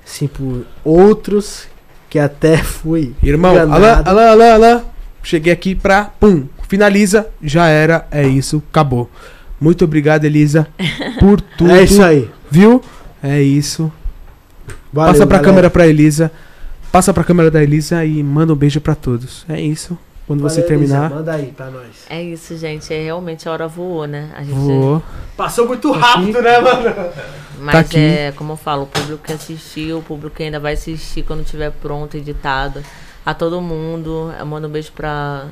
[0.05, 1.67] Sim, por outros
[2.09, 3.13] que até fui.
[3.23, 4.09] Irmão, Alain, enganado.
[4.09, 4.81] Alain, Alain, Alain.
[5.23, 6.05] Cheguei aqui pra.
[6.19, 6.45] Pum.
[6.67, 7.27] Finaliza.
[7.41, 8.07] Já era.
[8.11, 8.61] É isso.
[8.69, 9.09] Acabou.
[9.59, 10.67] Muito obrigado, Elisa,
[11.19, 11.71] por tudo.
[11.71, 12.29] É isso aí.
[12.51, 12.83] Viu?
[13.23, 13.91] É isso.
[14.91, 15.43] Valeu, Passa pra galera.
[15.43, 16.31] câmera pra Elisa.
[16.91, 19.45] Passa pra câmera da Elisa e manda um beijo pra todos.
[19.47, 19.97] É isso.
[20.25, 21.01] Quando você Valeu, terminar.
[21.05, 22.05] Elisa, manda aí pra nós.
[22.09, 22.93] É isso, gente.
[22.93, 24.31] É realmente a hora voou, né?
[24.35, 25.03] A gente, Vou.
[25.35, 26.95] Passou muito rápido, né, mano?
[27.59, 27.97] Mas Tá aqui.
[27.97, 31.43] é, como eu falo, o público que assistiu, o público que ainda vai assistir quando
[31.43, 32.81] tiver pronto, editado.
[33.25, 34.33] A todo mundo.
[34.39, 35.45] Eu mando um beijo pra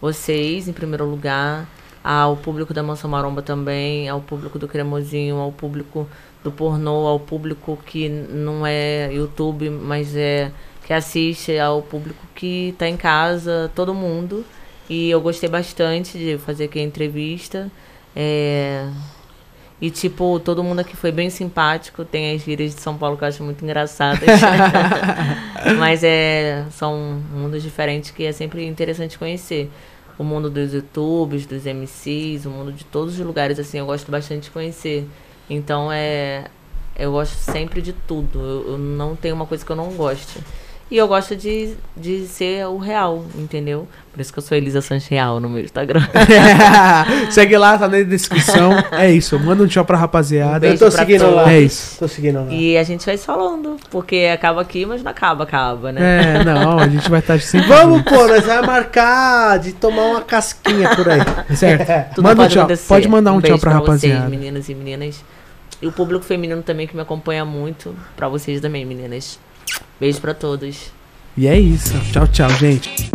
[0.00, 1.66] vocês, em primeiro lugar.
[2.02, 4.08] Ao público da Mansão Maromba também.
[4.08, 5.36] Ao público do Cremosinho.
[5.36, 6.06] Ao público
[6.42, 7.06] do pornô.
[7.06, 10.50] Ao público que não é YouTube, mas é
[10.86, 11.58] que assiste.
[11.58, 13.70] Ao público que tá em casa.
[13.74, 14.44] Todo mundo.
[14.88, 17.70] E eu gostei bastante de fazer aqui a entrevista.
[18.14, 18.86] É,
[19.80, 22.04] e, tipo, todo mundo aqui foi bem simpático.
[22.04, 24.28] Tem as gírias de São Paulo que eu acho muito engraçadas.
[25.78, 29.70] Mas é, são mundos diferentes que é sempre interessante conhecer.
[30.16, 34.10] O mundo dos YouTubes, dos MCs, o mundo de todos os lugares, assim, eu gosto
[34.10, 35.06] bastante de conhecer.
[35.50, 36.46] Então, é...
[36.96, 38.38] Eu gosto sempre de tudo.
[38.38, 40.38] Eu, eu não tenho uma coisa que eu não goste.
[40.90, 43.88] E eu gosto de, de ser o real, entendeu?
[44.12, 46.02] Por isso que eu sou Elisa Sanches Real no meu Instagram.
[47.30, 48.72] Segue lá, tá na descrição.
[48.92, 50.66] É isso, manda um tchau pra rapaziada.
[50.66, 51.34] Eu Beijo tô pra seguindo todos.
[51.36, 51.52] lá.
[51.52, 51.98] É isso.
[51.98, 52.46] Tô seguindo lá.
[52.52, 56.36] E a gente vai falando, porque acaba aqui, mas não acaba, acaba, né?
[56.40, 57.66] É, não, a gente vai estar sempre.
[57.66, 61.18] Vamos, pô, nós vamos marcar de tomar uma casquinha por aí.
[61.18, 62.14] junto, certo?
[62.14, 62.62] Tudo Manda um tchau.
[62.62, 62.86] acontecer.
[62.88, 64.20] Pode mandar um, tchau beijo pra rapaziada.
[64.20, 65.24] Vocês, meninos e meninas.
[65.82, 67.96] E o público feminino também que me acompanha muito.
[68.14, 69.40] Pra vocês também, meninas.
[69.98, 70.92] Beijo pra todos.
[71.36, 71.94] E é isso.
[72.12, 73.10] Tchau, tchau, gente.